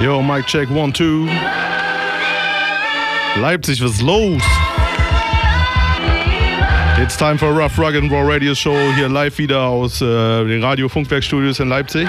Yo, 0.00 0.20
Mic 0.20 0.44
Check, 0.46 0.68
one, 0.70 0.92
two. 0.92 1.26
Leipzig, 3.40 3.80
was 3.80 3.92
ist 3.92 4.02
los? 4.02 4.42
It's 6.98 7.16
time 7.16 7.38
for 7.38 7.52
Rough 7.52 7.78
Rugged 7.78 8.02
and 8.02 8.10
Raw 8.10 8.22
Radio 8.22 8.54
Show 8.54 8.76
hier 8.96 9.08
live 9.08 9.38
wieder 9.38 9.62
aus 9.62 10.02
äh, 10.02 10.44
den 10.44 10.64
Radio 10.64 10.88
Funkwerkstudios 10.88 11.60
in 11.60 11.68
Leipzig. 11.68 12.08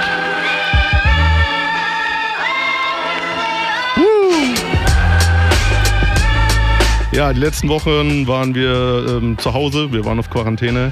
Woo! 3.96 4.56
Ja, 7.12 7.34
die 7.34 7.40
letzten 7.40 7.70
Wochen 7.70 8.28
waren 8.28 8.56
wir 8.56 9.20
ähm, 9.22 9.38
zu 9.38 9.54
Hause, 9.54 9.94
wir 9.94 10.04
waren 10.06 10.18
auf 10.18 10.32
Quarantäne 10.32 10.92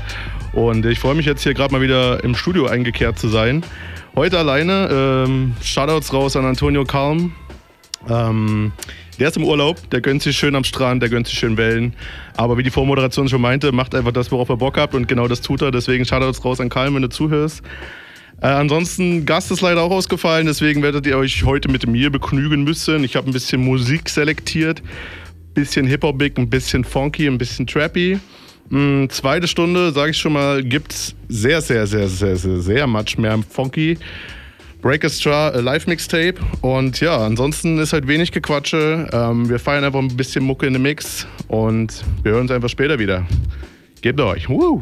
und 0.51 0.85
ich 0.85 0.99
freue 0.99 1.15
mich 1.15 1.25
jetzt 1.25 1.41
hier 1.41 1.55
gerade 1.55 1.73
mal 1.73 1.81
wieder 1.81 2.23
im 2.23 2.35
Studio 2.35 2.67
eingekehrt 2.67 3.17
zu 3.17 3.29
sein. 3.29 3.63
Heute 4.15 4.37
alleine, 4.37 4.89
ähm, 4.91 5.53
Shoutouts 5.63 6.13
raus 6.13 6.35
an 6.35 6.45
Antonio 6.45 6.85
Kalm. 6.85 7.31
Ähm, 8.07 8.71
der 9.19 9.29
ist 9.29 9.37
im 9.37 9.43
Urlaub, 9.43 9.89
der 9.89 10.01
gönnt 10.01 10.21
sich 10.21 10.37
schön 10.37 10.55
am 10.55 10.63
Strand, 10.63 11.01
der 11.01 11.09
gönnt 11.09 11.25
sich 11.25 11.39
schön 11.39 11.57
Wellen. 11.57 11.95
Aber 12.37 12.55
wie 12.59 12.61
die 12.61 12.69
Vormoderation 12.69 13.27
schon 13.27 13.41
meinte, 13.41 13.71
macht 13.71 13.95
einfach 13.95 14.11
das, 14.11 14.31
worauf 14.31 14.49
er 14.49 14.57
Bock 14.57 14.77
habt 14.77 14.93
und 14.93 15.07
genau 15.07 15.27
das 15.27 15.41
tut 15.41 15.63
er. 15.63 15.71
Deswegen 15.71 16.05
Shoutouts 16.05 16.45
raus 16.45 16.59
an 16.59 16.69
Kalm, 16.69 16.93
wenn 16.93 17.01
du 17.01 17.09
zuhörst. 17.09 17.63
Äh, 18.39 18.47
ansonsten, 18.47 19.25
Gast 19.25 19.49
ist 19.49 19.61
leider 19.61 19.81
auch 19.81 19.89
ausgefallen, 19.91 20.45
deswegen 20.45 20.83
werdet 20.83 21.07
ihr 21.07 21.17
euch 21.17 21.43
heute 21.43 21.71
mit 21.71 21.87
mir 21.87 22.11
begnügen 22.11 22.63
müssen. 22.63 23.03
Ich 23.03 23.15
habe 23.15 23.27
ein 23.27 23.33
bisschen 23.33 23.65
Musik 23.65 24.09
selektiert. 24.09 24.83
Bisschen 25.55 25.87
Hip-Hopig, 25.87 26.37
ein 26.37 26.51
bisschen 26.51 26.83
funky, 26.83 27.25
ein 27.25 27.39
bisschen 27.39 27.65
trappy. 27.65 28.19
Mm, 28.73 29.07
zweite 29.09 29.47
Stunde, 29.47 29.91
sage 29.91 30.09
ich 30.09 30.17
schon 30.17 30.33
mal, 30.33 30.63
gibt's 30.63 31.13
sehr, 31.29 31.61
sehr, 31.61 31.85
sehr, 31.85 32.07
sehr, 32.07 32.35
sehr, 32.35 32.59
sehr 32.59 32.87
much 32.87 33.19
mehr 33.19 33.37
funky. 33.47 33.99
Breakestra 34.81 35.49
äh, 35.49 35.61
Live-Mixtape. 35.61 36.33
Und 36.61 36.99
ja, 36.99 37.23
ansonsten 37.23 37.77
ist 37.77 37.93
halt 37.93 38.07
wenig 38.07 38.31
Gequatsche. 38.31 39.07
Ähm, 39.13 39.47
wir 39.47 39.59
feiern 39.59 39.83
einfach 39.83 39.99
ein 39.99 40.17
bisschen 40.17 40.43
Mucke 40.43 40.65
in 40.65 40.73
den 40.73 40.81
Mix 40.81 41.27
und 41.49 42.03
wir 42.23 42.31
hören 42.31 42.41
uns 42.41 42.51
einfach 42.51 42.69
später 42.69 42.97
wieder. 42.97 43.27
Gebt 44.01 44.19
euch. 44.19 44.49
Woo! 44.49 44.81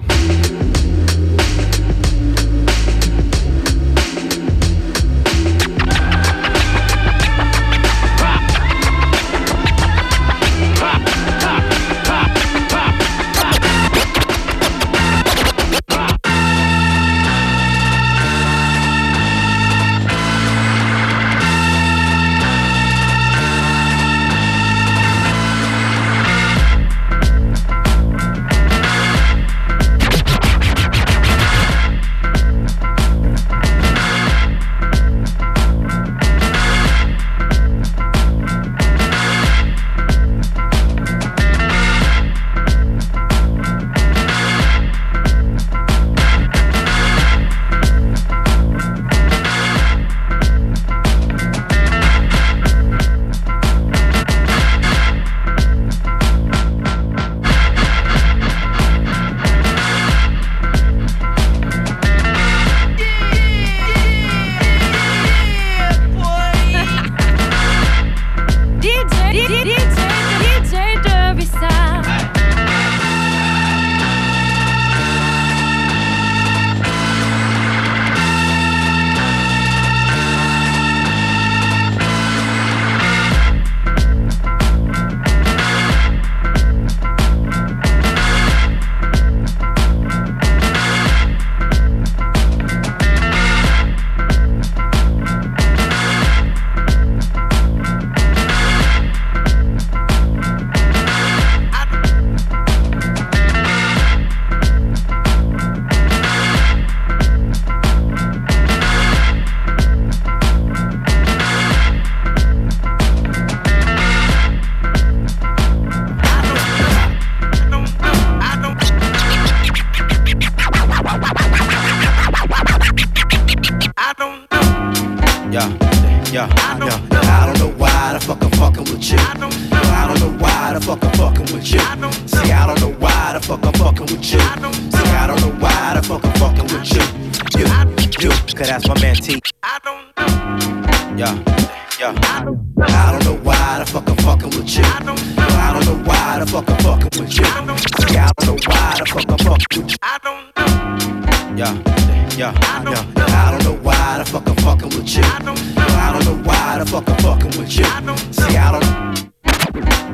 motherfucker 156.91 157.21
fucking 157.21 157.59
with 157.59 157.77
you. 157.77 157.85
I 157.85 158.01
don't 158.01 158.05
know. 158.05 158.15
See, 158.31 158.57
I 158.57 158.71
don't. 158.71 158.83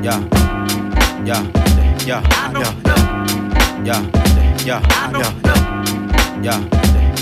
Yeah. 0.04 0.20
Yeah. 1.24 1.42
Yeah. 2.06 2.22
I 2.30 2.52
don't 2.52 2.62
know. 2.62 2.94
Yeah. 3.84 4.02
Yeah. 4.64 4.80
I 4.90 5.12
don't 5.12 5.42
know. 5.42 5.58
Yeah. 6.42 6.58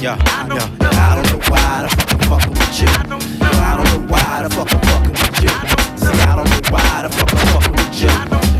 Yeah. 0.01 0.17
Yeah. 0.53 0.69
I 0.81 1.15
don't 1.15 1.27
know 1.33 1.41
why 1.49 1.83
the 1.83 1.89
fuck 1.97 2.13
I'm 2.13 2.21
fucking 2.29 2.53
with 2.53 2.81
you. 2.81 2.89
I 2.89 3.77
don't 3.77 3.87
know 3.87 4.13
why 4.13 4.43
the 4.43 4.51
fuck 4.51 4.73
I'm 4.75 4.81
fucking 4.83 5.13
with 5.13 5.43
you. 5.43 5.49
See, 5.97 6.21
I 6.21 6.37
don't 6.37 6.51
know 6.51 6.61
why 6.71 7.03
the 7.03 7.09
fuck 7.09 7.33
I'm 7.33 7.47
fucking 7.47 7.73
with 7.73 8.03
you. 8.03 8.09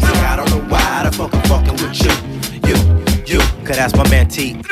See, 0.01 0.21
I 0.25 0.37
don't 0.37 0.51
know 0.51 0.63
why 0.71 1.03
the 1.05 1.13
fuck 1.13 1.35
I'm 1.35 1.43
fucking 1.43 1.77
with 1.83 2.01
you. 2.05 2.15
You, 2.69 2.77
you, 3.27 3.41
cause 3.67 3.77
that's 3.77 3.95
my 3.95 4.09
man 4.09 4.29
T. 4.29 4.63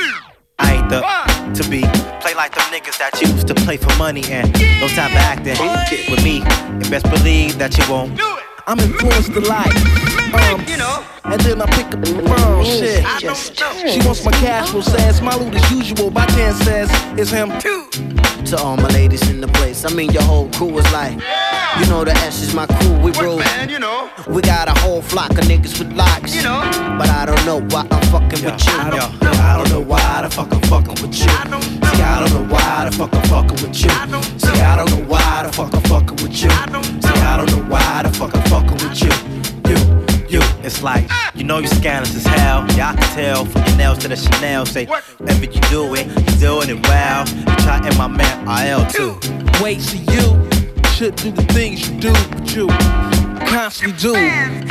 I 0.58 0.74
ain't 0.74 0.88
the 0.88 1.33
to 1.54 1.62
be 1.70 1.82
play 2.20 2.34
like 2.34 2.52
them 2.54 2.64
niggas 2.72 2.98
that 2.98 3.12
used 3.20 3.46
to 3.46 3.54
play 3.54 3.76
for 3.76 3.94
money 3.96 4.24
and 4.30 4.52
no 4.80 4.88
time 4.88 5.10
for 5.10 5.18
acting 5.18 5.56
with 6.10 6.22
me. 6.24 6.42
and 6.42 6.90
best 6.90 7.08
believe 7.10 7.56
that 7.58 7.76
you 7.78 7.84
won't 7.90 8.18
I'm 8.66 8.80
influenced 8.80 9.30
a 9.30 9.40
lot. 9.40 9.68
Um, 10.34 10.64
You 10.66 10.78
know. 10.78 11.13
And 11.24 11.40
then 11.40 11.62
I 11.62 11.66
pick 11.66 11.86
up 11.86 12.00
the 12.00 12.12
phone, 12.28 12.64
shit. 12.64 13.04
She 13.90 14.06
wants 14.06 14.24
my 14.24 14.32
cash 14.32 14.70
flow, 14.70 14.82
says 14.82 15.20
my 15.22 15.34
loot 15.36 15.54
as 15.54 15.70
usual. 15.70 16.10
By 16.10 16.26
chance 16.26 16.58
says 16.58 16.88
it's 17.18 17.30
him. 17.30 17.50
too. 17.60 17.88
To 18.50 18.58
all 18.58 18.76
my 18.76 18.88
ladies 18.88 19.28
in 19.30 19.40
the 19.40 19.48
place, 19.48 19.86
I 19.86 19.94
mean 19.94 20.12
your 20.12 20.22
whole 20.22 20.50
crew 20.50 20.76
is 20.78 20.92
like, 20.92 21.14
you 21.80 21.86
know 21.86 22.04
the 22.04 22.12
S 22.12 22.42
is 22.42 22.54
my 22.54 22.66
crew, 22.66 22.98
we 22.98 23.10
rule. 23.12 23.38
Man, 23.38 23.70
you 23.70 23.78
know. 23.78 24.10
We 24.28 24.42
got 24.42 24.68
a 24.68 24.78
whole 24.80 25.00
flock 25.00 25.30
of 25.30 25.44
niggas 25.44 25.78
with 25.78 25.92
locks. 25.94 26.34
You 26.36 26.42
know. 26.42 26.60
But 26.98 27.08
I 27.08 27.24
don't 27.24 27.44
know 27.46 27.60
why 27.74 27.86
I'm 27.90 28.02
fucking 28.12 28.44
with 28.44 28.66
you. 28.66 28.72
I 28.72 28.90
don't, 28.90 29.24
I 29.24 29.56
don't 29.56 29.70
know 29.70 29.80
why 29.80 30.20
the 30.22 30.30
fuck 30.30 30.52
I'm 30.52 30.60
fucking 30.62 31.00
with 31.00 31.18
you. 31.18 31.24
See, 31.24 32.02
I 32.02 32.20
don't 32.20 32.34
know 32.34 32.54
why 32.54 32.84
the 32.84 32.92
fuck 32.92 33.14
I'm 33.14 33.22
fucking 33.22 33.66
with 33.66 33.82
you. 33.82 33.90
See, 34.38 34.60
I 34.60 34.76
don't 34.76 34.90
know 34.90 35.04
why 35.08 35.42
the 35.46 35.52
fuck 35.52 35.74
I'm 35.74 35.82
fucking 35.82 36.16
with 36.16 36.42
you. 36.42 36.50
See, 36.50 36.50
I 36.50 37.36
don't 37.38 37.50
know 37.50 37.64
why 37.70 38.02
the 38.02 38.10
fuck 38.12 38.34
I'm 38.34 38.42
fucking 38.42 38.88
with 38.88 39.02
you. 39.02 39.43
You, 40.64 40.70
you. 40.70 40.70
It's 40.70 40.82
like, 40.82 41.10
you 41.34 41.44
know 41.44 41.58
you 41.58 41.68
scandalous 41.68 42.16
as 42.16 42.26
hell. 42.26 42.66
Yeah, 42.76 42.90
I 42.90 42.96
can 42.96 43.14
tell 43.14 43.44
from 43.44 43.64
your 43.66 43.76
nails 43.76 43.98
to 43.98 44.08
the 44.08 44.16
Chanel. 44.16 44.66
Say, 44.66 44.86
whenever 45.18 45.44
you 45.44 45.60
do 45.62 45.94
it, 45.94 46.06
you're 46.06 46.60
doing 46.60 46.78
it 46.78 46.86
well. 46.88 47.28
You 47.28 47.56
try 47.56 47.80
and 47.84 47.96
my 47.98 48.08
man 48.08 48.48
IL 48.66 48.86
too. 48.86 49.18
Wait, 49.62 49.80
see 49.80 49.98
you 49.98 50.48
should 50.90 51.16
do 51.16 51.30
the 51.32 51.44
things 51.52 51.88
you 51.88 52.00
do, 52.00 52.12
but 52.12 52.54
you 52.54 52.68
constantly 53.46 53.96
do. 53.98 54.14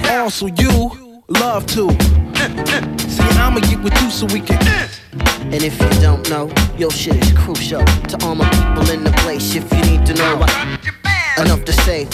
Also, 0.10 0.48
you 0.48 1.24
love 1.28 1.66
to. 1.68 1.90
See, 3.10 3.24
I'ma 3.24 3.60
get 3.62 3.81
with 3.81 4.01
you 4.01 4.10
so 4.10 4.25
we 4.28 4.40
can. 4.42 4.90
And 5.44 5.63
if 5.63 5.80
you 5.80 5.90
don't 6.01 6.28
know, 6.30 6.51
your 6.78 6.92
shit 6.92 7.16
is 7.16 7.31
crucial 7.38 7.84
to 7.86 8.25
all 8.25 8.36
my 8.36 8.50
people 8.50 8.90
in 8.90 9.04
the 9.04 9.12
place. 9.18 9.56
If 9.56 9.72
you 9.72 9.81
need 9.98 10.06
to 10.07 10.13
know, 10.16 10.40
I, 10.42 10.80
enough 11.45 11.66
to 11.66 11.74
say, 11.74 12.06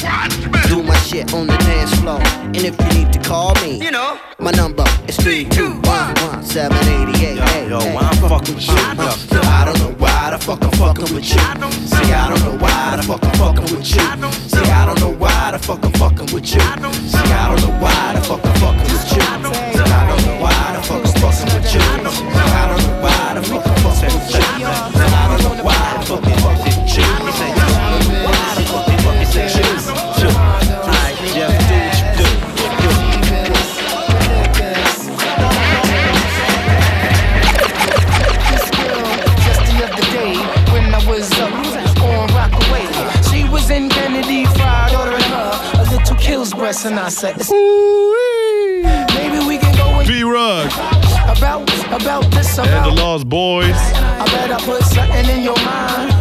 do 0.68 0.82
my 0.84 0.96
shit 0.98 1.34
on 1.34 1.48
the 1.48 1.58
dance 1.58 1.94
floor. 2.00 2.20
And 2.20 2.58
if 2.58 2.76
you 2.80 2.88
need 2.98 3.14
to 3.14 3.20
call 3.20 3.54
me, 3.56 3.82
You 3.82 3.92
know. 3.92 4.18
my 4.40 4.52
number 4.52 4.84
is 5.08 5.18
321 5.18 6.44
788. 6.44 7.70
Yo, 7.70 7.80
yo, 7.80 7.94
why 7.94 8.02
I'm 8.10 8.18
fucking 8.30 8.56
with 8.56 8.68
you? 8.68 8.74
Yo, 8.74 9.42
I 9.44 9.66
don't 9.66 9.80
know 9.80 9.94
why 9.98 10.32
the 10.32 10.38
fuck 10.40 10.64
I'm 10.64 10.72
fucking 10.72 11.14
with 11.14 11.30
you. 11.30 11.40
See, 11.90 12.14
I 12.14 12.30
don't 12.30 12.42
know 12.44 12.58
why 12.58 12.96
the 12.98 13.04
fuck 13.04 13.24
I'm 13.24 13.34
fucking 13.38 13.64
with 13.76 13.94
you. 13.94 14.02
See, 14.50 14.60
I 14.60 14.86
don't 14.86 15.00
know 15.00 15.14
why 15.14 15.52
the 15.52 15.60
fuck 15.60 15.84
I'm 15.84 15.94
fucking 15.94 16.34
with 16.34 16.54
you. 16.54 16.60
See, 16.60 17.32
I 17.32 17.50
don't 17.50 17.62
know 17.62 17.78
why 17.84 18.14
the 18.16 18.22
fuck 18.24 18.44
I'm 18.46 18.54
fucking 18.62 18.90
with 18.90 19.12
you. 19.12 19.12
See, 19.12 19.22
I 19.22 20.08
don't 20.10 20.26
know 20.26 20.42
why 20.42 20.74
the 20.76 20.82
fuck 20.88 21.06
I'm 21.06 21.14
fucking 21.22 21.50
with 21.54 21.74
you. 21.74 21.80
See, 21.80 21.80
I 21.80 22.68
don't 22.70 22.82
know 22.82 23.02
why 23.04 23.34
the 23.36 23.44
fuck 23.44 23.68
I'm 23.68 23.76
fucking 23.84 24.14
with 24.16 25.10
you. 25.14 25.19
Kills 46.82 46.84
breast, 46.84 46.86
and 46.86 47.00
I 47.00 47.10
said, 47.10 47.38
maybe 49.16 49.46
we 49.46 49.58
can 49.58 49.76
go 49.76 50.00
and 50.00 50.08
B 50.08 50.24
Rug 50.24 50.68
about 51.38 51.70
about 51.92 52.32
this 52.32 52.58
and 52.58 52.86
the. 52.86 53.02
Lost 53.02 53.28
Boys. 53.28 53.76
I 53.76 54.26
bet 54.26 54.52
I 54.52 54.60
put 54.64 54.84
something 54.84 55.30
in 55.30 55.44
your 55.44 55.58
mind. 55.58 56.14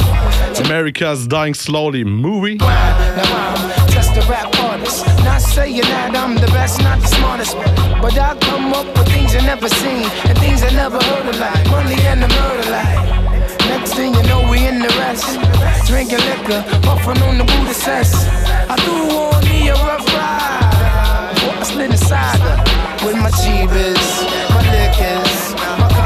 America's 0.66 1.26
Dying 1.26 1.54
Slowly 1.54 2.04
movie. 2.04 2.56
Now 2.56 2.66
I'm 2.66 3.90
just 3.90 4.16
a 4.16 4.20
rap 4.28 4.54
artist. 4.60 5.06
Not 5.24 5.40
saying 5.40 5.80
that 5.82 6.16
I'm 6.16 6.34
the 6.36 6.46
best, 6.48 6.80
not 6.80 7.00
the 7.00 7.06
smartest. 7.06 7.56
But 8.02 8.18
I 8.18 8.36
come 8.40 8.72
up 8.72 8.86
with 8.96 9.08
things 9.08 9.34
you 9.34 9.42
never 9.42 9.68
seen 9.68 10.04
and 10.26 10.38
things 10.38 10.62
I 10.62 10.70
never 10.70 11.02
heard 11.02 11.26
of, 11.28 11.38
like 11.38 11.70
money 11.70 12.00
and 12.02 12.22
the 12.22 12.28
murder, 12.28 12.70
like. 12.70 13.17
Thing 13.98 14.14
you 14.14 14.22
know, 14.30 14.48
we 14.48 14.64
in 14.64 14.78
the 14.78 14.86
rest. 15.02 15.26
Drinking 15.88 16.22
liquor, 16.30 16.62
puffing 16.82 17.20
on 17.20 17.36
the 17.36 17.42
Buddha 17.42 17.74
cess. 17.74 18.14
I 18.70 18.76
threw 18.76 19.10
on 19.10 19.42
me 19.42 19.70
a 19.70 19.74
rough 19.74 20.06
ride. 20.14 21.34
I 21.58 21.64
slid 21.64 21.90
inside 21.90 22.38
with 23.04 23.16
my 23.16 23.32
cheebas, 23.40 24.06
my 24.54 24.62
liquors, 24.70 25.36
my 25.80 25.97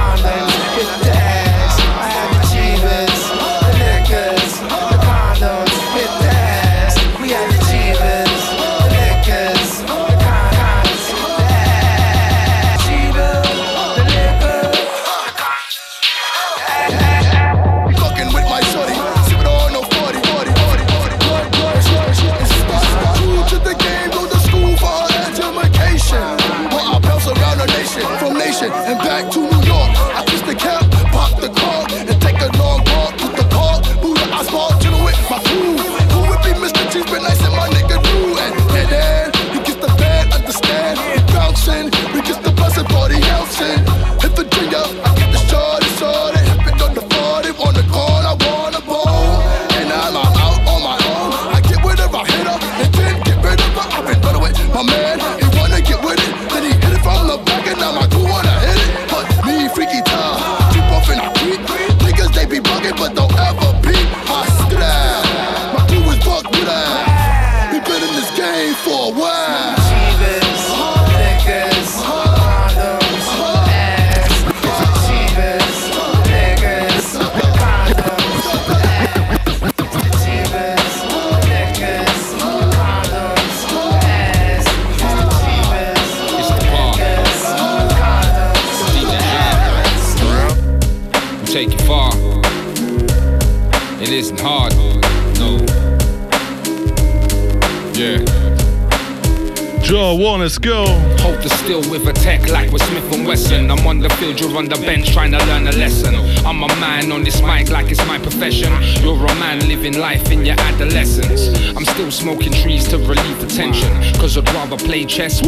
on 104.56 104.64
the 104.64 104.72
on 104.72 104.80
the 104.80 104.86
bench 104.86 105.12
trying 105.12 105.32
to 105.32 105.38
learn 105.46 105.66
a 105.66 105.72
lesson. 105.72 106.14
I'm 106.46 106.62
a 106.62 106.68
man 106.80 107.10
on 107.12 107.24
this 107.24 107.40
mic 107.42 107.70
like 107.70 107.90
it's 107.90 108.04
my 108.06 108.18
profession. 108.18 108.72
You're 109.02 109.16
a 109.16 109.34
man 109.36 109.66
living 109.68 109.98
life 109.98 110.30
in 110.30 110.44
your 110.44 110.58
adolescence. 110.58 111.48
I'm 111.76 111.84
still 111.84 112.10
smoking 112.10 112.52
trees 112.52 112.86
to 112.88 112.98
relieve 112.98 113.40
the 113.40 113.46
tension. 113.46 113.90
Cause 114.20 114.36
I'd 114.36 114.48
rather 114.54 114.76
play 114.76 115.04
chess. 115.04 115.40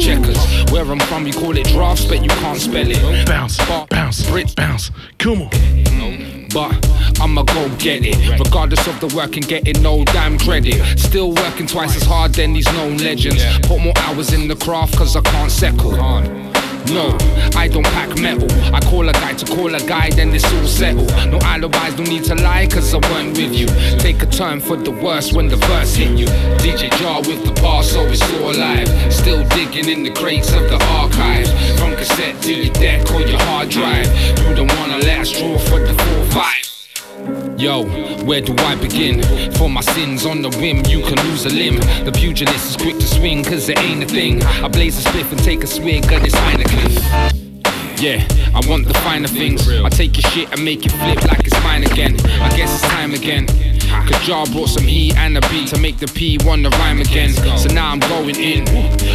Checkers. 0.00 0.70
Where 0.70 0.84
I'm 0.84 1.00
from, 1.00 1.26
you 1.26 1.32
call 1.32 1.56
it 1.56 1.66
drafts, 1.68 2.04
but 2.06 2.22
you 2.22 2.28
can't 2.28 2.58
spell 2.58 2.88
it. 2.88 3.26
Bounce, 3.26 3.58
bounce, 3.88 4.28
Brit 4.28 4.54
bounce. 4.56 4.90
Come 5.18 5.42
on. 5.42 6.48
but 6.52 6.72
I'ma 7.20 7.42
go 7.42 7.68
get 7.76 8.02
it. 8.04 8.38
Regardless 8.38 8.86
of 8.86 9.00
the 9.00 9.14
work 9.16 9.36
and 9.36 9.46
getting 9.46 9.82
no 9.82 10.04
damn 10.04 10.38
credit. 10.38 10.98
Still 10.98 11.32
working 11.32 11.66
twice 11.66 11.96
as 11.96 12.04
hard 12.04 12.32
than 12.34 12.52
these 12.52 12.70
known 12.72 12.96
legends. 12.98 13.42
Put 13.66 13.80
more 13.80 13.96
hours 13.98 14.32
in 14.32 14.48
the 14.48 14.56
craft 14.56 14.96
cause 14.96 15.16
I 15.16 15.20
can't 15.22 15.50
settle. 15.50 16.45
No, 16.92 17.16
I 17.56 17.68
don't 17.68 17.84
pack 17.84 18.16
metal. 18.18 18.50
I 18.74 18.80
call 18.80 19.08
a 19.08 19.12
guy 19.12 19.34
to 19.34 19.46
call 19.46 19.74
a 19.74 19.80
guy, 19.80 20.10
then 20.10 20.34
it's 20.34 20.44
all 20.52 20.66
settled. 20.66 21.08
No 21.30 21.38
alibis, 21.38 21.96
no 21.98 22.04
need 22.04 22.24
to 22.24 22.34
lie, 22.36 22.66
cause 22.66 22.94
I 22.94 22.98
weren't 23.10 23.36
with 23.36 23.52
you. 23.54 23.66
Take 23.98 24.22
a 24.22 24.26
turn 24.26 24.60
for 24.60 24.76
the 24.76 24.90
worst 24.90 25.32
when 25.32 25.48
the 25.48 25.56
verse 25.56 25.94
hit 25.94 26.16
you. 26.18 26.26
DJ 26.58 26.90
Jar 26.98 27.20
with 27.20 27.44
the 27.44 27.52
bar, 27.60 27.82
so 27.82 28.02
it's 28.06 28.22
all 28.34 28.50
alive. 28.50 28.88
Still 29.12 29.46
digging 29.48 29.88
in 29.88 30.02
the 30.04 30.10
crates 30.10 30.52
of 30.52 30.62
the 30.70 30.82
archive. 31.00 31.48
From 31.78 31.96
cassette 31.96 32.40
to 32.42 32.54
your 32.54 32.72
deck 32.74 33.10
or 33.12 33.20
your 33.20 33.40
hard 33.40 33.68
drive. 33.68 34.06
You 34.48 34.54
don't 34.54 34.72
wanna 34.78 34.98
us 35.26 35.32
draw 35.32 35.58
for 35.58 35.80
the 35.80 35.92
4-5. 35.92 36.75
Yo, 37.58 37.84
where 38.24 38.40
do 38.40 38.54
I 38.58 38.76
begin? 38.76 39.20
For 39.54 39.68
my 39.68 39.80
sins 39.80 40.24
on 40.24 40.42
the 40.42 40.50
whim, 40.50 40.84
you 40.86 41.02
can 41.02 41.16
lose 41.28 41.44
a 41.44 41.48
limb. 41.48 41.76
The 42.04 42.12
pugilist 42.12 42.70
is 42.70 42.76
quick 42.76 42.96
to 42.96 43.06
swing, 43.06 43.42
cause 43.42 43.68
it 43.68 43.78
ain't 43.80 44.04
a 44.04 44.06
thing. 44.06 44.42
I 44.44 44.68
blaze 44.68 45.04
a 45.04 45.08
spliff 45.08 45.32
and 45.32 45.42
take 45.42 45.64
a 45.64 45.66
swig, 45.66 46.04
of 46.12 46.22
this 46.22 46.34
Heineken. 46.34 48.00
Yeah, 48.00 48.24
I 48.54 48.60
want 48.68 48.86
the 48.86 48.94
finer 48.94 49.26
things. 49.26 49.68
I 49.68 49.88
take 49.88 50.16
your 50.16 50.30
shit 50.30 50.52
and 50.52 50.64
make 50.64 50.86
it 50.86 50.92
flip 50.92 51.24
like 51.24 51.46
it's 51.46 51.62
mine 51.64 51.82
again. 51.82 52.14
I 52.40 52.54
guess 52.56 52.72
it's 52.72 52.92
time 52.92 53.12
again. 53.14 53.46
Cause 53.88 54.26
Jar 54.26 54.46
brought 54.46 54.68
some 54.68 54.84
heat 54.84 55.16
and 55.16 55.36
a 55.36 55.40
beat 55.48 55.68
to 55.68 55.78
make 55.78 55.98
the 55.98 56.06
P 56.06 56.38
want 56.44 56.64
to 56.64 56.70
rhyme 56.78 57.00
again. 57.00 57.32
So 57.58 57.68
now 57.68 57.90
I'm 57.90 58.00
going 58.00 58.36
in. 58.36 58.66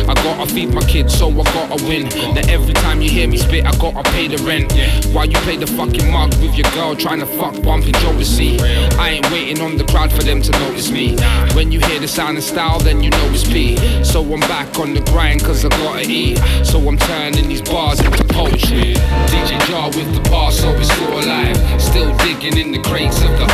I 0.10 0.14
gotta 0.16 0.52
feed 0.52 0.74
my 0.74 0.82
kids, 0.82 1.18
so 1.18 1.30
I 1.30 1.44
gotta 1.44 1.84
win. 1.86 2.08
Now 2.34 2.42
every 2.50 2.74
time 2.74 3.02
you 3.02 3.10
hear 3.10 3.28
me 3.28 3.38
spit, 3.38 3.66
I 3.66 3.72
gotta 3.78 4.04
pay 4.12 4.28
the 4.28 4.38
rent. 4.44 4.72
While 5.14 5.26
you 5.26 5.38
play 5.40 5.58
the 5.58 5.68
fucking 5.68 6.12
mug 6.12 6.34
with 6.42 6.56
your 6.56 6.70
girl 6.72 6.96
trying 6.96 7.20
to 7.20 7.26
fuck 7.26 7.62
bumping 7.64 7.94
Jodeci. 7.94 8.60
I 8.98 9.10
ain't 9.10 9.32
waiting 9.32 9.62
on 9.62 9.78
the 9.78 9.86
crowd 9.86 10.12
for 10.12 10.24
them 10.24 10.42
to 10.42 10.52
notice 10.52 10.92
me. 10.92 11.16
When 11.54 11.72
you 11.72 11.80
hear 11.80 12.00
the 12.00 12.08
sound 12.08 12.38
and 12.38 12.44
style, 12.44 12.80
then 12.80 13.04
you 13.04 13.10
know 13.10 13.30
it's 13.32 13.44
P. 13.44 13.78
So 14.04 14.22
I'm 14.22 14.40
back 14.42 14.78
on 14.80 14.94
the 14.94 15.02
grind 15.12 15.42
cause 15.42 15.66
I 15.66 15.70
gotta 15.70 16.04
eat. 16.08 16.38
So 16.66 16.80
I'm 16.88 16.98
turning 16.98 17.48
these 17.48 17.62
bars 17.62 18.00
into 18.00 18.24
poetry. 18.26 18.96
DJ 19.28 19.60
Jar 19.68 19.88
with 19.90 20.14
the 20.14 20.30
bar, 20.30 20.52
so 20.52 20.70
it's 20.76 20.92
still 20.92 21.20
alive. 21.20 21.58
Still 21.82 22.16
digging 22.18 22.58
in 22.58 22.72
the 22.72 22.82
crates 22.82 23.22
of 23.22 23.32
the 23.40 23.46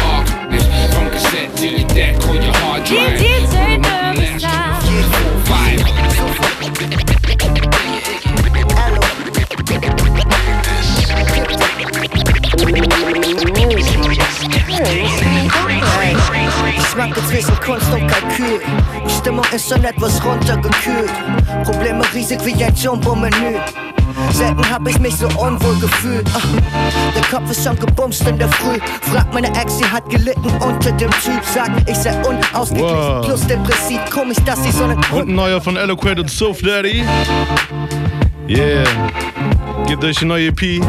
archive. 0.51 0.93
From 0.93 1.09
cassette 1.11 1.55
to 1.57 1.67
your 1.67 1.87
deck 1.89 2.15
or 2.27 2.35
your 2.35 2.53
hard 2.53 2.83
drive. 2.85 3.19
Five. 5.45 5.83
Ich 16.75 16.85
schwanke 16.87 17.25
zwischen 17.27 17.59
Kunst 17.59 17.91
und 17.93 18.07
Kalkül. 18.07 18.61
Die 19.05 19.09
Stimmung 19.09 19.45
ist 19.53 19.69
schon 19.69 19.83
etwas 19.83 20.23
runtergekühlt. 20.23 21.11
Probleme 21.63 22.03
riesig 22.13 22.43
wie 22.45 22.63
ein 22.63 22.73
Jumbo-Menü. 22.75 23.59
Selten 24.31 24.69
hab 24.69 24.87
ich 24.87 24.99
mich 24.99 25.15
so 25.15 25.27
unwohl 25.27 25.75
gefühlt. 25.79 26.27
Ah, 26.33 26.41
der 27.15 27.21
Kopf 27.23 27.49
ist 27.51 27.63
schon 27.63 27.77
gebumst 27.79 28.27
in 28.27 28.37
der 28.37 28.49
Früh. 28.49 28.79
Frag 29.01 29.33
meine 29.33 29.47
Ex, 29.59 29.77
sie 29.77 29.85
hat 29.85 30.09
gelitten 30.09 30.49
unter 30.61 30.91
dem 30.91 31.11
Typ. 31.11 31.41
Sag, 31.53 31.69
ich 31.87 31.95
sei 31.97 32.11
unausgeglichen 32.25 32.97
Wow. 32.97 33.25
plus 33.25 33.47
depressiv. 33.47 33.99
Komisch, 34.11 34.37
dass 34.45 34.63
sie 34.63 34.71
so 34.71 34.83
einen 34.83 35.03
Und 35.11 35.29
ein 35.29 35.35
neuer 35.35 35.61
von 35.61 35.75
Eloquent 35.77 36.19
und 36.19 36.29
Soft 36.29 36.65
Daddy. 36.65 37.03
Yeah. 38.47 38.83
Gebt 39.87 40.03
euch 40.03 40.17
eine 40.19 40.27
neue 40.27 40.47
EP. 40.47 40.81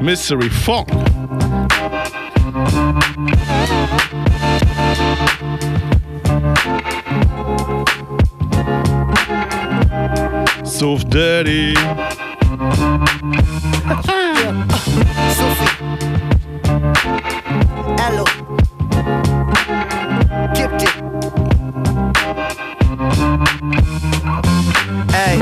Mystery 0.00 0.50
Funk. 0.50 0.88
Soft 10.82 11.14
Daddy. 11.14 11.74
Sophie. 15.38 15.70
Allo. 18.04 18.24
Dir. 20.56 20.68
Ey, 25.12 25.38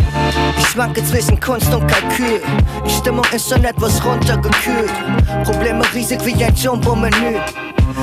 ich 0.58 0.66
schwanke 0.66 1.02
zwischen 1.04 1.40
Kunst 1.40 1.72
und 1.72 1.86
Kalkül. 1.86 2.42
Die 2.84 2.90
Stimmung 2.90 3.24
ist 3.32 3.48
schon 3.48 3.64
etwas 3.64 4.04
runtergekühlt. 4.04 4.92
Probleme 5.44 5.82
riesig 5.94 6.22
wie 6.26 6.44
ein 6.44 6.54
Jumbo-Menü. 6.54 7.38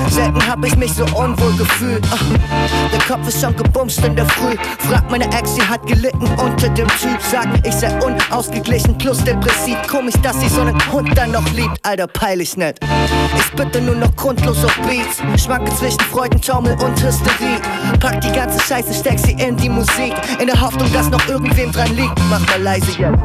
Selten 0.10 0.48
hab 0.48 0.63
ich 0.66 0.75
mich 0.77 0.94
so 0.94 1.04
unwohl 1.16 1.54
gefühlt. 1.58 2.06
Ah, 2.12 2.18
der 2.92 3.00
Kopf 3.01 3.27
ist 3.27 3.42
schon 3.42 3.56
gebumst 3.56 4.04
in 4.06 4.16
der 4.16 4.25
Früh. 4.25 4.56
Frag 4.80 5.10
meine 5.12 5.25
Ex, 5.38 5.56
sie 5.56 5.62
hat 5.62 5.86
gelitten 5.86 6.27
unter 6.38 6.70
dem 6.70 6.88
Typ. 6.88 7.20
Sag, 7.32 7.48
ich 7.66 7.74
sei 7.74 7.92
unausgeglichen 8.04 8.98
plus 8.98 9.24
depressiv. 9.24 9.77
Komisch, 9.88 10.16
dass 10.24 10.39
sie 10.39 10.48
so 10.50 10.62
einen 10.62 10.77
Hund 10.92 11.10
dann 11.18 11.32
noch 11.32 11.48
liebt. 11.51 11.77
Alter, 11.84 12.08
peil 12.08 12.42
ich 12.42 12.56
nicht. 12.58 12.80
Ich 13.38 13.51
bitte 13.54 13.82
nur 13.82 13.96
noch 13.96 14.16
grundlos 14.16 14.63
auf 14.63 14.75
Beats. 14.88 15.22
Schwanke 15.44 15.74
zwischen 15.75 16.00
Freudentaumel 16.12 16.74
und 16.84 17.01
Hysterie. 17.04 17.60
Pack 18.00 18.22
die 18.22 18.32
ganze 18.32 18.60
Scheiße, 18.62 18.94
steck 18.94 19.20
sie 19.20 19.34
in 19.34 19.58
die 19.58 19.70
Musik. 19.70 20.13
In 20.39 20.48
der 20.48 20.60
Hoffnung, 20.60 20.92
dass 20.94 21.10
noch 21.10 21.27
irgendwem 21.27 21.72
dran 21.72 21.94
liegt. 21.96 22.13
Mach 22.30 22.39
mal 22.48 22.62
leise 22.62 22.92
jetzt. 22.92 23.18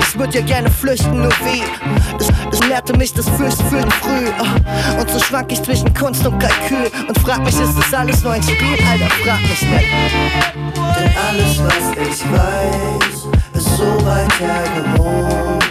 Ich 0.00 0.18
würd 0.18 0.34
ja 0.34 0.40
gerne 0.42 0.70
flüchten, 0.70 1.16
nur 1.20 1.30
wie? 1.44 1.62
Das, 2.18 2.28
das 2.50 2.66
lehrte 2.66 2.96
mich 2.96 3.12
das 3.12 3.28
Fürchten 3.28 3.64
für 3.66 3.80
den 3.80 3.90
Früh. 3.90 4.28
Ah, 4.38 5.00
Und 5.00 5.10
so 5.10 5.18
schwank 5.18 5.52
ich 5.52 5.62
zwischen 5.62 5.92
Kunst 5.94 6.09
und 6.18 6.38
Kalkül. 6.40 6.90
Und 7.08 7.18
frag 7.18 7.44
mich, 7.44 7.54
ist 7.54 7.78
das 7.78 7.94
alles 7.94 8.22
nur 8.22 8.32
ein 8.32 8.42
Spiel? 8.42 8.78
Alter, 8.90 9.08
frag 9.24 9.40
mich 9.42 9.62
nicht. 9.62 9.88
Denn 10.74 11.12
alles, 11.28 11.58
was 11.62 11.92
ich 11.92 12.20
weiß, 12.32 13.16
ist 13.54 13.76
so 13.76 13.88
weit 14.04 14.40
hergeholt. 14.40 15.64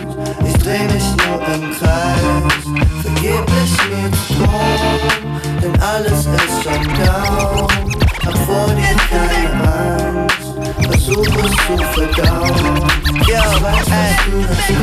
Ich 0.46 0.53
dreh 0.63 0.86
mich 0.93 1.03
nur 1.17 1.39
im 1.53 1.72
Kreis, 1.77 2.63
vergeblich 3.01 3.74
mir 3.89 4.12
zu. 4.27 4.48
Denn 5.62 5.81
alles 5.81 6.25
ist 6.25 6.63
schon 6.63 6.84
down, 7.03 7.67
hab 8.25 8.38
vor 8.46 8.69
dir 8.75 8.96
keine 9.10 9.51
Angst, 9.67 10.51
versuch 10.84 11.27
es 11.27 11.51
zu 11.65 11.75
verdauen. 11.93 12.88
Ja, 13.27 13.43
ey. 13.89 14.13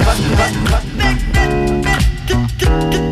Was, 0.05 0.19
was, 0.37 0.51
was, 0.71 0.83
Let's 2.69 3.06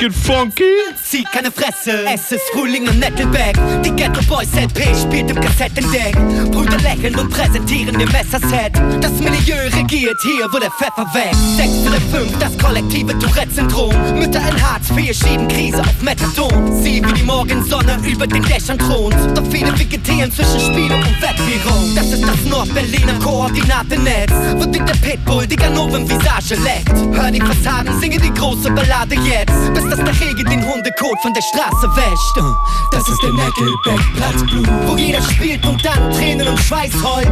get 0.00 0.14
funky. 0.14 0.99
Zieh 1.10 1.24
keine 1.24 1.50
Fresse, 1.50 2.04
es 2.06 2.30
ist 2.30 2.42
Frühling 2.52 2.86
in 2.86 3.00
Nettelberg. 3.00 3.58
Die 3.82 3.90
Ghetto 3.90 4.22
Boys 4.28 4.54
LP 4.54 4.96
spielt 4.96 5.28
im 5.28 5.40
Kassettendeck. 5.40 6.14
Brüder 6.52 6.78
lächeln 6.78 7.18
und 7.18 7.30
präsentieren 7.30 7.98
ihr 7.98 8.06
Messerset. 8.12 8.72
Das 9.00 9.10
Milieu 9.14 9.58
regiert 9.74 10.16
hier, 10.22 10.46
wo 10.52 10.58
der 10.60 10.70
Pfeffer 10.70 11.04
wächst. 11.12 11.56
Sechs 11.56 11.78
für 11.82 11.90
der 11.90 12.00
fünf, 12.00 12.38
das 12.38 12.56
kollektive 12.56 13.18
Tourette-Syndrom. 13.18 13.92
Mütter 14.20 14.38
in 14.38 14.62
Hartz 14.62 14.88
IV 14.90 15.12
schieben 15.12 15.48
Krise 15.48 15.80
auf 15.80 16.00
Methadon. 16.00 16.80
Sieh, 16.80 17.04
wie 17.04 17.12
die 17.12 17.24
Morgensonne 17.24 17.98
über 18.06 18.28
den 18.28 18.44
Dächern 18.44 18.78
thront. 18.78 19.16
Doch 19.34 19.50
viele 19.50 19.76
vegetieren 19.76 20.30
zwischen 20.30 20.60
Spiele 20.60 20.94
und 20.94 21.20
Wettbüro. 21.20 21.74
Das 21.96 22.06
ist 22.06 22.22
das 22.22 22.44
Nordberliner 22.44 23.18
Koordinatenetz. 23.18 24.30
Wird 24.30 24.76
in 24.76 24.86
der 24.86 24.94
Pitbull 24.94 25.44
die 25.48 25.56
Ganoven 25.56 26.08
Visage 26.08 26.54
leckt. 26.54 26.94
Hör 27.18 27.32
die 27.32 27.40
Fassaden, 27.40 27.98
singe 27.98 28.18
die 28.18 28.32
große 28.32 28.70
Ballade 28.70 29.16
jetzt. 29.16 29.74
Bis 29.74 29.90
das 29.90 29.98
der 29.98 30.20
Rege 30.20 30.44
den 30.44 30.60
Hundekot 31.00 31.20
von 31.22 31.32
der 31.34 31.42
Straße 31.42 31.88
wäscht. 31.96 32.56
Das 32.92 33.08
ist 33.08 33.22
der 33.22 33.32
Neckelback 33.32 34.46
Blues. 34.46 34.68
Wo 34.86 34.96
jeder 34.96 35.22
spielt 35.22 35.64
und 35.66 35.84
dann 35.84 36.12
Tränen 36.12 36.46
und 36.48 36.58
Schweiß 36.60 36.92
heult. 37.02 37.28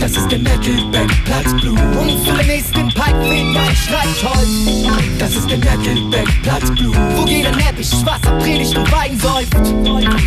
Das 0.00 0.12
ist 0.12 0.30
der 0.30 0.38
Neckelback 0.38 1.08
Blues. 1.24 1.80
Und 1.98 2.26
zu 2.26 2.32
der 2.32 2.44
nächsten 2.44 2.88
Pipe 2.88 3.24
fehlt 3.28 3.46
mein 3.46 3.76
Streichholz. 3.76 5.18
Das 5.18 5.34
ist 5.34 5.50
der 5.50 5.58
Neckelback 5.58 6.28
Blues. 6.76 6.96
Wo 7.16 7.26
jeder 7.26 7.52
Neppich 7.52 7.92
Wasser 8.04 8.38
predigt 8.38 8.76
und 8.76 8.90
Wein 8.92 9.18
säuft. 9.18 9.56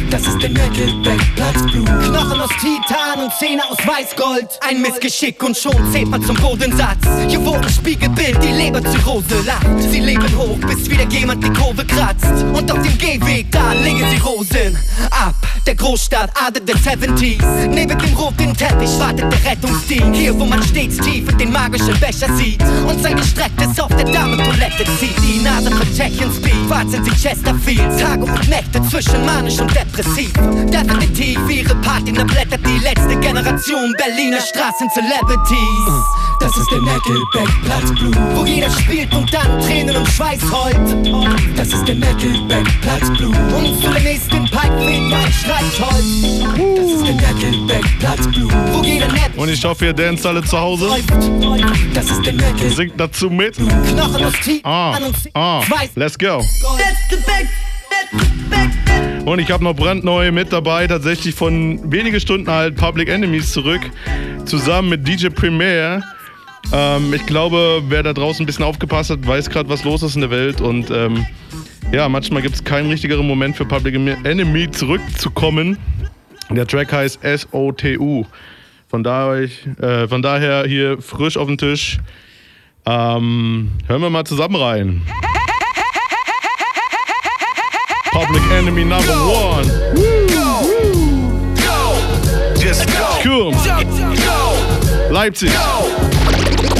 Das 0.09 0.21
ist 0.21 0.41
der 0.41 0.49
Neckelback 0.49 1.21
Blues. 1.35 1.85
Knochen 2.07 2.41
aus 2.41 2.49
Titan 2.61 3.23
und 3.23 3.33
Zähne 3.33 3.63
aus 3.69 3.77
Weißgold. 3.85 4.59
Ein 4.67 4.81
Missgeschick 4.81 5.41
und 5.43 5.55
schon 5.55 5.91
zählt 5.91 6.07
man 6.07 6.23
zum 6.23 6.35
Bodensatz. 6.37 7.05
Hier 7.27 7.43
wurde 7.45 7.69
Spiegelbild, 7.69 8.41
die 8.41 8.51
Leberzirrhose 8.51 9.41
lacht. 9.45 9.81
Sie 9.91 9.99
leben 9.99 10.37
hoch, 10.37 10.57
bis 10.67 10.89
wieder 10.89 11.07
jemand 11.09 11.43
die 11.43 11.53
Kurve 11.53 11.85
kratzt. 11.85 12.45
Und 12.55 12.71
auf 12.71 12.81
dem 12.81 12.97
Gehweg, 12.97 13.51
da 13.51 13.73
legen 13.73 14.05
sie 14.09 14.17
Rosen 14.17 14.77
ab. 15.11 15.35
Der 15.65 15.75
Großstadt, 15.75 16.29
Ader 16.35 16.59
der 16.59 16.75
70s. 16.75 17.67
Neben 17.67 17.97
dem 17.97 18.13
roten 18.13 18.55
Teppich 18.55 18.97
wartet 18.99 19.31
der 19.31 19.51
Rettungsdienst. 19.51 20.15
Hier, 20.15 20.39
wo 20.39 20.45
man 20.45 20.61
stets 20.63 20.97
tief 20.97 21.27
in 21.29 21.37
den 21.37 21.51
magischen 21.51 21.99
Becher 21.99 22.33
sieht. 22.35 22.63
Und 22.87 23.01
sein 23.01 23.17
gestrecktes 23.17 23.79
auf 23.79 23.89
der 23.89 24.05
Damentoilette 24.05 24.85
zieht. 24.99 25.17
Die 25.23 25.41
Nase 25.41 25.71
von 25.71 25.87
Tschechien 25.93 26.31
Speed, 26.31 26.69
warten 26.69 27.03
sie 27.03 27.11
Chesterfield. 27.11 27.99
Tage 27.99 28.23
und 28.23 28.47
Nächte 28.47 28.81
zwischen 28.89 29.25
manisch 29.25 29.59
und 29.59 29.73
depressiv. 29.75 30.31
Definitiv 30.71 31.39
ihre 31.49 31.75
Party, 31.75 32.13
da 32.13 32.23
blättert 32.23 32.61
die 32.65 32.79
letzte 32.79 33.19
Generation 33.19 33.93
Berliner 33.97 34.41
Straßen-Celebrities. 34.41 36.15
Das 36.39 36.55
ist 36.57 36.71
der 36.71 36.81
Neckelback 36.81 37.49
Blues. 37.63 38.35
Wo 38.35 38.45
jeder 38.45 38.69
spielt 38.69 39.13
und 39.15 39.33
dann 39.33 39.59
Tränen 39.61 39.95
und 39.95 40.07
Schweiß 40.07 40.41
heult. 40.51 41.57
Das 41.57 41.69
ist 41.69 41.87
der 41.87 41.95
Neckelback 41.95 42.44
Blues. 42.47 43.35
Und 43.53 43.81
zu 43.81 43.89
der 43.91 44.01
nächsten 44.01 44.45
Pipe 44.45 44.81
fehlt 44.85 45.09
mein 45.09 45.31
Streichholz. 45.31 46.05
Das 46.75 46.85
ist 46.85 47.05
der 47.05 47.15
Neckelback 47.15 47.99
Blues. 48.31 48.53
Wo 48.71 48.83
jeder 48.83 49.07
Nepp 49.07 49.37
Und 49.37 49.49
ich 49.49 49.63
hoffe, 49.65 49.85
ihr 49.85 49.93
dance 49.93 50.27
alle 50.27 50.43
zu 50.43 50.59
Hause. 50.59 50.89
Das 51.93 52.09
ist 52.09 52.25
der 52.25 52.33
Neckel. 52.33 52.69
Singt 52.69 52.93
dazu 52.99 53.29
mit. 53.29 53.55
Knochen 53.55 54.25
aus 54.25 54.33
Titan 54.43 54.61
Ah, 54.63 54.99
ah, 55.33 55.63
let's 55.95 56.17
go. 56.17 56.43
Und 59.25 59.39
ich 59.39 59.49
habe 59.49 59.63
noch 59.63 59.75
brandneu 59.75 60.31
mit 60.31 60.53
dabei, 60.53 60.85
tatsächlich 60.85 61.33
von 61.33 61.91
wenige 61.91 62.19
Stunden 62.19 62.47
alt, 62.47 62.75
Public 62.75 63.09
Enemies 63.09 63.51
zurück, 63.51 63.81
zusammen 64.45 64.89
mit 64.89 65.07
DJ 65.07 65.29
Premier. 65.29 66.03
Ähm, 66.71 67.13
ich 67.13 67.25
glaube, 67.25 67.81
wer 67.87 68.03
da 68.03 68.13
draußen 68.13 68.43
ein 68.43 68.45
bisschen 68.45 68.65
aufgepasst 68.65 69.09
hat, 69.09 69.25
weiß 69.25 69.49
gerade, 69.49 69.69
was 69.69 69.83
los 69.83 70.03
ist 70.03 70.15
in 70.15 70.21
der 70.21 70.29
Welt. 70.29 70.61
Und 70.61 70.91
ähm, 70.91 71.25
ja, 71.95 72.09
manchmal 72.09 72.41
gibt 72.41 72.55
es 72.55 72.63
keinen 72.63 72.89
richtigeren 72.89 73.25
Moment 73.25 73.55
für 73.55 73.63
Public 73.63 73.95
Enemy 74.25 74.69
zurückzukommen. 74.69 75.77
Der 76.49 76.67
Track 76.67 76.91
heißt 76.91 77.21
SOTU. 77.23 78.25
Von 78.89 79.01
daher, 79.01 79.47
äh, 79.81 80.05
von 80.05 80.21
daher 80.21 80.65
hier 80.67 81.01
frisch 81.01 81.37
auf 81.37 81.47
den 81.47 81.57
Tisch. 81.57 81.99
Ähm, 82.85 83.71
hören 83.87 84.01
wir 84.01 84.09
mal 84.09 84.25
zusammen 84.25 84.57
rein. 84.57 85.01
Public 88.11 88.43
Enemy 88.51 88.83
Number 88.83 89.25
One. 89.25 89.65
Just 92.59 92.85
go. 92.87 93.21
Cool. 93.23 93.53
Leipzig. 95.09 95.49
What? 95.51 96.74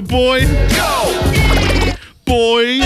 Go. 0.00 0.36
Yeah, 0.36 0.36
boy. 0.36 1.94
Boy. 2.24 2.80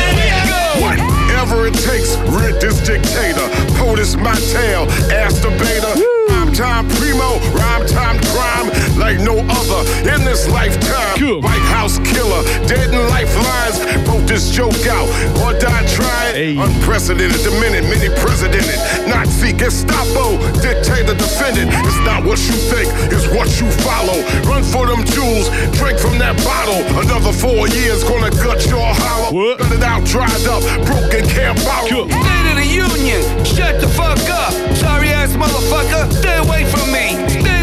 Whatever 0.81 1.67
it 1.67 1.75
takes, 1.75 2.17
rid 2.31 2.61
this 2.61 2.81
dictator. 2.87 3.49
POTUS 3.77 4.17
my 4.17 4.35
tail, 4.53 4.87
ass 5.11 5.39
the 5.41 5.51
beta. 5.59 6.01
Rhyme 6.29 6.53
time 6.53 6.89
primo, 6.89 7.39
rhyme 7.53 7.87
time 7.87 8.19
crime 8.21 8.72
like 8.97 9.19
no 9.21 9.39
other 9.39 9.81
in 10.09 10.25
this 10.25 10.49
lifetime. 10.49 11.43
White 11.43 11.67
House 11.73 11.99
killer, 11.99 12.43
dead 12.67 12.93
in 12.93 13.03
lifelines. 13.09 13.79
Wrote 14.09 14.27
this 14.27 14.51
joke 14.51 14.87
out 14.87 15.09
or 15.41 15.53
die 15.59 15.85
trying. 15.87 16.59
Unprecedented, 16.59 17.41
the 17.41 17.53
minute, 17.61 17.85
many 17.89 18.09
presidented. 18.21 18.79
Nazi, 19.09 19.53
Gestapo, 19.53 20.37
dictator, 20.61 21.15
defendant. 21.15 21.71
It's 21.87 22.01
not 22.05 22.25
what 22.25 22.39
you 22.47 22.57
think, 22.71 22.89
it's 23.13 23.29
what 23.33 23.49
you 23.61 23.71
follow. 23.83 24.19
Run 24.49 24.63
for 24.63 24.87
them 24.87 25.05
jewels, 25.05 25.49
drink 25.79 25.99
from 25.99 26.19
that 26.19 26.37
bottle. 26.45 26.83
Another 27.01 27.33
four 27.33 27.69
years 27.69 28.05
gonna 28.05 28.31
gut 28.43 28.67
your 28.67 28.83
hollow. 28.83 29.57
Cut 29.57 29.73
it 29.73 29.83
out, 29.83 30.05
dried 30.05 30.47
up, 30.47 30.63
broken, 30.87 31.25
can't 31.29 31.59
borrow. 31.65 32.07
State 32.09 32.47
of 32.51 32.57
the 32.57 32.67
Union, 32.67 33.23
shut 33.45 33.81
the 33.81 33.89
fuck 33.89 34.19
up. 34.31 34.53
Sorry 34.77 35.09
ass 35.09 35.37
motherfucker, 35.37 36.13
stay 36.13 36.39
away 36.39 36.65
from 36.65 36.91
me. 36.93 37.17
State 37.29 37.47
of 37.47 37.57
the 37.59 37.62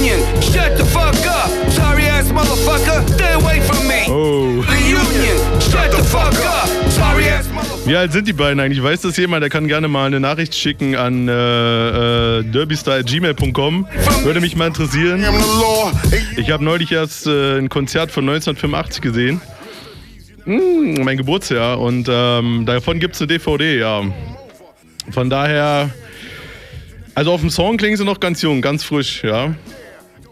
Union, 0.00 0.20
shut 0.40 0.78
the 0.78 0.84
fuck 0.86 1.14
up. 1.26 1.50
Sorry 1.70 2.04
ass 2.04 2.32
motherfucker, 2.32 3.06
stay 3.12 3.34
away 3.34 3.60
from 3.60 3.86
me. 3.86 4.06
Oh. 4.08 4.62
The 4.62 4.80
Union, 4.80 5.60
shut 5.60 5.90
the 5.90 6.02
fuck 6.02 6.34
up. 6.42 6.68
Sorry 6.90 7.28
ass 7.28 7.46
Wie 7.84 7.94
alt 7.94 8.10
sind 8.10 8.26
die 8.26 8.32
beiden 8.32 8.60
eigentlich? 8.60 8.82
Weiß 8.82 9.02
das 9.02 9.18
jemand? 9.18 9.42
Der 9.42 9.50
kann 9.50 9.68
gerne 9.68 9.88
mal 9.88 10.06
eine 10.06 10.18
Nachricht 10.18 10.54
schicken 10.54 10.96
an 10.96 11.28
äh, 11.28 12.38
äh, 12.38 12.42
derbystar.gmail.com. 12.44 13.88
Würde 14.22 14.40
mich 14.40 14.56
mal 14.56 14.68
interessieren. 14.68 15.22
Ich 16.38 16.50
habe 16.50 16.64
neulich 16.64 16.90
erst 16.92 17.26
äh, 17.26 17.58
ein 17.58 17.68
Konzert 17.68 18.10
von 18.10 18.26
1985 18.26 19.02
gesehen. 19.02 19.42
Hm, 20.44 21.04
mein 21.04 21.18
Geburtsjahr. 21.18 21.78
Und 21.78 22.08
ähm, 22.10 22.64
davon 22.64 23.00
gibt 23.00 23.16
es 23.16 23.20
eine 23.20 23.28
DVD, 23.28 23.78
ja. 23.78 24.02
Von 25.10 25.28
daher. 25.28 25.90
Also 27.14 27.32
auf 27.32 27.42
dem 27.42 27.50
Song 27.50 27.76
klingen 27.76 27.98
sie 27.98 28.04
noch 28.04 28.18
ganz 28.18 28.40
jung, 28.40 28.62
ganz 28.62 28.82
frisch, 28.82 29.24
ja. 29.24 29.54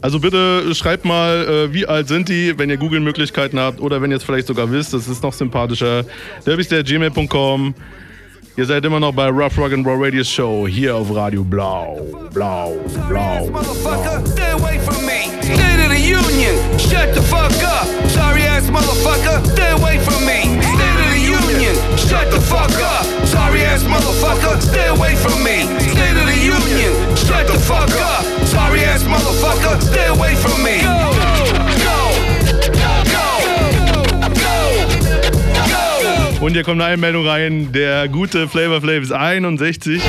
Also 0.01 0.21
bitte 0.21 0.75
schreibt 0.75 1.05
mal, 1.05 1.47
äh, 1.47 1.75
wie 1.75 1.87
alt 1.87 2.09
sind 2.09 2.29
die, 2.29 2.57
wenn 2.57 2.71
ihr 2.71 2.77
Google-Möglichkeiten 2.77 3.59
habt 3.59 3.81
oder 3.81 4.01
wenn 4.01 4.11
ihr 4.11 4.19
es 4.19 4.23
vielleicht 4.23 4.47
sogar 4.47 4.71
wisst, 4.71 4.95
das 4.95 5.09
ist 5.09 5.23
noch 5.23 5.33
sympathischer. 5.33 6.05
derbys.gmail.com. 6.47 7.75
Ihr 8.57 8.67
seid 8.67 8.85
immer 8.85 8.99
noch 8.99 9.13
bei 9.13 9.29
Rough 9.29 9.57
Rock 9.57 9.73
and 9.73 9.87
Roll 9.87 10.05
Radio 10.05 10.25
Show 10.25 10.67
hier 10.69 10.97
auf 10.97 11.15
Radio 11.15 11.45
Blau. 11.45 12.01
Blau, 12.33 12.77
Blau. 13.09 13.47
motherfucker, 13.47 14.23
shut 22.09 22.31
the 22.31 22.41
fuck 22.41 22.73
up. 22.81 23.05
Sorry 23.27 23.63
ass 23.63 23.85
motherfucker, 23.85 24.61
stay 24.61 24.89
away 24.89 25.15
from 25.15 25.43
me. 25.45 25.67
State 25.93 26.17
of 26.17 26.27
the 26.27 26.39
Union, 26.57 26.93
shut 27.17 27.47
the 27.47 27.59
fuck 27.59 27.93
up. 28.01 28.25
Sorry 28.47 28.81
ass 28.85 29.03
motherfucker, 29.05 29.81
stay 29.83 30.07
away 30.07 30.35
from 30.35 30.63
me. 30.63 30.81
Motherfucker, 30.81 31.69
stay 32.63 32.87
away 32.89 33.05
from 33.05 33.27
me. 34.37 34.49
Und 36.41 36.53
hier 36.55 36.63
kommt 36.63 36.81
eine 36.81 36.93
Einmeldung 36.93 37.27
rein. 37.27 37.73
Der 37.73 38.09
gute 38.09 38.49
Flavor 38.49 38.81
Flav 38.81 39.03
ist 39.03 39.13
61. 39.13 40.01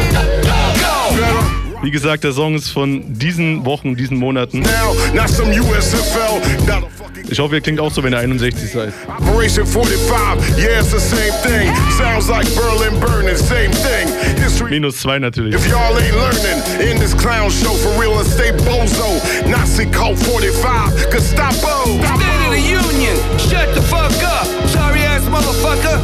Wie 1.81 1.91
gesagt, 1.91 2.25
der 2.25 2.33
Song 2.33 2.55
ist 2.55 2.69
von 2.69 3.17
diesen 3.17 3.65
Wochen, 3.65 3.95
diesen 3.95 4.17
Monaten. 4.17 4.65
Not 5.13 5.29
some 5.29 5.49
USFL, 5.49 6.41
not 6.67 6.83
a 6.83 6.99
Ich 7.31 7.39
hoffe, 7.39 7.55
ihr 7.55 7.61
klingt 7.61 7.79
auch 7.79 7.91
so, 7.91 8.03
wenn 8.03 8.13
ihr 8.13 8.19
61 8.19 8.71
seid. 8.71 8.93
Operation 9.07 9.65
45, 9.65 10.57
yeah, 10.57 10.79
it's 10.79 10.91
the 10.91 10.99
same 10.99 11.31
thing. 11.43 11.73
Sounds 11.97 12.27
like 12.27 12.47
Berlin 12.55 12.99
burning, 12.99 13.37
same 13.37 13.71
thing. 13.71 14.07
History. 14.41 14.71
Minus 14.71 15.01
2 15.01 15.19
natürlich. 15.19 15.53
If 15.53 15.67
y'all 15.67 15.97
ain't 15.97 16.15
learning 16.15 16.59
in 16.81 16.99
this 16.99 17.13
clown 17.13 17.51
show 17.51 17.73
for 17.75 17.91
real 18.01 18.19
estate 18.19 18.55
bozo, 18.65 19.21
Nazi 19.47 19.85
cult 19.85 20.17
45, 20.17 21.11
Gestapo. 21.11 21.85
State 22.01 22.45
of 22.45 22.51
the 22.51 22.59
Union, 22.59 23.15
shut 23.37 23.73
the 23.75 23.81
fuck 23.81 24.11
up. 24.23 24.47
Sorry 24.67 25.01
ass 25.01 25.23
motherfucker, 25.29 26.01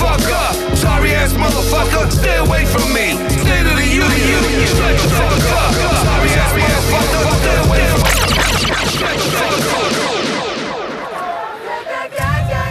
shut 0.00 0.18
the 0.18 0.24
fuck 0.24 0.32
up. 0.32 0.54
Sorry 0.76 1.14
ass 1.14 1.32
motherfucker, 1.34 2.10
stay 2.10 2.36
away 2.38 2.64
from 2.66 2.92
me. 2.92 3.16
State 3.28 3.66
of 3.66 3.76
the 3.76 3.86
Union, 3.86 4.42
shut 4.66 4.96
the 4.96 5.08
fuck 5.16 5.44
up. 5.60 5.72
Sorry 6.06 6.30
ass 6.30 6.54
motherfucker, 6.92 7.34
stay 7.40 7.56
away 7.66 7.82
from 7.88 8.00
me. 8.02 8.10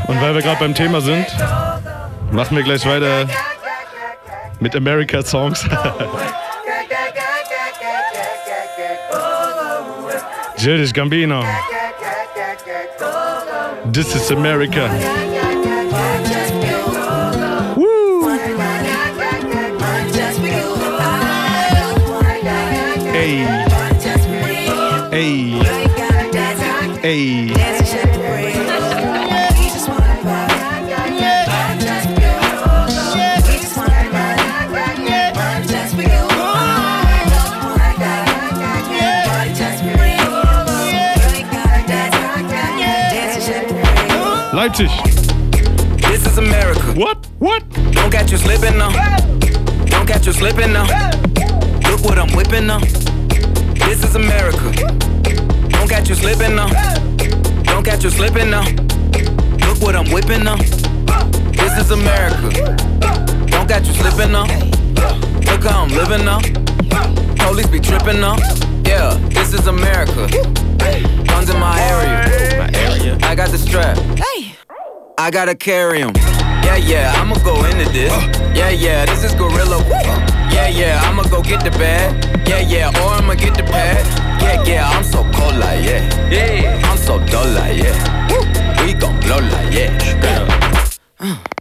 Und 0.07 0.21
weil 0.21 0.33
wir 0.33 0.41
gerade 0.41 0.59
beim 0.59 0.73
Thema 0.73 1.01
sind, 1.01 1.27
machen 2.31 2.57
wir 2.57 2.63
gleich 2.63 2.85
weiter 2.85 3.27
mit 4.59 4.75
America 4.75 5.21
Songs. 5.23 5.63
Gildish 10.57 10.93
Gambino. 10.93 11.43
This 13.91 14.15
is 14.15 14.31
America. 14.31 15.38
Ey. 23.29 23.45
Ey. 25.11 25.61
Ey. 27.03 27.49
Leipzig. 44.51 44.89
This 46.01 46.25
is 46.25 46.39
America. 46.39 46.81
What? 46.93 47.27
What? 47.37 47.69
Don't 47.91 48.09
catch 48.09 48.31
you 48.31 48.37
slipping 48.37 48.79
now. 48.79 48.89
Don't 49.85 50.07
catch 50.07 50.25
you 50.25 50.33
slipping 50.33 50.73
now. 50.73 50.85
Look 51.91 52.03
what 52.03 52.17
I'm 52.17 52.35
whipping 52.35 52.65
now. 52.65 52.79
This 53.89 54.03
is 54.03 54.15
America. 54.15 54.71
Don't 55.69 55.89
catch 55.89 56.09
you 56.09 56.13
slipping 56.13 56.55
now. 56.55 56.67
Don't 57.63 57.83
catch 57.83 58.03
you 58.03 58.11
slipping 58.11 58.51
now. 58.51 58.61
Look 59.65 59.81
what 59.81 59.95
I'm 59.95 60.11
whipping 60.11 60.43
now. 60.43 60.57
This 61.57 61.75
is 61.75 61.89
America. 61.89 62.77
Don't 63.47 63.67
catch 63.67 63.87
you 63.87 63.93
slipping 63.93 64.31
now. 64.31 64.45
Look 65.49 65.63
how 65.63 65.81
I'm 65.81 65.89
living 65.89 66.23
now. 66.23 66.39
Police 67.43 67.65
be 67.65 67.79
tripping 67.79 68.21
now. 68.21 68.37
Yeah, 68.85 69.17
this 69.29 69.53
is 69.53 69.65
America. 69.65 70.27
Guns 71.25 71.49
in 71.49 71.59
my 71.59 71.81
area. 71.81 72.59
My 72.59 72.69
area. 72.77 73.17
I 73.23 73.33
got 73.33 73.49
the 73.49 73.57
strap. 73.57 73.97
Hey. 74.19 74.53
I 75.17 75.31
gotta 75.31 75.55
carry 75.55 76.03
'em. 76.03 76.13
Yeah, 76.63 76.75
yeah, 76.75 77.13
I'ma 77.17 77.39
go 77.43 77.65
into 77.65 77.89
this. 77.89 78.11
Uh. 78.11 78.53
Yeah, 78.53 78.69
yeah, 78.69 79.07
this 79.07 79.23
is 79.23 79.33
Gorilla. 79.33 79.77
Uh. 79.77 80.51
Yeah, 80.53 80.67
yeah, 80.67 81.01
I'ma 81.05 81.23
go 81.23 81.41
get 81.41 81.63
the 81.63 81.71
bag. 81.71 82.28
Yeah, 82.49 82.61
yeah, 82.61 83.03
or 83.05 83.13
I'ma 83.13 83.35
get 83.35 83.55
the 83.55 83.61
pad. 83.61 84.03
Yeah, 84.41 84.63
yeah, 84.63 84.89
I'm 84.89 85.03
so 85.03 85.21
cold 85.35 85.55
like 85.57 85.85
yeah. 85.85 86.01
Yeah, 86.31 86.81
I'm 86.83 86.97
so 86.97 87.23
dull 87.25 87.47
like 87.47 87.77
yeah. 87.77 88.83
We 88.83 88.93
gon' 88.95 89.19
blow 89.19 89.37
like 89.37 89.71
yeah. 89.71 89.95
catch 89.99 90.99
uh. 91.19 91.58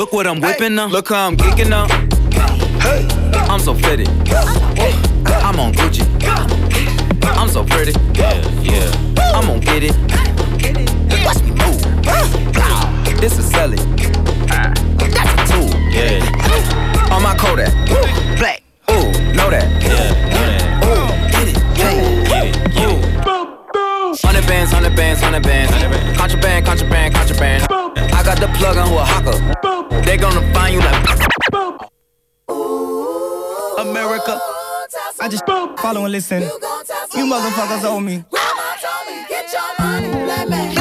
Look 0.00 0.14
what 0.14 0.26
I'm 0.26 0.40
whipping 0.40 0.76
now. 0.76 0.86
Look 0.86 1.10
how 1.10 1.26
I'm 1.26 1.36
kicking 1.36 1.74
up. 1.74 1.90
I'm 3.50 3.60
so 3.60 3.74
fitted. 3.74 4.08
I'm 4.08 5.60
on 5.60 5.74
Gucci. 5.74 6.06
I'm 7.22 7.50
so 7.50 7.62
pretty. 7.62 7.92
Yeah, 8.14 8.40
yeah. 8.62 8.90
I'm 9.34 9.46
gonna 9.46 9.60
get 9.60 9.82
it. 9.82 9.94
Watch 11.22 11.42
me 11.42 11.50
move. 11.50 11.82
This 13.20 13.36
is 13.38 13.50
selling. 13.50 13.76
That's 14.46 14.80
a 14.80 15.52
tool. 15.52 15.68
Yeah. 15.92 17.12
On 17.12 17.22
my 17.22 17.36
Kodak. 17.36 17.70
Black. 18.38 18.62
Ooh, 18.90 19.12
know 19.34 19.50
that. 19.50 19.68
Yeah, 19.82 20.14
know 20.32 20.46
that. 20.48 20.64
Ooh, 20.82 21.08
get 21.30 21.46
it. 21.46 21.56
Get 21.76 21.92
it. 21.98 22.72
Get 22.72 22.88
it. 22.88 24.20
Hundred 24.24 24.46
bands, 24.46 24.72
hundred 24.72 24.96
bands, 24.96 25.20
hundred 25.20 25.42
bands. 25.42 26.16
Contraband, 26.16 26.64
contraband, 26.64 27.14
contraband. 27.14 27.69
Got 28.30 28.38
the 28.38 28.58
plug 28.58 28.76
on 28.76 28.86
who 28.88 28.96
a 28.96 29.04
hawker. 29.04 30.02
They 30.02 30.16
gonna 30.16 30.54
find 30.54 30.74
you 30.74 30.78
like. 30.78 31.04
America. 33.76 34.38
I 35.20 35.28
just 35.28 35.44
follow 35.46 36.04
and 36.04 36.12
listen. 36.12 36.42
You 37.16 37.26
motherfuckers 37.26 37.82
owe 37.82 37.98
me. 37.98 38.24
Mit 39.30 39.56
ein 39.78 40.79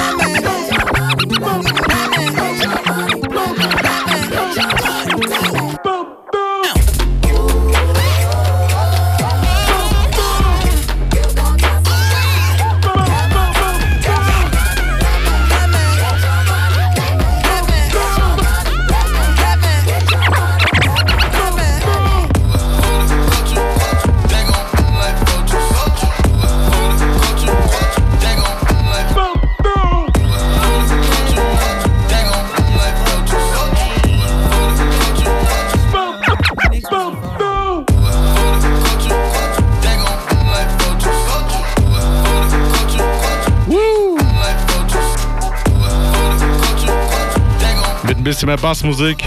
bisschen 48.30 48.46
mehr 48.46 48.58
Bassmusik. 48.58 49.24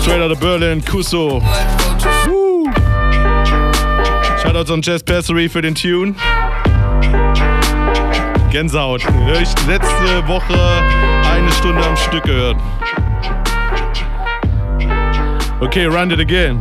Straight 0.00 0.20
out 0.20 0.32
of 0.32 0.40
Berlin, 0.40 0.84
Kuso. 0.84 1.40
Woo. 2.26 2.68
Shoutouts 4.42 4.68
an 4.68 4.82
Jazz 4.82 5.00
Passery 5.04 5.48
für 5.48 5.62
den 5.62 5.76
Tune. 5.76 6.16
Gänsehaut. 8.50 9.04
Hör 9.04 9.40
ich 9.40 9.54
letzte 9.68 10.26
Woche 10.26 10.58
eine 11.32 11.52
Stunde 11.52 11.86
am 11.86 11.96
Stück 11.96 12.24
gehört. 12.24 12.56
Okay, 15.60 15.86
run 15.86 16.10
it 16.10 16.18
again. 16.18 16.60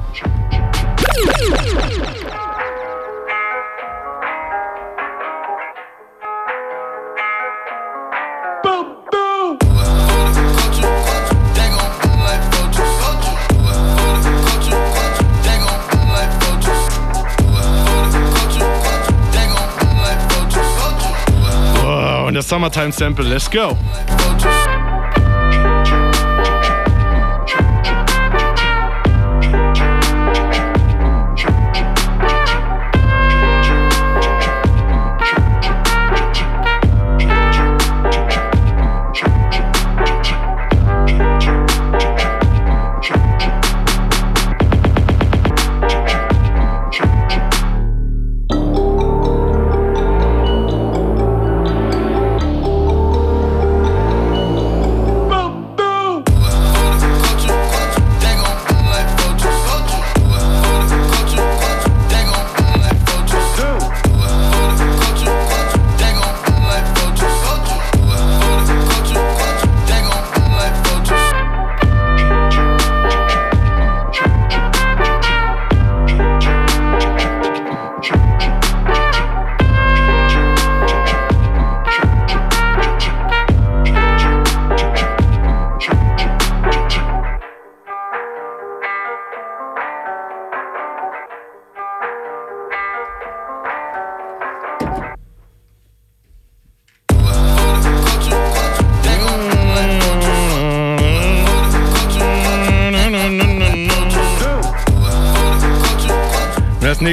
Summertime 22.52 22.92
Sample, 22.92 23.24
let's 23.24 23.48
go. 23.48 23.78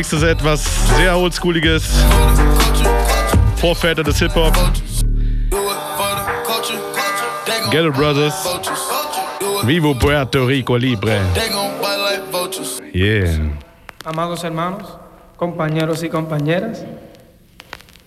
Nächstes 0.09 0.23
etwas 0.23 0.65
sehr 0.97 1.15
oldschooliges. 1.17 1.85
Vorväter 3.61 4.03
des 4.03 4.19
Hip-Hop. 4.19 4.55
Ghetto 7.71 7.93
Brothers. 7.93 8.35
Vivo 9.65 9.95
Puerto 9.95 10.47
Rico 10.47 10.79
Libre. 10.79 11.21
Yeah. 12.95 13.51
Amados 14.05 14.45
hermanos, 14.45 14.97
compañeros 15.37 16.03
y 16.03 16.09
compañeras, 16.09 16.85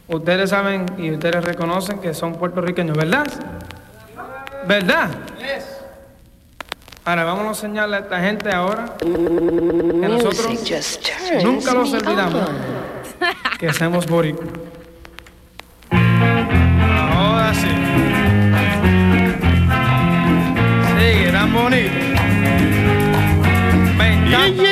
ustedes 0.08 0.50
saben 0.50 0.88
y 0.98 1.12
ustedes 1.12 1.44
reconocen 1.44 2.00
que 2.00 2.16
son 2.16 2.34
puertorriqueños, 2.34 2.98
¿verdad? 2.98 3.28
¿Verdad? 4.68 5.10
Ahora 7.04 7.24
vamos 7.24 7.46
a 7.46 7.50
enseñarle 7.50 7.96
a 7.96 8.00
esta 8.02 8.20
gente 8.22 8.54
ahora 8.54 8.96
que 9.00 9.06
nosotros 9.08 10.48
nunca 11.44 11.74
los 11.74 11.94
olvidamos 11.94 12.48
que 13.60 13.74
somos 13.74 14.06
boricuas. 14.06 14.50
Ahora 15.90 17.54
sí. 17.56 17.68
Sigue 21.00 21.32
tan 21.32 21.54
bonito. 21.54 21.94
Me 23.98 24.14
encanta. 24.14 24.64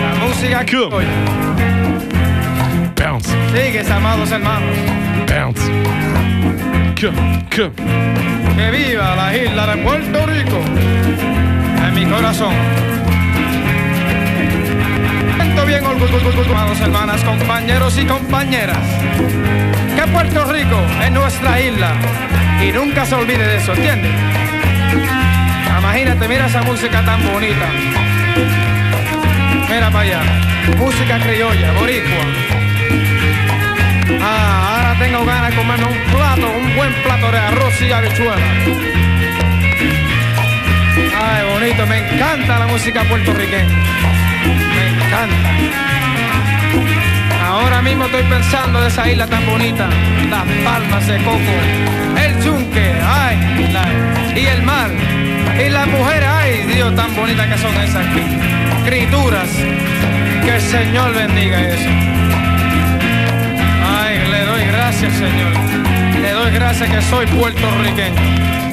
La 0.00 0.26
música 0.26 0.64
que 0.64 0.76
hoy. 0.78 1.04
Bounce. 2.96 3.30
Sigue, 3.52 3.92
amados 3.92 4.30
hermanos. 4.30 4.76
Bounce. 5.28 5.70
Que 6.96 8.70
viva 8.70 9.14
la 9.16 9.36
isla 9.36 9.66
de 9.66 9.82
Puerto 9.82 10.26
Rico 10.26 10.60
en 11.86 11.94
mi 11.94 12.06
corazón. 12.06 12.54
Siento 15.36 15.66
bien 15.66 15.84
orgulloso, 15.84 16.84
hermanas, 16.84 17.22
compañeros 17.22 17.98
y 17.98 18.06
compañeras, 18.06 18.78
que 19.94 20.10
Puerto 20.10 20.50
Rico 20.50 20.80
es 21.04 21.12
nuestra 21.12 21.60
isla 21.60 21.92
y 22.66 22.72
nunca 22.72 23.04
se 23.04 23.14
olvide 23.14 23.46
de 23.46 23.56
eso, 23.56 23.74
¿entiendes? 23.74 24.12
Imagínate, 25.78 26.28
mira 26.28 26.46
esa 26.46 26.62
música 26.62 27.04
tan 27.04 27.22
bonita. 27.30 27.66
Mira 29.68 29.90
para 29.90 30.00
allá, 30.00 30.22
música 30.78 31.18
criolla, 31.18 31.72
boricua. 31.72 32.24
Ah, 34.22 34.65
tengo 34.98 35.24
ganas 35.24 35.50
de 35.50 35.56
comerme 35.56 35.84
un 35.86 36.12
plato, 36.12 36.48
un 36.50 36.76
buen 36.76 36.92
plato 37.02 37.30
de 37.30 37.38
arroz 37.38 37.80
y 37.82 37.92
habichuela. 37.92 38.36
Ay, 41.18 41.44
bonito, 41.52 41.86
me 41.86 41.98
encanta 41.98 42.58
la 42.58 42.66
música 42.66 43.02
puertorriqueña. 43.04 43.74
Me 44.74 44.88
encanta. 45.04 45.50
Ahora 47.46 47.80
mismo 47.82 48.04
estoy 48.06 48.22
pensando 48.24 48.80
de 48.80 48.88
esa 48.88 49.08
isla 49.10 49.26
tan 49.26 49.44
bonita, 49.46 49.88
las 50.30 50.44
palmas 50.64 51.06
de 51.06 51.16
coco, 51.18 51.38
el 52.24 52.42
yunque, 52.44 52.92
ay, 53.06 53.68
la- 53.72 54.38
y 54.38 54.46
el 54.46 54.62
mar, 54.62 54.90
y 55.64 55.70
las 55.70 55.86
mujeres, 55.86 56.28
ay, 56.28 56.64
Dios, 56.74 56.94
tan 56.96 57.14
bonitas 57.14 57.46
que 57.46 57.58
son 57.58 57.74
esas 57.82 58.04
criaturas. 58.84 59.48
Que 60.44 60.54
el 60.56 60.60
Señor 60.60 61.14
bendiga 61.14 61.60
eso. 61.60 61.88
Señor. 65.12 65.52
Le 66.20 66.32
doy 66.32 66.52
gracias 66.52 66.90
que 66.90 67.02
soy 67.02 67.26
puertorriqueño. 67.26 68.65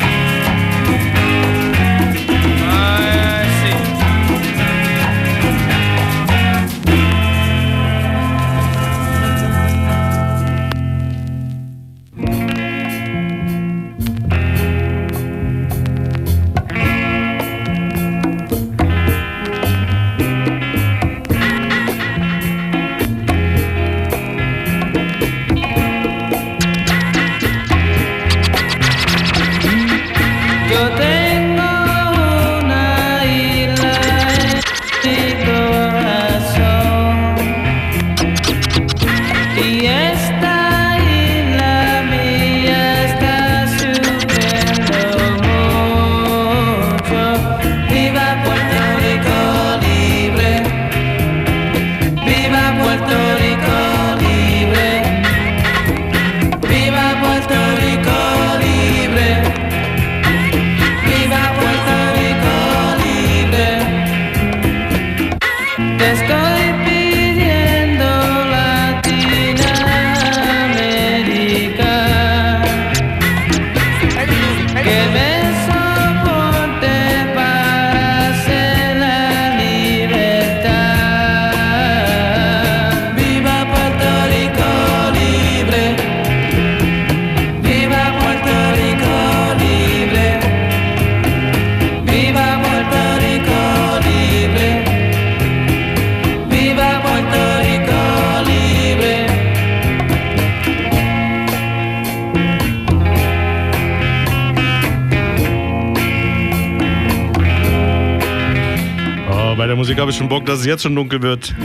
Bock, 110.44 110.48
dass 110.48 110.60
es 110.60 110.66
jetzt 110.66 110.84
schon 110.84 110.94
dunkel 110.94 111.22
wird. 111.22 111.56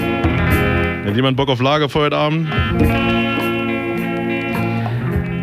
Hat 1.04 1.16
jemand 1.16 1.36
Bock 1.36 1.48
auf 1.48 1.60
Lagerfeuer 1.60 2.04
heute 2.04 2.16
Abend? 2.16 2.48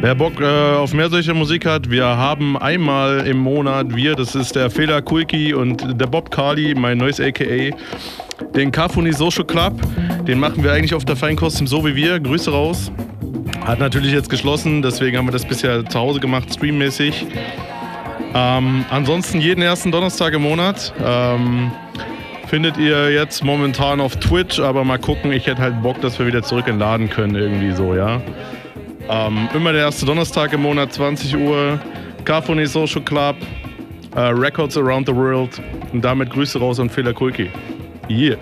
Wer 0.02 0.16
Bock 0.16 0.40
äh, 0.40 0.46
auf 0.46 0.94
mehr 0.94 1.10
solche 1.10 1.34
Musik 1.34 1.66
hat, 1.66 1.90
wir 1.90 2.06
haben 2.06 2.58
einmal 2.58 3.28
im 3.28 3.38
Monat, 3.38 3.94
wir, 3.94 4.16
das 4.16 4.36
ist 4.36 4.56
der 4.56 4.70
Fela 4.70 5.02
Kulki 5.02 5.54
und 5.54 6.00
der 6.00 6.08
Bob 6.08 6.32
Carly, 6.32 6.76
mein 6.76 6.98
neues 6.98 7.20
AKA, 7.20 7.76
den 8.56 8.72
Carfuni 8.72 9.12
Social 9.12 9.44
Club. 9.44 9.74
Den 10.26 10.40
machen 10.40 10.64
wir 10.64 10.72
eigentlich 10.72 10.94
auf 10.94 11.04
der 11.04 11.18
Feinkost 11.18 11.68
So 11.68 11.86
wie 11.86 11.96
wir. 11.96 12.22
Grüße 12.22 12.50
raus. 12.50 12.90
Hat 13.66 13.80
natürlich 13.80 14.14
jetzt 14.14 14.30
geschlossen, 14.30 14.82
deswegen 14.82 15.18
haben 15.18 15.28
wir 15.28 15.34
das 15.34 15.46
bisher 15.46 15.84
zu 15.86 16.00
Hause 16.00 16.22
gemacht, 16.22 16.54
streammäßig. 16.54 17.26
Ähm, 18.34 18.86
ansonsten 18.90 19.42
jeden 19.42 19.62
ersten 19.62 19.92
Donnerstag 19.92 20.34
im 20.34 20.44
Monat. 20.44 20.94
Ähm, 21.04 21.72
findet 22.48 22.78
ihr 22.78 23.12
jetzt 23.12 23.44
momentan 23.44 24.00
auf 24.00 24.16
Twitch, 24.18 24.60
aber 24.60 24.84
mal 24.84 25.00
gucken, 25.00 25.32
ich 25.32 25.48
hätte 25.48 25.62
halt 25.62 25.82
Bock, 25.82 26.00
dass 26.02 26.20
wir 26.20 26.28
wieder 26.28 26.44
zurück 26.44 26.68
in 26.68 26.76
den 26.76 26.80
Laden 26.80 27.10
können, 27.10 27.36
irgendwie 27.36 27.72
so, 27.72 27.96
ja. 27.96 28.22
Ähm, 29.10 29.48
immer 29.54 29.72
der 29.72 29.82
erste 29.82 30.06
Donnerstag 30.06 30.54
im 30.54 30.62
Monat, 30.62 30.94
20 30.94 31.36
Uhr. 31.38 31.80
Carphony 32.26 32.66
Social 32.66 33.02
Club, 33.02 33.36
äh, 34.16 34.20
Records 34.20 34.76
Around 34.78 35.08
the 35.08 35.16
World. 35.16 35.62
Und 35.94 36.04
damit 36.04 36.32
Grüße 36.32 36.60
raus 36.60 36.80
an 36.80 36.90
Fela 36.90 37.14
Kulki. 37.14 37.50
Yeah. 38.10 38.38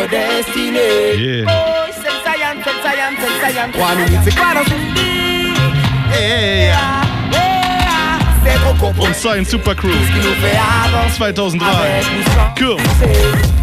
Notre 0.00 0.10
destinée. 0.10 1.16
Yeah. 1.16 1.44
Boy, 1.44 1.92
c'est 1.92 2.02
Zion, 2.02 2.54
c'est 2.64 2.70
Zion, 2.82 3.12
c'est 3.18 3.52
Zion. 3.52 3.68
Trois 3.72 3.94
minutes, 3.94 4.20
c'est 4.24 4.34
quoi 4.34 4.54
dans 4.54 4.62
vie? 4.62 5.52
Yeah. 6.12 6.76
C'est 8.44 8.58
trop 8.60 8.74
compliqué. 8.74 9.06
Und 9.06 9.14
Science 9.14 9.48
Super 9.48 9.76
Crew. 9.76 9.90
Ce 9.90 10.12
qui 10.12 10.26
nous 10.26 10.34
fait 10.34 10.58
avancer. 10.86 11.32
2003. 11.32 12.54
Cool. 12.58 13.59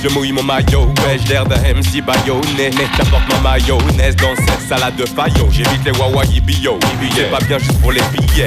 Je 0.00 0.08
mouille 0.10 0.30
mon 0.30 0.44
maillot, 0.44 0.86
ouais, 0.86 1.18
j'ai 1.18 1.32
l'air 1.32 1.44
d'un 1.44 1.56
MC 1.56 2.00
baïonné 2.00 2.70
J'apporte 2.96 3.28
ma 3.42 3.50
mayonnaise 3.50 4.14
dans 4.14 4.36
cette 4.36 4.68
salade 4.68 4.94
de 4.94 5.04
faillot. 5.04 5.48
J'évite 5.50 5.84
les 5.84 5.90
wawayi 5.98 6.40
bio, 6.40 6.78
c'est 7.16 7.30
pas 7.30 7.40
bien 7.40 7.58
juste 7.58 7.80
pour 7.80 7.90
les 7.90 8.02
billets. 8.12 8.46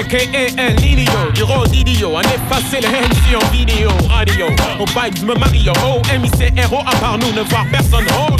AKA 0.00 0.62
El 0.62 0.76
Nino, 0.76 1.12
du 1.34 1.70
d'idiot, 1.70 2.12
on 2.14 2.20
effacer 2.20 2.80
le 2.80 2.88
MC 2.88 3.36
en 3.36 3.50
vidéo, 3.50 3.90
radio. 4.08 4.46
Au 4.80 4.86
bail, 4.94 5.10
je 5.14 5.26
me 5.26 5.34
marie, 5.34 5.68
oh, 5.84 6.00
MIC 6.18 6.56
héros, 6.56 6.80
à 6.86 6.96
part 6.96 7.18
nous, 7.18 7.32
ne 7.32 7.42
voir 7.42 7.66
personne, 7.70 8.06
oh, 8.18 8.34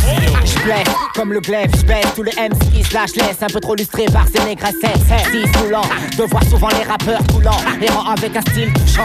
Je 0.44 0.58
plais 0.60 0.84
comme 1.14 1.34
le 1.34 1.40
glaive, 1.40 1.70
je 1.76 1.84
baisse 1.84 2.06
tous 2.16 2.22
les 2.22 2.32
MC 2.32 2.72
qui 2.72 2.82
se 2.82 2.94
lâchent 2.94 3.16
laisse 3.16 3.42
un 3.42 3.48
peu 3.48 3.60
trop 3.60 3.74
lustré 3.74 4.06
par 4.06 4.24
ces 4.34 4.42
négressettes. 4.44 5.02
Disoulant 5.30 5.84
de 6.16 6.22
voir 6.24 6.42
souvent 6.44 6.68
les 6.68 6.84
rappeurs 6.84 7.22
coulants, 7.30 7.60
errant 7.82 8.10
avec 8.10 8.34
un 8.34 8.40
style 8.40 8.72
touchant. 8.72 9.02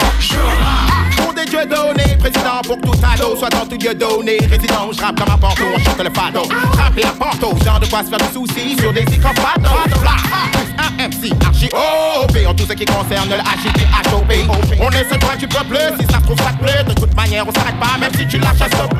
Pour 1.18 1.34
des 1.34 1.44
dieux 1.44 1.66
donnés, 1.66 2.16
président 2.18 2.60
pour 2.64 2.80
tout 2.80 2.98
ado, 3.02 3.36
soit 3.36 3.50
dans 3.50 3.66
tout 3.66 3.76
dieu 3.76 3.94
donné, 3.94 4.38
résident, 4.50 4.90
je 4.92 5.00
rappe 5.00 5.18
comme 5.18 5.34
un 5.34 5.38
porto, 5.38 5.64
on 5.74 5.78
chante 5.78 6.02
le 6.02 6.10
fado. 6.10 6.42
Rapper 6.76 7.04
à 7.04 7.12
Porto, 7.12 7.56
genre 7.64 7.80
de 7.80 7.86
quoi 7.86 8.02
se 8.02 8.08
faire 8.08 8.18
du 8.18 8.32
souci 8.32 8.76
sur 8.78 8.92
des 8.92 9.02
icônes 9.02 9.36
fado. 9.36 9.70
Bla, 10.00 10.16
plus 10.52 10.72
un 10.78 11.08
MC, 11.08 11.32
archi 11.46 11.68
OP, 11.72 12.36
en 12.46 12.54
tout 12.54 12.64
ce 12.68 12.72
qui 12.72 12.84
concerne 12.84 13.28
le 13.30 13.36
HIP, 13.36 13.78
HOP. 14.12 14.32
On 14.80 14.90
est 14.90 15.08
seul 15.08 15.18
point 15.18 15.36
du 15.36 15.48
peuple, 15.48 15.78
si 15.98 16.06
ça 16.06 16.18
se 16.18 16.24
trouve 16.24 16.38
ça 16.38 16.52
te 16.52 16.64
plaît, 16.64 16.84
de 16.86 16.94
toute 16.94 17.14
manière 17.14 17.46
on 17.46 17.52
s'arrête 17.52 17.78
pas, 17.78 17.98
même 17.98 18.12
si 18.14 18.26
tu 18.26 18.38
lâches 18.38 18.62
un 18.62 18.68
stop. 18.68 18.94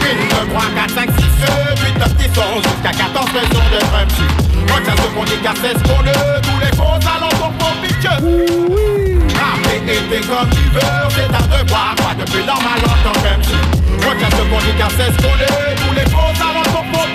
1, 0.00 0.44
2, 0.44 0.50
3, 0.50 0.62
4, 0.74 0.94
5, 0.94 1.10
6, 1.10 1.24
8, 1.84 1.98
9, 1.98 2.16
10, 2.16 2.30
11, 2.38 2.62
jusqu'à 2.62 2.92
14 2.92 3.26
raisons 3.32 3.64
de 3.70 3.78
drum 3.78 4.08
Quand 4.68 4.82
ça 4.84 4.92
se 4.96 5.30
dit 5.30 5.40
car 5.42 5.54
c'est 5.56 5.78
ce 5.78 5.82
qu'on 5.84 6.04
est, 6.06 6.40
tous 6.42 6.60
les 6.60 6.72
faux 6.76 6.98
alentours 7.04 7.52
pour 7.58 7.72
pique. 7.82 8.08
Rapper 9.36 9.92
était 9.92 10.26
comme 10.26 10.50
tu 10.50 10.64
veux, 10.74 11.00
c'est 11.10 11.30
un 11.34 11.46
devoir, 11.46 11.94
pas 11.96 12.14
de 12.18 12.30
plus 12.30 12.44
normal 12.44 12.80
en 12.84 12.96
tant 13.04 13.16
que 13.20 13.28
MC. 13.38 13.50
Quand 14.02 14.16
ça 14.20 14.30
se 14.30 14.66
dit 14.66 14.74
car 14.78 14.90
c'est 14.90 15.12
ce 15.12 15.18
qu'on 15.22 15.38
est, 15.38 15.74
tous 15.76 15.94
les 15.94 16.10
faux 16.10 16.34
alentours 16.40 16.86
pour 16.92 17.06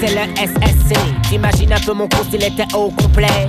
C'est 0.00 0.14
le 0.14 0.34
SSC. 0.36 0.98
T'imagines 1.28 1.72
un 1.72 1.80
peu 1.80 1.92
mon 1.92 2.08
cours 2.08 2.24
s'il 2.30 2.42
était 2.42 2.72
au 2.74 2.90
complet. 2.90 3.48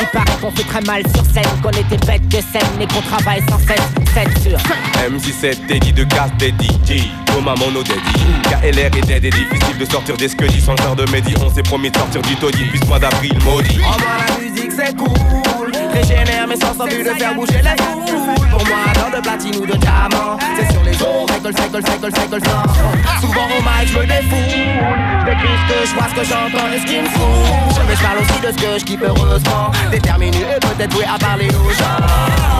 Il 0.00 0.06
paraît 0.08 0.38
qu'on 0.40 0.50
fait 0.50 0.64
très 0.64 0.80
mal 0.82 1.02
sur 1.14 1.24
scène, 1.24 1.60
qu'on 1.62 1.70
était 1.70 2.04
bête 2.06 2.26
de 2.28 2.38
scène 2.38 2.80
et 2.80 2.86
qu'on 2.86 3.02
travaille 3.02 3.42
sans 3.48 3.58
cesse. 3.58 4.02
7 4.14 4.38
sur 4.42 4.58
M17 4.58 5.66
Teddy 5.66 5.92
de 5.92 6.04
casse 6.04 6.32
des 6.38 6.48
DJ 6.50 7.08
Thomas 7.24 7.54
Mono 7.54 7.82
Daddy 7.82 8.00
KLR 8.44 8.94
est 8.98 9.06
dead 9.06 9.24
et 9.24 9.30
difficile 9.30 9.78
de 9.78 9.84
sortir 9.86 10.16
des 10.18 10.28
skellies 10.28 10.60
sans 10.60 10.72
le 10.72 10.96
de 10.96 11.10
Mehdi 11.10 11.34
On 11.40 11.48
s'est 11.48 11.62
promis 11.62 11.90
de 11.90 11.96
sortir 11.96 12.20
du 12.20 12.36
taudis 12.36 12.64
puis 12.64 12.78
ce 12.78 12.86
mois 12.86 12.98
d'avril 12.98 13.32
maudit 13.42 13.78
Oh 13.80 13.96
moi 14.00 14.26
la 14.28 14.38
musique 14.38 14.72
c'est 14.72 14.94
cool 14.96 15.72
Régénère 15.92 16.46
mes 16.48 16.56
sens 16.56 16.80
en 16.80 16.86
vue 16.86 17.02
de 17.04 17.10
faire 17.10 17.34
bouger 17.34 17.60
les 17.62 17.82
foules 17.82 18.48
Pour 18.50 18.66
moi 18.66 18.92
dans 18.94 19.16
de 19.16 19.22
platine 19.22 19.56
ou 19.56 19.66
de 19.66 19.76
diamant 19.76 20.38
C'est 20.56 20.72
sur 20.72 20.82
les 20.82 20.94
ondes, 21.02 21.30
cycle, 21.30 21.52
cycle, 21.54 21.82
cycle, 21.84 22.20
cycle, 22.20 22.40
sans 22.48 23.20
Souvent 23.20 23.46
au 23.46 23.60
mic 23.62 23.88
je 23.92 23.98
me 23.98 24.06
défoule. 24.06 25.02
Je 25.20 25.24
décris 25.26 25.56
ce 25.68 25.72
que 25.72 25.86
je 25.86 25.94
vois, 25.94 26.08
ce 26.08 26.14
que 26.14 26.24
j'entends 26.24 26.72
et 26.72 26.80
ce 26.80 26.86
qui 26.86 26.98
me 27.00 27.06
fout. 27.06 27.22
Je 27.70 27.94
je 27.94 28.02
parle 28.02 28.18
aussi 28.18 28.40
de 28.40 28.46
ce 28.46 28.64
que 28.64 28.78
je 28.78 28.84
kiffe 28.84 29.02
heureusement. 29.02 29.70
Déterminé 29.90 30.38
et 30.38 30.60
peut-être 30.60 30.90
doué 30.90 31.04
à 31.04 31.18
parler 31.18 31.48
aux 31.48 31.70
gens. 31.70 32.00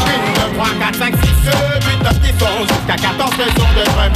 1, 0.06 0.50
2, 0.52 0.56
3, 0.56 0.66
4, 0.78 0.98
5, 0.98 1.14
6, 1.14 1.20
7, 1.44 1.54
8, 1.84 2.04
9, 2.04 2.20
10, 2.20 2.32
11 2.60 2.68
Jusqu'à 2.68 2.96
14 2.96 3.30
raisons 3.36 3.68
de 3.76 3.84
drum 3.84 4.12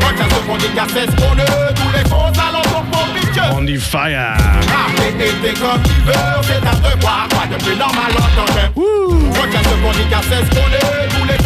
Regarde 0.00 0.32
ce 0.32 0.46
qu'on 0.46 0.56
dit 0.58 0.70
car 0.74 0.86
c'est 0.88 1.06
ce 1.10 1.16
qu'on 1.16 1.36
est 1.38 1.74
Tous 1.74 1.92
les 1.96 2.08
faux 2.08 2.28
alentours 2.36 2.84
pour 2.90 3.56
On 3.56 3.64
the 3.64 3.78
fire. 3.78 4.36
Rapper 4.68 5.48
et 5.48 5.54
comme 5.54 5.82
tu 5.82 6.00
veux, 6.04 6.12
c'est 6.42 6.66
un 6.66 6.76
devoir 6.76 7.26
Quoi 7.30 7.46
de 7.50 7.62
plus 7.62 7.76
normal 7.76 8.12
en 8.16 8.49
que 8.50 9.40
Regarde 9.40 9.66
ce 9.66 9.74
qu'on 9.82 9.92
dit 9.92 10.06
qu'on 10.50 10.72
est. 10.72 11.08
Tous 11.08 11.24
les 11.24 11.38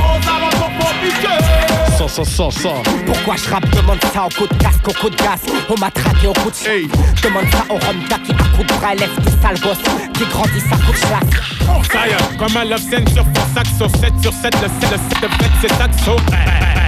Ça, 1.97 2.09
ça, 2.09 2.25
ça, 2.25 2.51
ça. 2.51 2.71
Pourquoi 3.07 3.37
je 3.37 3.51
rappe? 3.51 3.69
Demande 3.71 3.99
ça 4.13 4.27
au 4.27 4.29
coup 4.29 4.47
de 4.47 4.55
casque, 4.63 4.89
au 4.89 4.93
coup 4.93 5.11
de 5.11 5.17
gaz 5.17 5.41
On 5.69 5.79
m'a 5.79 5.91
traqué 5.91 6.27
au 6.27 6.33
coup 6.33 6.51
de 6.51 6.69
hey. 6.69 6.89
Demande 7.23 7.45
ça 7.53 7.65
au 7.69 7.75
Ronda 7.75 8.19
qui 8.25 8.33
à 8.33 8.57
coup 8.57 8.63
de 8.63 8.73
bras 8.75 8.95
lève 8.95 9.15
des 9.21 9.31
sales 9.43 9.61
gosses 9.61 9.83
Qui 10.15 10.25
grandissent 10.27 10.73
à 10.73 10.77
coup 10.77 10.93
de 10.93 10.97
chasse. 10.97 11.91
Ça 11.93 12.07
y 12.07 12.11
est, 12.11 12.37
comme 12.37 12.57
un 12.57 12.65
love 12.65 12.81
scène 12.81 13.07
sur 13.09 13.25
saxo 13.55 13.89
7 14.01 14.13
sur 14.21 14.33
7, 14.33 14.55
le 14.63 14.69
7, 14.69 14.91
le 14.91 14.97
7 14.97 15.23
de 15.23 15.29
fête 15.29 15.53
c'est 15.61 15.73
saxo 15.75 16.17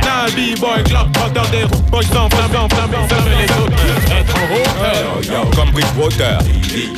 Now 0.07 0.31
B-boy, 0.37 0.85
glock, 0.85 1.11
dans 1.35 1.51
des 1.51 1.65
roues, 1.65 1.83
boys 1.91 2.03
en 2.17 2.31
flamme, 2.31 2.55
en 2.55 2.69
flamme, 2.69 2.91
ça 3.09 3.17
fait 3.17 3.43
les 3.43 3.51
autres 3.61 3.77
Être 4.17 4.37
en 4.37 4.55
hauteur 4.55 5.51
Comme 5.57 5.71
Bridgewater 5.73 6.39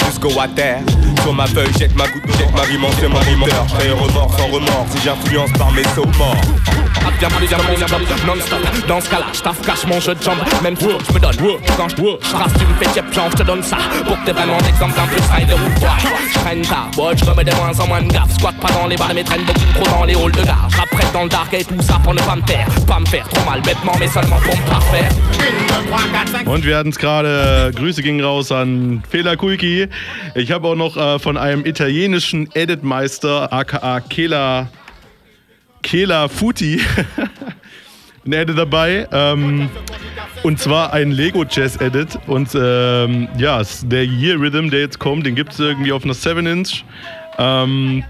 Jusqu'au 0.05 0.31
water. 0.33 0.81
Sur 1.23 1.33
ma 1.33 1.47
feuille 1.47 1.73
jette 1.79 1.97
ma 1.97 2.07
goutte 2.07 2.23
Jette 2.39 2.55
ma 2.55 2.63
rime 2.63 2.85
c'est 3.01 3.09
mon 3.09 3.19
rimonteur 3.21 3.67
J'ai 3.81 3.93
remords 3.93 4.35
sans 4.37 4.47
remords 4.49 4.87
Si 4.91 5.03
j'influence 5.03 5.51
par 5.53 5.73
mes 5.73 5.85
sauts 5.95 6.05
morts. 6.19 6.37
Non-stop. 8.27 8.59
Dans 8.87 9.01
ce 9.01 9.09
cas-là, 9.09 9.27
je 9.33 9.67
cache 9.67 9.87
mon 9.87 10.01
jeu 10.01 10.15
de 10.15 10.23
jambes. 10.23 10.39
Même 10.63 10.77
si 10.77 10.85
je 10.85 11.13
me 11.15 11.19
donne 11.19 11.37
Quand 11.77 11.89
je 11.89 11.95
trace, 11.95 12.53
tu 12.59 12.67
me 12.67 12.75
fais 12.75 12.93
tiep, 12.93 13.13
genre 13.15 13.31
je 13.31 13.37
te 13.37 13.43
donne 13.43 13.63
ça. 13.63 13.79
Pour 14.07 14.21
que 14.21 14.27
t'aies 14.27 14.33
vraiment 14.33 14.59
d'exemple 14.59 14.95
d'un 14.95 15.07
plus 15.07 15.23
rider 15.35 15.55
ou 15.55 15.81
quoi 15.81 15.91
Je 16.33 16.39
traîne 16.39 16.63
tard, 16.63 16.91
boy, 16.95 17.17
je 17.17 17.25
remets 17.25 17.45
de 17.45 17.55
moins 17.55 17.79
en 17.81 17.87
moins 17.87 18.03
de 18.03 18.13
gaffe. 18.13 18.35
Squat 18.35 18.55
pas 18.61 18.69
dans 18.73 18.87
les 18.87 18.97
bars, 18.97 19.13
mais 19.15 19.25
traîne 19.25 19.45
beaucoup 19.45 19.85
trop 19.85 19.99
dans 19.99 20.05
les 20.05 20.15
halls 20.15 20.33
de 20.33 20.43
gare 20.43 20.69
dans 21.13 21.25
le 21.25 21.29
dark 21.29 21.53
et 21.55 21.65
tout 21.65 21.81
ça 21.81 21.99
pour 22.03 22.15
ne 22.15 22.21
pas 22.21 22.37
me 22.37 22.43
taire 22.43 22.69
Pas 22.87 23.01
me 23.01 23.07
faire 23.07 23.29
trop 23.29 23.45
mal, 23.49 23.61
bêtement, 23.63 23.93
mais 23.99 24.09
seulement 24.09 24.37
pour 24.37 24.57
me 24.57 24.67
parfaire 24.69 25.11
Und 26.47 26.65
wir 26.65 26.77
hatten 26.77 26.91
es 26.91 26.99
gerade, 26.99 27.73
Grüße 27.75 28.03
gingen 28.03 28.23
raus 28.23 28.53
an 28.53 29.03
Fela 29.09 29.37
Kulki. 29.37 29.89
Ich 30.35 30.51
habe 30.53 30.69
auch 30.69 30.75
noch 30.75 30.97
äh, 30.97 31.19
von 31.19 31.37
einem 31.37 31.65
italienischen 31.65 32.49
Editmeister, 32.55 33.53
aka 33.53 34.01
Kela, 34.01 34.69
Kela 35.83 36.29
Futi, 36.29 36.81
ein 38.27 38.33
Edit 38.33 38.59
dabei. 38.59 39.09
Ähm, 39.13 39.71
und 40.43 40.59
zwar 40.59 40.93
ein 40.93 41.11
Lego 41.11 41.45
Jazz 41.49 41.77
Edit. 41.77 42.19
Und 42.27 42.51
ähm, 42.55 43.29
ja, 43.39 43.63
der 43.83 44.05
Year 44.05 44.39
Rhythm, 44.39 44.71
der 44.71 44.81
jetzt 44.81 44.99
kommt, 44.99 45.27
den 45.27 45.35
gibt 45.35 45.53
es 45.53 45.61
irgendwie 45.61 45.93
auf 45.93 46.05
einer 46.05 46.15
7-Inch. 46.15 46.85
Ähm, 47.39 48.05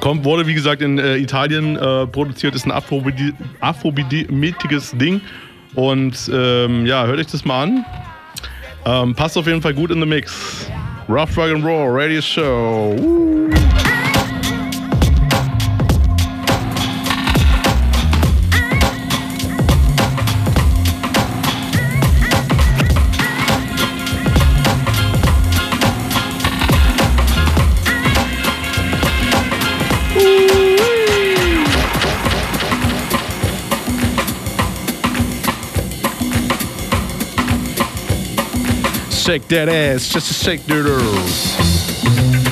kommt, 0.00 0.24
wurde 0.24 0.46
wie 0.46 0.54
gesagt 0.54 0.82
in 0.82 0.98
äh, 0.98 1.16
Italien 1.16 1.76
äh, 1.76 2.06
produziert, 2.06 2.54
ist 2.54 2.66
ein 2.66 2.72
afrobeatmetiges 3.60 4.92
Ding. 4.98 5.20
Und 5.74 6.30
ähm, 6.32 6.86
ja, 6.86 7.06
hört 7.06 7.18
euch 7.18 7.26
das 7.26 7.44
mal 7.44 7.64
an. 7.64 7.84
Ähm, 8.86 9.14
passt 9.14 9.36
auf 9.36 9.46
jeden 9.46 9.60
Fall 9.62 9.74
gut 9.74 9.90
in 9.90 10.00
the 10.00 10.06
Mix. 10.06 10.66
Rough 11.08 11.34
Drug 11.34 11.54
and 11.54 11.64
Raw, 11.64 11.86
Radio 11.88 12.20
Show. 12.20 12.94
Woo. 12.98 13.67
Shake 39.28 39.48
that 39.48 39.68
ass, 39.68 40.08
just 40.08 40.28
to 40.28 40.32
shake 40.32 40.64
that 40.64 40.86
ass. 40.86 42.47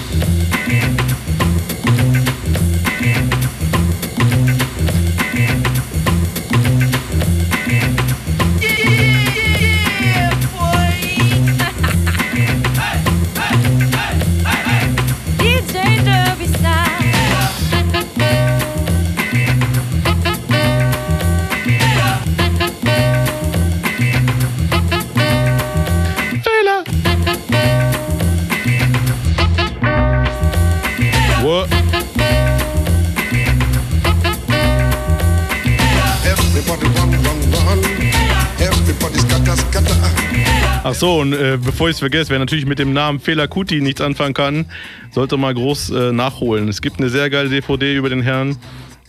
So, 40.98 41.20
und 41.20 41.32
äh, 41.32 41.58
bevor 41.62 41.88
ich 41.88 41.94
es 41.94 42.00
vergesse, 42.00 42.30
wer 42.30 42.38
natürlich 42.38 42.66
mit 42.66 42.78
dem 42.78 42.92
Namen 42.92 43.20
Fela 43.20 43.46
Kuti 43.46 43.80
nichts 43.80 44.00
anfangen 44.00 44.34
kann, 44.34 44.66
sollte 45.10 45.36
mal 45.36 45.52
groß 45.52 45.90
äh, 45.90 46.12
nachholen. 46.12 46.68
Es 46.68 46.80
gibt 46.80 46.98
eine 46.98 47.10
sehr 47.10 47.28
geile 47.28 47.48
DVD 47.48 47.94
über 47.94 48.08
den 48.08 48.22
Herrn. 48.22 48.56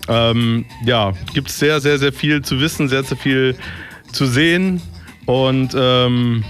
Ähm, 0.09 0.65
ja, 0.85 1.13
gibt 1.33 1.49
es 1.49 1.59
sehr, 1.59 1.79
sehr, 1.79 1.97
sehr 1.97 2.13
viel 2.13 2.41
zu 2.41 2.59
wissen, 2.59 2.89
sehr, 2.89 3.03
sehr 3.03 3.17
viel 3.17 3.55
zu 4.11 4.25
sehen. 4.25 4.81
Und 5.25 5.75
ähm, 5.77 6.43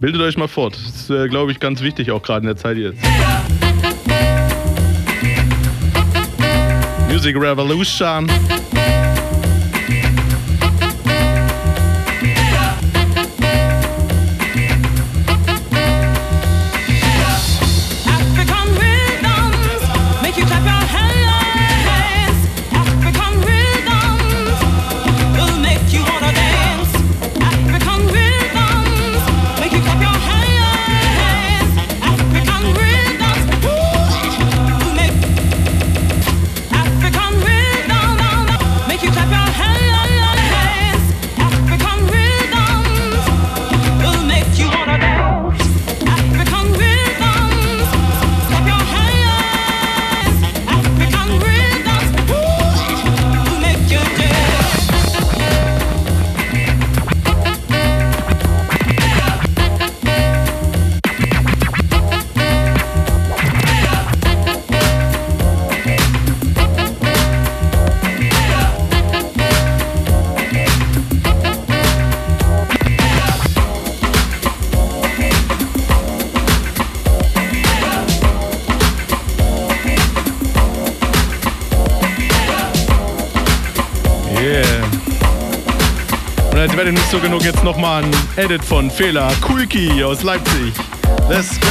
bildet 0.00 0.20
euch 0.22 0.36
mal 0.36 0.48
fort. 0.48 0.74
Das 0.74 1.02
ist, 1.02 1.10
äh, 1.10 1.28
glaube 1.28 1.52
ich, 1.52 1.60
ganz 1.60 1.82
wichtig, 1.82 2.10
auch 2.10 2.22
gerade 2.22 2.40
in 2.40 2.46
der 2.46 2.56
Zeit 2.56 2.76
jetzt. 2.76 2.98
Music 7.08 7.36
Revolution. 7.36 8.26
Und 86.58 86.64
als 86.64 86.76
wäre 86.76 86.90
nicht 86.90 87.08
so 87.08 87.20
genug, 87.20 87.44
jetzt 87.44 87.62
nochmal 87.62 88.02
ein 88.02 88.10
Edit 88.34 88.64
von 88.64 88.90
Fehler. 88.90 89.30
Kulki 89.40 90.02
aus 90.02 90.24
Leipzig. 90.24 90.74
Let's 91.28 91.56
go. 91.60 91.68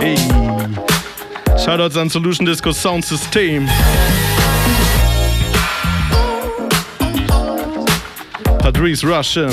Hey. 0.00 0.16
Shoutouts 1.56 1.96
an 1.96 2.10
Solution 2.10 2.44
Disco 2.44 2.72
Sound 2.72 3.04
System. 3.04 3.68
Patrice 8.58 9.04
Russian. 9.04 9.52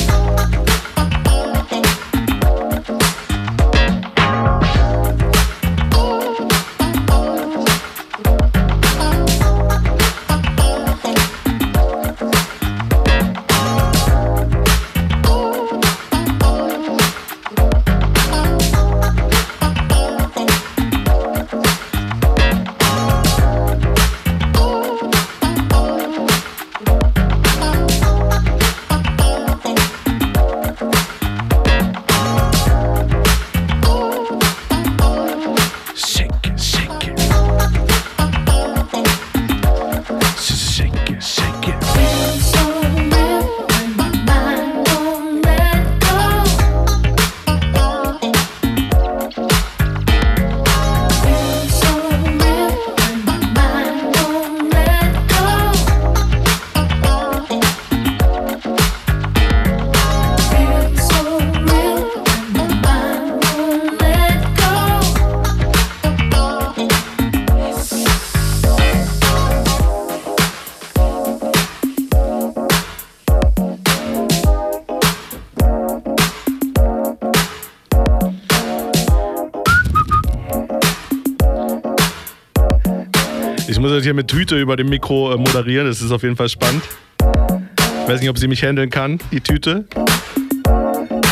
Ich 83.79 83.81
muss 83.81 83.93
jetzt 83.93 84.03
hier 84.03 84.13
mit 84.13 84.27
Tüte 84.27 84.59
über 84.59 84.75
dem 84.75 84.89
Mikro 84.89 85.33
äh, 85.33 85.37
moderieren. 85.37 85.87
Das 85.87 86.01
ist 86.01 86.11
auf 86.11 86.23
jeden 86.23 86.35
Fall 86.35 86.49
spannend. 86.49 86.83
Ich 87.17 88.09
weiß 88.09 88.19
nicht, 88.19 88.29
ob 88.29 88.37
sie 88.37 88.49
mich 88.49 88.61
handeln 88.61 88.89
kann, 88.89 89.19
die 89.31 89.39
Tüte. 89.39 89.87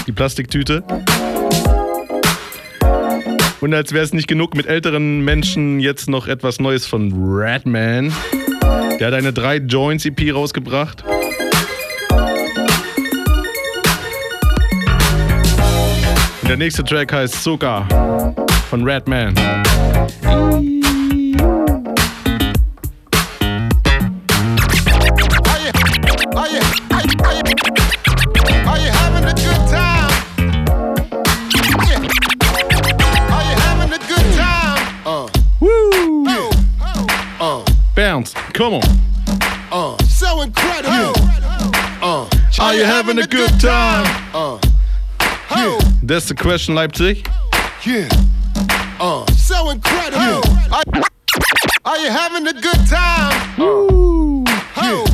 Die 0.08 0.14
Plastiktüte. 0.14 0.82
Und 3.60 3.74
als 3.74 3.92
wäre 3.92 4.06
es 4.06 4.14
nicht 4.14 4.30
genug 4.30 4.56
mit 4.56 4.66
älteren 4.66 5.26
Menschen, 5.26 5.82
jetzt 5.82 6.10
noch 6.10 6.30
etwas 6.30 6.62
Neues 6.62 6.86
von 6.86 7.12
Radman. 7.14 8.14
Der 8.98 9.08
hat 9.08 9.14
eine 9.14 9.34
3 9.34 9.58
Joints 9.58 10.06
EP 10.06 10.34
rausgebracht. 10.34 11.04
Und 16.42 16.48
der 16.48 16.56
nächste 16.56 16.86
Track 16.86 17.12
heißt 17.12 17.44
Zucker 17.44 18.34
von 18.70 18.90
Radman. 18.90 19.36
You 42.78 42.86
having 42.86 43.18
a 43.18 43.26
good 43.26 43.60
time? 43.60 44.06
Uh. 44.36 44.60
Oh. 45.50 45.80
That's 46.04 46.28
the 46.30 46.36
question, 46.36 46.76
Leipzig. 46.76 47.28
Yeah. 47.84 48.08
Uh. 49.00 49.26
So 49.32 49.72
incredible. 49.72 50.44
Are, 50.72 50.84
are 51.86 51.98
you 51.98 52.10
having 52.10 52.48
a 52.48 52.54
good 52.54 52.88
time? 52.88 53.60
Uh. 53.60 54.44
Yeah. 54.78 55.06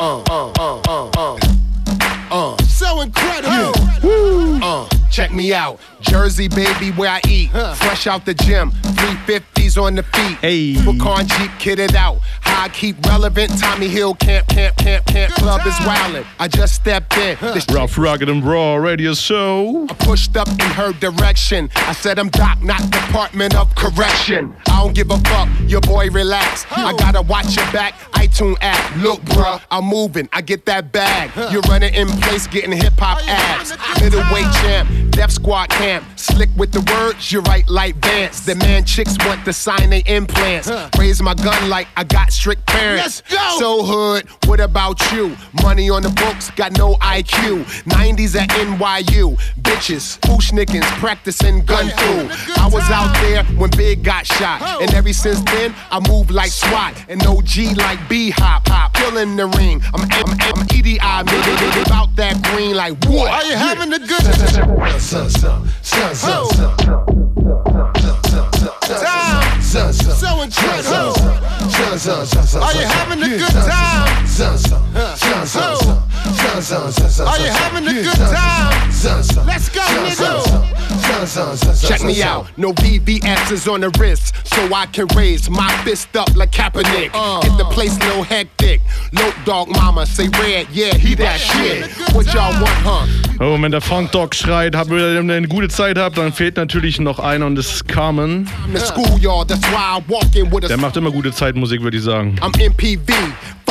Uh, 0.00 0.24
uh, 0.28 0.52
uh, 0.58 0.80
uh, 0.88 1.10
uh. 1.16 1.38
Uh, 2.30 2.56
so 2.64 3.00
incredible. 3.02 3.72
Uh, 4.64 4.88
check 5.10 5.32
me 5.32 5.52
out. 5.54 5.78
Jersey, 6.12 6.46
baby, 6.46 6.90
where 6.90 7.08
I 7.08 7.22
eat. 7.26 7.50
Fresh 7.52 8.06
out 8.06 8.26
the 8.26 8.34
gym. 8.34 8.70
350s 8.70 9.82
on 9.82 9.94
the 9.94 10.02
feet. 10.02 10.36
Hey. 10.42 10.74
Pecan 10.74 11.26
Jeep 11.26 11.50
kitted 11.52 11.94
out. 11.94 12.18
How 12.42 12.64
I 12.64 12.68
keep 12.68 13.02
relevant. 13.06 13.58
Tommy 13.58 13.88
Hill 13.88 14.14
camp, 14.16 14.46
camp, 14.46 14.76
camp, 14.76 15.06
camp. 15.06 15.32
Club 15.32 15.66
is 15.66 15.72
wildin'. 15.76 16.26
I 16.38 16.48
just 16.48 16.74
stepped 16.74 17.16
in. 17.16 17.38
This 17.40 17.64
Rough, 17.72 17.96
rugged, 17.96 18.28
and 18.28 18.44
raw 18.44 18.74
radio 18.74 19.14
show. 19.14 19.86
I 19.88 19.94
pushed 19.94 20.36
up 20.36 20.48
in 20.48 20.60
her 20.60 20.92
direction. 20.92 21.70
I 21.76 21.94
said 21.94 22.18
I'm 22.18 22.28
Doc, 22.28 22.62
not 22.62 22.82
Department 22.90 23.54
of 23.54 23.74
Correction. 23.74 24.54
I 24.68 24.82
don't 24.82 24.94
give 24.94 25.10
a 25.10 25.16
fuck, 25.16 25.48
your 25.66 25.80
boy 25.80 26.10
relax. 26.10 26.66
I 26.70 26.92
gotta 26.98 27.22
watch 27.22 27.56
your 27.56 27.64
back, 27.72 27.94
iTunes 28.12 28.58
app. 28.60 28.96
Look, 28.98 29.22
bruh, 29.22 29.62
I'm 29.70 29.84
moving, 29.86 30.28
I 30.32 30.42
get 30.42 30.66
that 30.66 30.92
bag. 30.92 31.30
You're 31.50 31.62
running 31.62 31.94
in 31.94 32.08
place, 32.08 32.46
getting 32.46 32.72
hip 32.72 32.92
hop 32.98 33.26
abs. 33.26 33.72
Middleweight 34.02 34.52
champ, 34.60 35.10
Def 35.12 35.30
Squad 35.30 35.70
camp. 35.70 36.01
Slick 36.16 36.50
with 36.56 36.72
the 36.72 36.80
words, 36.92 37.32
you 37.32 37.40
write 37.40 37.68
like 37.68 37.96
Vance. 37.96 38.40
The 38.40 38.54
man 38.54 38.84
chicks 38.84 39.16
want 39.26 39.44
to 39.44 39.52
sign 39.52 39.90
they 39.90 40.02
implants. 40.06 40.70
Raise 40.98 41.22
my 41.22 41.34
gun 41.34 41.68
like 41.68 41.88
I 41.96 42.04
got 42.04 42.32
strict 42.32 42.66
parents. 42.66 43.22
Let's 43.30 43.34
go. 43.34 43.58
So 43.58 43.82
hood, 43.82 44.28
what 44.46 44.60
about 44.60 45.00
you? 45.12 45.36
Money 45.62 45.90
on 45.90 46.02
the 46.02 46.10
books, 46.10 46.50
got 46.50 46.76
no 46.78 46.94
IQ. 46.96 47.64
90s 47.84 48.36
at 48.40 48.48
NYU, 48.50 49.36
bitches, 49.60 50.18
Fushnickens, 50.20 50.84
practicing 50.98 51.64
gun 51.64 51.88
fu. 51.88 52.60
I 52.60 52.68
was 52.72 52.88
out 52.90 53.12
there 53.22 53.44
when 53.58 53.70
Big 53.70 54.04
got 54.04 54.26
shot, 54.26 54.62
and 54.82 54.92
ever 54.94 55.12
since 55.12 55.40
then 55.42 55.74
I 55.90 56.00
move 56.08 56.30
like 56.30 56.50
SWAT 56.50 56.94
and 57.08 57.22
OG 57.26 57.76
like 57.76 58.08
B 58.08 58.30
Hop. 58.30 58.68
Hop, 58.68 58.96
in 59.16 59.36
the 59.36 59.46
ring. 59.46 59.82
I'm 59.92 60.02
I'm, 60.10 60.24
I'm 60.40 60.66
EDI, 60.74 60.98
nigga, 60.98 61.86
about 61.86 62.14
that 62.16 62.40
green 62.42 62.76
like 62.76 62.94
what? 63.04 63.30
Are 63.30 63.44
you 63.44 63.54
having 63.56 63.92
a 63.92 63.98
good 63.98 64.20
time? 64.22 64.98
So 65.00 65.26
incredible. 65.26 65.68
Are 72.62 72.72
you 72.74 72.86
having 72.86 73.22
a 73.22 73.28
good 73.38 73.48
time? 73.50 74.26
Are 77.26 77.38
you 77.38 77.50
having 77.50 77.86
a 77.88 77.92
good 78.02 78.16
time? 78.16 78.90
Let's 79.46 79.68
go, 79.68 79.80
nigga. 79.80 80.91
Check 81.86 82.02
me 82.02 82.22
out. 82.22 82.46
No 82.56 82.72
BBS's 82.72 83.68
on 83.68 83.80
the 83.80 83.90
wrist, 83.98 84.34
so 84.44 84.62
I 84.74 84.86
can 84.86 85.06
raise 85.16 85.48
my 85.50 85.70
fist 85.84 86.16
up 86.16 86.34
like 86.34 86.50
Kaepernick. 86.50 87.12
Get 87.42 87.58
the 87.58 87.64
place 87.70 87.96
a 87.96 88.06
little 88.06 88.22
hectic. 88.22 88.80
Low 89.12 89.30
dog 89.44 89.68
mama 89.68 90.06
say 90.06 90.28
red, 90.40 90.68
yeah, 90.70 90.94
he 90.94 91.14
that 91.16 91.38
shit. 91.38 91.90
What 92.14 92.32
y'all 92.32 92.52
want, 92.54 92.78
huh? 92.82 93.06
Oh, 93.40 93.60
wenn 93.60 93.72
der 93.72 93.80
Funk 93.80 94.12
Dog 94.12 94.34
schreit, 94.34 94.74
habt 94.76 94.90
ihr 94.90 95.18
eine 95.18 95.48
gute 95.48 95.68
Zeit 95.68 95.98
habt, 95.98 96.16
dann 96.18 96.32
fehlt 96.32 96.56
natürlich 96.56 97.00
noch 97.00 97.18
einer 97.18 97.46
und 97.46 97.56
das 97.56 97.66
ist 97.66 97.88
Carmen. 97.88 98.48
Der 100.68 100.76
macht 100.76 100.96
immer 100.96 101.10
gute 101.10 101.32
Zeitmusik, 101.32 101.82
würde 101.82 101.96
ich 101.96 102.04
sagen. 102.04 102.36
I'm 102.40 102.52
MPV, 102.58 103.12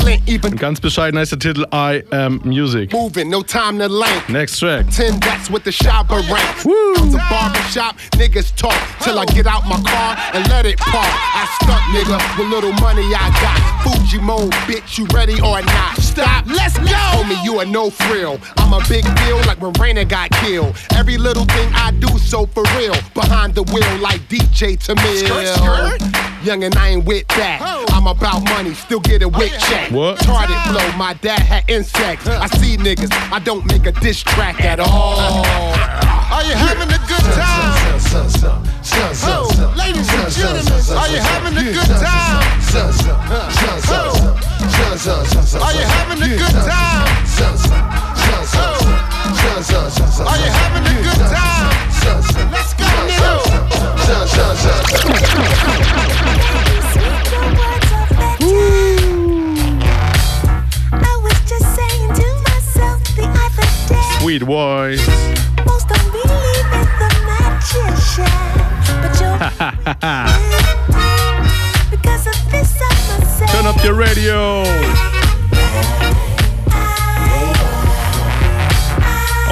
Flint 0.02 0.28
even 0.28 0.54
Und 0.54 0.60
ganz 0.60 0.80
bescheiden 0.80 1.20
heißt 1.20 1.32
der 1.32 1.40
Titel 1.40 1.66
I 1.74 2.04
Am 2.12 2.42
Music. 2.44 2.92
moving, 2.92 3.30
no 3.30 3.44
time 3.44 3.78
to 3.80 3.88
length. 3.88 4.30
Next 4.30 4.60
track. 4.60 4.90
Ten 4.90 5.20
that's 5.20 5.50
with 5.50 5.64
the 5.64 5.72
shopper 5.72 6.22
rank. 6.30 6.66
Woo! 6.66 7.18
The 7.32 7.38
barbershop, 7.38 7.98
niggas 8.20 8.54
talk 8.58 8.76
till 9.00 9.18
I 9.18 9.24
get 9.24 9.48
out 9.48 9.64
my 9.64 9.80
car 9.88 10.18
and 10.34 10.46
let 10.50 10.66
it 10.66 10.78
park. 10.78 11.08
I 11.08 11.48
stunt, 11.64 11.80
nigga, 11.96 12.20
with 12.38 12.50
little 12.50 12.74
money 12.74 13.04
I 13.16 13.32
got. 13.40 13.56
Fuji 13.88 14.20
mode, 14.20 14.52
bitch, 14.68 14.98
you 14.98 15.08
ready 15.16 15.40
or 15.40 15.62
not? 15.62 15.96
Stop, 15.96 16.46
let's 16.48 16.78
go! 16.78 16.92
Homie, 17.16 17.42
you 17.46 17.62
a 17.62 17.66
no 17.66 17.90
frill. 17.90 18.38
I'm 18.58 18.74
a 18.74 18.84
big 18.90 19.06
deal 19.24 19.38
like 19.48 19.62
when 19.62 19.72
Raina 19.74 20.06
got 20.06 20.32
killed. 20.44 20.76
Every 20.94 21.18
little 21.18 21.46
thing 21.46 21.72
I 21.74 21.92
do 21.92 22.10
so 22.20 22.48
for 22.48 22.64
real. 22.76 22.96
Behind 23.14 23.56
the 23.56 23.64
wheel 23.64 23.98
like 24.02 24.20
DJ 24.28 24.78
Tamil. 24.78 25.24
Young 26.44 26.66
and 26.66 26.76
I 26.76 26.90
ain't 26.90 27.06
with 27.06 27.26
that. 27.30 27.62
Oh. 27.64 27.86
I'm 27.94 28.08
about 28.08 28.44
money, 28.44 28.74
still 28.74 29.00
get 29.00 29.22
a 29.22 29.28
oh, 29.28 29.40
wick 29.40 29.54
check. 29.70 29.90
What? 29.90 30.20
Target 30.20 30.58
flow, 30.68 30.98
my 30.98 31.14
dad 31.22 31.40
had 31.40 31.70
insects. 31.70 32.28
I 32.28 32.48
see 32.58 32.76
niggas, 32.76 33.10
I 33.32 33.40
don't 33.40 33.66
make 33.68 33.86
a 33.86 33.94
diss 33.94 34.22
track 34.22 34.60
at 34.66 34.82
all. 34.82 36.18
Are 36.42 36.46
you 36.46 36.56
having 36.56 36.90
a 36.90 36.98
good 37.06 37.22
time? 37.38 38.02
Oh, 39.30 39.46
ladies 39.78 40.10
and 40.10 40.26
gentlemen, 40.34 40.98
are 40.98 41.08
you 41.08 41.20
having 41.22 41.54
a 41.56 41.62
good 41.72 41.86
time? 42.02 42.42
Oh, 43.94 44.18
are 45.62 45.74
you 45.74 45.86
having 45.86 46.18
a 46.24 46.28
good 46.42 46.58
time? 46.66 48.11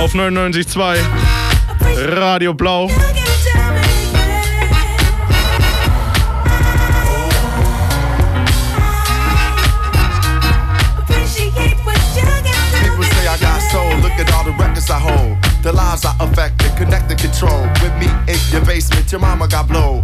Auf 0.09 0.15
99.2 0.15 0.97
Radio 2.17 2.55
Blau. 2.55 2.89
I 16.05 16.15
affect 16.21 16.63
and 16.63 16.77
connect 16.77 17.11
and 17.11 17.19
control. 17.19 17.61
With 17.83 17.93
me 17.99 18.07
in 18.27 18.39
your 18.51 18.65
basement, 18.65 19.11
your 19.11 19.21
mama 19.21 19.47
got 19.47 19.67
blow. 19.67 20.03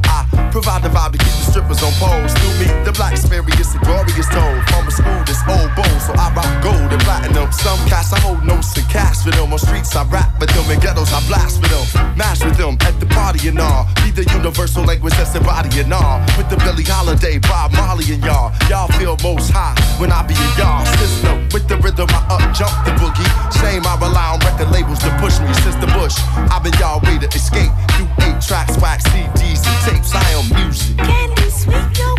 Provide 0.56 0.84
the 0.84 0.88
vibe 0.88 1.12
to 1.12 1.20
keep 1.20 1.36
the 1.36 1.52
strippers 1.52 1.84
on 1.84 1.92
poles. 2.00 2.32
Through 2.32 2.56
me, 2.64 2.72
the 2.88 2.96
black 2.96 3.12
experience, 3.12 3.76
the 3.76 3.80
glorious 3.84 4.24
told. 4.32 4.64
From 4.72 4.88
a 4.88 4.92
smooth 4.96 5.28
as 5.28 5.44
old 5.52 5.68
bone, 5.76 6.00
so 6.00 6.16
I 6.16 6.32
rock 6.32 6.48
gold 6.64 6.96
and 6.96 7.04
platinum. 7.04 7.52
Some 7.52 7.76
cats 7.92 8.16
I 8.16 8.24
hold 8.24 8.40
notes 8.48 8.72
and 8.80 8.88
cash 8.88 9.20
for 9.20 9.36
them. 9.36 9.52
On 9.52 9.60
streets 9.60 9.92
I 10.00 10.08
rap 10.08 10.32
with 10.40 10.48
them, 10.56 10.64
in 10.72 10.80
ghettos 10.80 11.12
I 11.12 11.20
blast 11.28 11.60
with 11.60 11.76
them. 11.76 12.16
Mash 12.16 12.40
with 12.40 12.56
them 12.56 12.80
at 12.88 12.96
the 13.04 13.06
party 13.12 13.52
and 13.52 13.60
all. 13.60 13.84
Be 14.00 14.16
the 14.16 14.24
universal 14.32 14.88
language 14.88 15.12
that's 15.20 15.36
and 15.36 15.92
all. 15.92 16.24
With 16.40 16.48
the 16.48 16.56
Billie 16.64 16.88
Holiday, 16.88 17.36
Bob 17.40 17.76
Marley 17.76 18.08
and 18.16 18.24
y'all. 18.24 18.56
Y'all 18.72 18.88
feel 18.96 19.20
most 19.28 19.52
high 19.52 19.76
when 20.00 20.08
I 20.08 20.24
be 20.24 20.40
in 20.40 20.52
y'all 20.56 20.88
system. 21.04 21.52
With 21.52 21.68
the 21.68 21.76
rhythm 21.84 22.08
I 22.16 22.24
up 22.32 22.56
jump 22.56 22.72
the 22.88 22.96
boogie. 22.96 23.28
Shame 23.60 23.84
I 23.84 24.00
rely 24.00 24.32
on 24.32 24.40
record 24.48 24.72
labels 24.72 25.04
to 25.04 25.12
push 25.20 25.36
me 25.44 25.52
since 25.68 25.76
the 25.84 25.92
bush. 25.92 26.16
I've 26.48 26.64
been 26.64 26.72
y'all 26.80 27.04
way 27.04 27.20
to 27.20 27.28
escape. 27.36 27.76
Tracks, 28.48 28.78
wax 28.78 29.04
CDs 29.06 29.66
and 29.66 29.78
tapes. 29.86 30.14
I 30.14 30.30
am 30.32 30.50
music. 30.54 31.00
Sweet, 31.50 32.15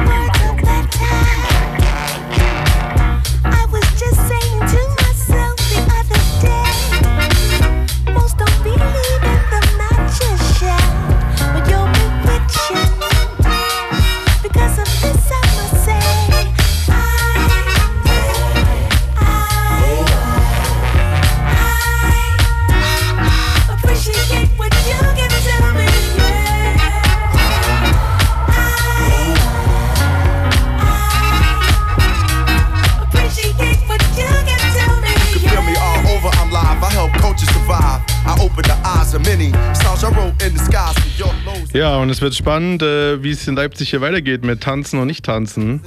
Ja, 41.77 41.99
und 41.99 42.09
es 42.09 42.23
wird 42.23 42.35
spannend, 42.35 42.83
äh, 42.83 43.23
wie 43.23 43.33
es 43.33 43.47
in 43.47 43.55
Leipzig 43.55 43.91
hier 43.91 44.01
weitergeht 44.01 44.47
mit 44.47 44.63
Tanzen 44.63 44.99
und 44.99 45.09
Nicht-Tanzen. 45.09 45.83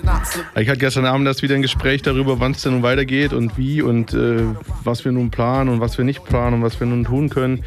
Ich 0.55 0.69
hatte 0.69 0.77
gestern 0.77 1.05
Abend 1.05 1.25
erst 1.25 1.41
wieder 1.41 1.55
ein 1.55 1.63
Gespräch 1.63 2.03
darüber, 2.03 2.39
wann 2.39 2.51
es 2.51 2.61
denn 2.61 2.73
nun 2.73 2.83
weitergeht 2.83 3.33
und 3.33 3.57
wie 3.57 3.81
und 3.81 4.13
äh, 4.13 4.43
was 4.83 5.03
wir 5.03 5.11
nun 5.11 5.31
planen 5.31 5.67
und 5.67 5.79
was 5.79 5.97
wir 5.97 6.05
nicht 6.05 6.23
planen 6.25 6.57
und 6.57 6.61
was 6.61 6.79
wir 6.79 6.85
nun 6.85 7.05
tun 7.05 7.29
können. 7.29 7.63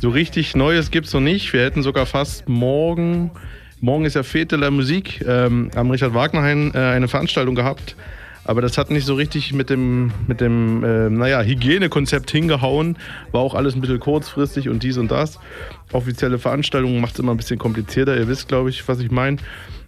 So 0.00 0.08
richtig 0.08 0.56
Neues 0.56 0.90
gibt 0.90 1.08
es 1.08 1.12
noch 1.12 1.20
nicht. 1.20 1.52
Wir 1.52 1.60
hätten 1.60 1.82
sogar 1.82 2.06
fast 2.06 2.48
morgen, 2.48 3.32
morgen 3.82 4.06
ist 4.06 4.14
ja 4.14 4.22
Fete 4.22 4.56
la 4.56 4.70
Musik, 4.70 5.22
ähm, 5.28 5.70
am 5.74 5.90
Richard 5.90 6.14
Wagnerhain 6.14 6.72
äh, 6.74 6.78
eine 6.78 7.06
Veranstaltung 7.06 7.54
gehabt. 7.54 7.96
Aber 8.48 8.62
das 8.62 8.78
hat 8.78 8.90
nicht 8.90 9.04
so 9.04 9.14
richtig 9.14 9.52
mit 9.52 9.68
dem, 9.68 10.10
mit 10.26 10.40
dem 10.40 10.82
äh, 10.82 11.10
naja, 11.10 11.42
Hygienekonzept 11.42 12.30
hingehauen. 12.30 12.96
War 13.30 13.42
auch 13.42 13.54
alles 13.54 13.74
ein 13.74 13.82
bisschen 13.82 14.00
kurzfristig 14.00 14.70
und 14.70 14.82
dies 14.82 14.96
und 14.96 15.10
das. 15.10 15.38
Offizielle 15.92 16.38
Veranstaltungen 16.38 16.98
macht 17.02 17.12
es 17.12 17.18
immer 17.18 17.32
ein 17.32 17.36
bisschen 17.36 17.58
komplizierter. 17.58 18.16
Ihr 18.16 18.26
wisst, 18.26 18.48
glaube 18.48 18.70
ich, 18.70 18.88
was 18.88 19.00
ich 19.00 19.10
meine. 19.10 19.36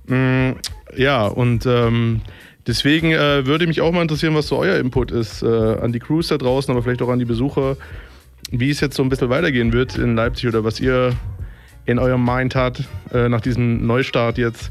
Mm, 0.09 0.51
ja, 0.95 1.27
und 1.27 1.65
ähm, 1.65 2.21
deswegen 2.67 3.13
äh, 3.13 3.47
würde 3.47 3.67
mich 3.67 3.81
auch 3.81 3.93
mal 3.93 4.03
interessieren, 4.03 4.35
was 4.35 4.49
so 4.49 4.59
euer 4.59 4.77
Input 4.77 5.11
ist 5.11 5.43
äh, 5.43 5.47
an 5.47 5.93
die 5.93 5.99
Crews 5.99 6.29
da 6.29 6.37
draußen, 6.37 6.71
aber 6.71 6.83
vielleicht 6.83 7.01
auch 7.01 7.09
an 7.09 7.19
die 7.19 7.25
Besucher, 7.25 7.79
wie 8.51 8.69
es 8.69 8.81
jetzt 8.81 8.95
so 8.95 9.03
ein 9.03 9.09
bisschen 9.09 9.31
weitergehen 9.31 9.73
wird 9.73 9.97
in 9.97 10.17
Leipzig 10.17 10.49
oder 10.49 10.65
was 10.65 10.81
ihr 10.81 11.15
in 11.87 11.99
eurem 11.99 12.23
Mind 12.23 12.55
habt 12.55 12.85
äh, 13.15 13.31
nach 13.31 13.41
diesem 13.41 13.87
Neustart 13.87 14.37
jetzt. 14.37 14.71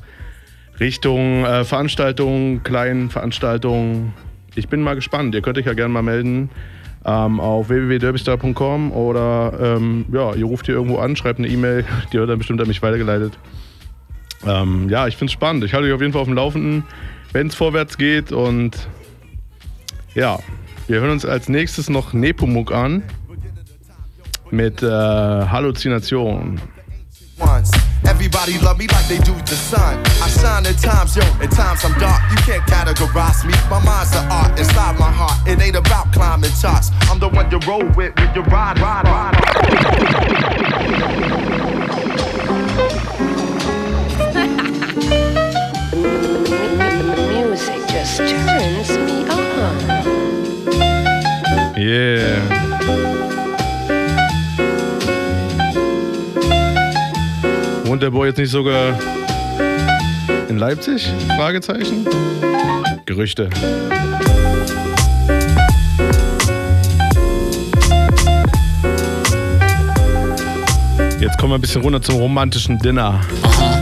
Richtung 0.80 1.46
äh, 1.46 1.66
Veranstaltungen, 1.66 2.64
kleinen 2.64 3.10
Veranstaltungen. 3.10 4.14
Ich 4.56 4.68
bin 4.68 4.82
mal 4.82 4.96
gespannt. 4.96 5.36
Ihr 5.36 5.42
könnt 5.42 5.58
euch 5.58 5.66
ja 5.66 5.74
gerne 5.74 5.94
mal 5.94 6.02
melden 6.02 6.50
ähm, 7.06 7.40
auf 7.40 7.70
www.derbystar.com 7.70 8.92
oder 8.92 9.54
ähm, 9.62 10.06
ja, 10.12 10.34
ihr 10.34 10.46
ruft 10.46 10.66
hier 10.66 10.76
irgendwo 10.76 10.98
an, 10.98 11.16
schreibt 11.16 11.40
eine 11.40 11.48
E-Mail, 11.48 11.86
die 12.14 12.18
wird 12.18 12.30
dann 12.30 12.38
bestimmt 12.38 12.62
an 12.62 12.68
mich 12.68 12.82
weitergeleitet. 12.82 13.38
Ähm, 14.46 14.90
ja, 14.90 15.08
ich 15.08 15.18
finde 15.18 15.32
es 15.32 15.34
spannend. 15.34 15.64
Ich 15.64 15.74
halte 15.74 15.88
euch 15.88 15.94
auf 15.94 16.02
jeden 16.02 16.14
Fall 16.14 16.22
auf 16.22 16.28
dem 16.28 16.36
Laufenden, 16.36 16.84
wenn 17.34 17.48
es 17.48 17.56
vorwärts 17.56 17.98
geht. 17.98 18.32
Und 18.32 18.88
ja, 20.16 20.40
wir 20.88 21.02
hören 21.02 21.12
uns 21.12 21.26
als 21.26 21.50
nächstes 21.50 21.90
noch 21.90 22.14
Nepomuk 22.14 22.72
an 22.72 23.04
mit 24.50 24.82
äh, 24.82 24.88
Halluzination. 24.88 26.60
once. 27.40 27.89
Everybody 28.08 28.58
love 28.60 28.78
me 28.78 28.88
like 28.88 29.08
they 29.08 29.18
do 29.20 29.34
the 29.34 29.56
sun. 29.56 30.00
I 30.22 30.28
shine 30.30 30.66
at 30.66 30.78
times, 30.78 31.16
yo, 31.16 31.24
at 31.41 31.52
times 31.52 31.84
I'm 31.84 31.97
dark. 32.00 32.22
You 32.32 32.38
can't 32.38 32.64
categorize 32.64 33.45
me. 33.45 33.54
My 33.70 33.84
mind's 33.84 34.16
an 34.16 34.32
art 34.32 34.58
inside 34.60 34.97
my 35.00 35.12
heart. 35.12 35.47
It 35.47 35.62
ain't 35.62 35.76
about 35.76 36.12
climbing 36.14 36.52
charts. 36.60 36.91
I'm 37.10 37.20
the 37.20 37.30
one 37.30 37.50
you 37.52 37.60
roll 37.68 37.86
with 37.95 38.16
when 38.18 38.34
you 38.36 38.41
ride, 38.43 38.80
ride, 38.80 39.06
ride. 39.06 39.36
Music 47.30 47.88
just 47.88 48.18
turns 48.18 48.89
me 48.97 49.28
on. 49.30 49.39
Yeah. 51.78 52.69
Wohnt 58.00 58.06
der 58.06 58.12
Boy 58.12 58.28
jetzt 58.30 58.38
nicht 58.38 58.52
sogar 58.52 58.97
in 60.47 60.58
Leipzig? 60.58 61.12
Fragezeichen. 61.36 62.08
Gerüchte. 63.06 63.50
Jetzt 71.20 71.38
kommen 71.38 71.52
wir 71.52 71.56
ein 71.56 71.60
bisschen 71.62 71.82
runter 71.82 72.02
zum 72.02 72.16
romantischen 72.16 72.80
Dinner. 72.80 73.20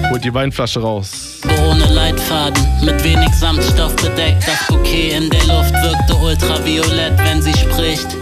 Holt 0.10 0.24
die 0.24 0.34
Weinflasche 0.34 0.82
raus. 0.82 1.40
ohne 1.70 1.86
Leitfaden, 1.86 2.66
mit 2.84 3.04
wenig 3.04 3.32
Samtstoff 3.36 3.96
bedeckt. 3.98 4.48
Das 4.48 4.66
Bouquet 4.68 5.12
in 5.12 5.30
der 5.30 5.46
Luft 5.46 5.76
wirkte 5.76 6.16
ultraviolett, 6.16 7.20
wenn 7.20 7.40
sie 7.44 7.54
spricht. 7.54 8.18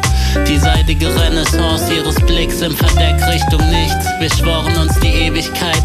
Die 0.48 0.58
seidige 0.58 1.08
Renaissance 1.08 1.94
ihres 1.94 2.16
Blicks 2.26 2.62
im 2.62 2.76
Verdeck 2.76 3.16
Richtung 3.28 3.62
nichts. 3.70 4.06
Wir 4.20 4.30
schworen 4.30 4.76
uns 4.78 5.00
die 5.00 5.08
Ewigkeit 5.08 5.84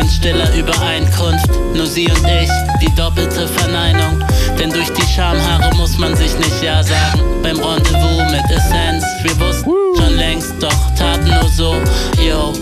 in 0.00 0.08
stiller 0.08 0.52
Übereinkunft. 0.54 1.50
Nur 1.74 1.86
sie 1.86 2.08
und 2.08 2.26
ich, 2.26 2.50
die 2.80 2.94
doppelte 2.96 3.46
Verneinung. 3.46 4.24
Denn 4.58 4.70
durch 4.70 4.90
die 4.92 5.06
Schamhaare 5.14 5.74
muss 5.76 5.98
man 5.98 6.16
sich 6.16 6.36
nicht 6.38 6.62
Ja 6.62 6.82
sagen. 6.82 7.22
Beim 7.42 7.58
Rendezvous 7.58 8.30
mit 8.30 8.50
Essenz, 8.50 9.04
wir 9.22 9.38
wussten 9.40 9.70
schon 9.96 10.16
längst, 10.16 10.54
doch 10.60 10.94
taten 10.96 11.28
nur 11.28 11.48
so. 11.48 11.74
Yo, 12.20 12.52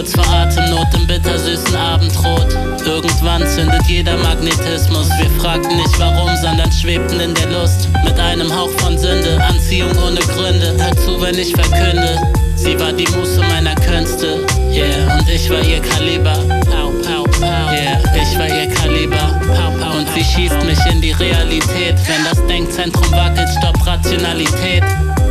kurz 0.00 0.12
vor 0.14 0.26
Atemnot 0.32 0.86
im 0.94 1.06
bittersüßen 1.06 1.76
Abendrot. 1.76 2.46
Irgendwann 2.86 3.46
zündet 3.46 3.82
jeder 3.86 4.16
Magnetismus. 4.16 5.10
Wir 5.18 5.28
fragten 5.38 5.76
nicht 5.76 5.98
warum, 5.98 6.30
sondern 6.40 6.72
schwebten 6.72 7.20
in 7.20 7.34
der 7.34 7.50
Lust. 7.50 7.86
Mit 8.02 8.18
einem 8.18 8.50
Hauch 8.50 8.70
von 8.78 8.96
Sünde, 8.96 9.38
Anziehung 9.42 9.90
ohne 9.98 10.20
Gründe. 10.20 10.74
Hör 10.78 10.96
zu, 10.96 11.20
wenn 11.20 11.36
ich 11.36 11.52
verkünde. 11.54 12.18
Sie 12.56 12.80
war 12.80 12.92
die 12.92 13.06
Muße 13.08 13.40
meiner 13.40 13.74
Künste. 13.74 14.46
Yeah, 14.72 15.18
und 15.18 15.28
ich 15.28 15.50
war 15.50 15.60
ihr 15.60 15.80
Kaliber. 15.82 16.38
Pow, 16.70 16.92
pow, 17.02 17.24
pow. 17.38 17.70
Yeah, 17.70 18.00
ich 18.16 18.38
war 18.38 18.48
ihr 18.48 18.72
Kaliber. 18.72 19.38
Pow, 19.48 19.78
pow, 19.78 19.96
und 19.98 20.08
sie 20.14 20.24
schießt 20.24 20.64
mich 20.64 20.78
in 20.90 21.02
die 21.02 21.12
Realität. 21.12 21.96
Wenn 22.06 22.24
das 22.24 22.46
Denkzentrum 22.46 23.12
wackelt, 23.12 23.48
stopp 23.58 23.86
Rationalität. 23.86 24.82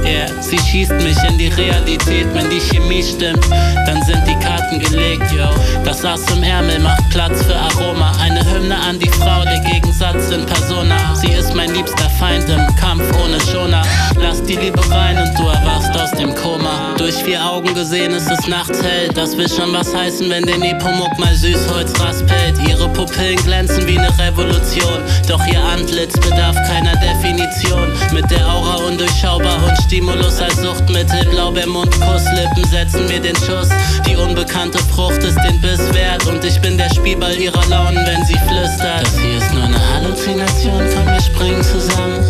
Yeah, 0.06 0.28
sie 0.42 0.58
schießt 0.58 0.92
mich 0.92 1.18
in 1.28 1.38
die 1.38 1.50
Realität. 1.50 2.28
Wenn 2.34 2.50
die 2.50 2.60
Chemie 2.60 3.04
stimmt, 3.04 3.46
dann 3.86 4.02
sind 4.04 4.22
die 4.28 4.36
Karten 4.44 4.80
gelegt, 4.80 5.32
yo. 5.32 5.48
Das 5.84 6.04
Ass 6.06 6.30
im 6.32 6.44
Ärmel 6.44 6.80
macht 6.80 7.10
Platz 7.10 7.44
für 7.44 7.56
Aroma. 7.56 8.12
Eine 8.20 8.44
Hymne 8.52 8.78
an 8.78 8.98
die 9.00 9.10
Frau, 9.10 9.44
der 9.44 9.60
Gegensatz 9.60 10.32
in 10.32 10.46
Persona. 10.46 11.16
Sie 11.16 11.32
ist 11.32 11.54
mein 11.54 11.74
liebster 11.74 12.10
Feind 12.12 12.50
im 12.50 12.76
Kampf 12.76 13.04
ohne 13.24 13.40
Schoner. 13.42 13.82
Lass 14.18 14.42
die 14.44 14.56
Liebe 14.56 14.80
rein 14.90 15.18
und 15.18 15.38
du 15.38 15.48
erwachst 15.48 15.96
aus 15.98 16.12
dem 16.12 16.34
Koma. 16.36 16.96
Durch 16.98 17.16
vier 17.16 17.44
Augen 17.44 17.74
gesehen 17.74 18.12
ist 18.14 18.30
es 18.32 18.48
nachts 18.48 18.82
hell. 18.82 19.10
Das 19.14 19.38
will 19.38 19.50
schon 19.50 19.74
was 19.74 19.94
heißen, 19.94 20.30
wenn 20.30 20.46
der 20.46 20.58
Nepomuk 20.58 21.18
mal 21.20 21.36
Süßholz 21.36 22.00
raspelt. 22.00 22.58
Ihre 22.68 22.90
Pupillen 22.90 23.38
glänzen 23.38 23.86
wie 23.88 23.98
eine 23.98 24.18
Revolution. 24.20 25.00
Doch 25.28 25.46
ihr 25.48 25.64
Antlitz 25.64 26.14
bedarf 26.20 26.56
keiner 26.68 26.96
Definition. 26.98 27.92
Mit 28.14 28.30
der 28.32 28.48
Aura 28.48 28.76
undurchschaubar 28.88 29.58
und 29.68 29.78
Stimulus 29.90 30.40
als 30.40 30.56
Suchtmittel. 30.62 31.26
Blaubeermund, 31.32 31.90
Kusslippen 32.00 32.64
setzen 32.70 33.08
mir 33.08 33.20
den 33.20 33.36
Schuss. 33.38 33.70
Die 34.08 34.16
unbekannte 34.16 34.78
Frucht 34.78 35.18
ist 35.24 35.38
den 35.38 35.60
Biss 35.62 35.80
wert. 35.96 36.28
Und 36.28 36.46
ich 36.46 36.62
bin 36.62 36.78
der 36.78 36.94
Spielball 36.94 37.36
ihrer 37.36 37.66
Launen, 37.70 37.98
wenn 38.06 38.24
sie 38.24 38.38
flüstert. 38.38 39.02
Das 39.02 39.18
hier 39.18 39.40
ist 39.40 39.52
nur 39.52 39.64
eine 39.64 39.82
Halluzination, 39.94 40.84
komm, 40.94 41.08
wir 41.08 41.20
springen 41.20 41.64
zusammen. 41.64 42.24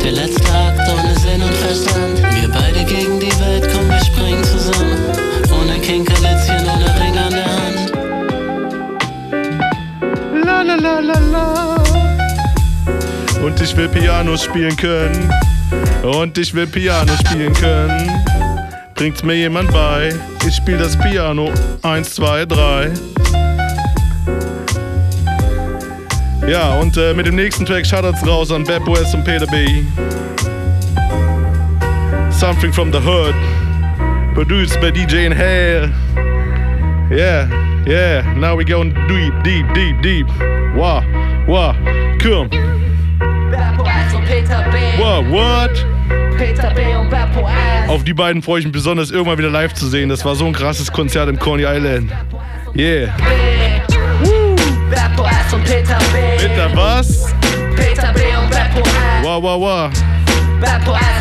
Der 0.00 0.12
letzte 0.12 0.48
Akt 0.54 0.88
ohne 0.92 1.18
Sinn 1.18 1.42
und 1.42 1.54
Verstand. 1.54 2.22
Wir 2.40 2.48
beide 2.48 2.84
gegen 2.84 3.18
die 3.18 3.32
Welt, 3.40 3.68
komm, 3.72 3.88
wir 3.88 4.04
springen 4.04 4.44
zusammen. 4.44 4.96
Ohne 5.60 5.80
Kinkerlitzchen, 5.80 6.68
ohne 6.72 6.86
Ring 7.00 7.18
an 7.18 7.32
der 7.32 7.50
Hand. 7.56 7.92
La 10.44 10.62
la 10.62 10.76
la 10.76 11.00
la 11.00 11.18
la. 11.18 11.81
Und 13.42 13.60
ich 13.60 13.76
will 13.76 13.88
Piano 13.88 14.36
spielen 14.36 14.76
können. 14.76 15.28
Und 16.02 16.38
ich 16.38 16.54
will 16.54 16.66
Piano 16.66 17.12
spielen 17.26 17.52
können. 17.52 18.10
Bringt's 18.94 19.24
mir 19.24 19.34
jemand 19.34 19.72
bei? 19.72 20.14
Ich 20.46 20.54
spiel 20.54 20.78
das 20.78 20.96
Piano. 20.96 21.50
Eins, 21.82 22.14
zwei, 22.14 22.44
drei. 22.46 22.92
Ja, 26.46 26.74
und 26.74 26.96
äh, 26.96 27.14
mit 27.14 27.26
dem 27.26 27.34
nächsten 27.34 27.66
Track 27.66 27.84
Shoutouts 27.84 28.24
raus 28.26 28.52
an 28.52 28.62
Bad 28.62 28.86
West 28.86 29.14
und 29.14 29.24
Peter 29.24 29.46
B. 29.46 29.82
Something 32.30 32.72
from 32.72 32.92
the 32.92 32.98
Hood. 32.98 33.34
Produced 34.34 34.80
by 34.80 34.90
DJ 34.90 35.26
in 35.26 35.32
Hell. 35.32 35.90
Yeah, 37.10 37.48
yeah. 37.86 38.22
Now 38.36 38.56
we 38.56 38.64
going 38.64 38.94
deep, 39.08 39.34
deep, 39.42 39.66
deep, 39.74 40.00
deep. 40.00 40.26
Wow, 40.76 41.02
wow. 41.46 41.74
Komm. 42.20 42.48
What, 45.12 45.30
what? 45.30 45.86
Auf 47.86 48.02
die 48.02 48.14
beiden 48.14 48.42
freue 48.42 48.60
ich 48.60 48.64
mich 48.64 48.72
besonders, 48.72 49.10
irgendwann 49.10 49.36
wieder 49.36 49.50
live 49.50 49.74
zu 49.74 49.86
sehen. 49.86 50.08
Das 50.08 50.24
war 50.24 50.34
so 50.34 50.46
ein 50.46 50.54
krasses 50.54 50.90
Konzert 50.90 51.28
im 51.28 51.38
Coney 51.38 51.64
Island. 51.64 52.10
Yeah. 52.74 53.14
Peter, 56.38 56.70
was? 56.74 57.30
Peter 57.76 58.12
B. 58.14 58.20
und 58.42 58.50
Beppo. 58.50 58.88
Wow, 59.22 59.42
wow, 59.42 59.60
wow. 59.60 59.90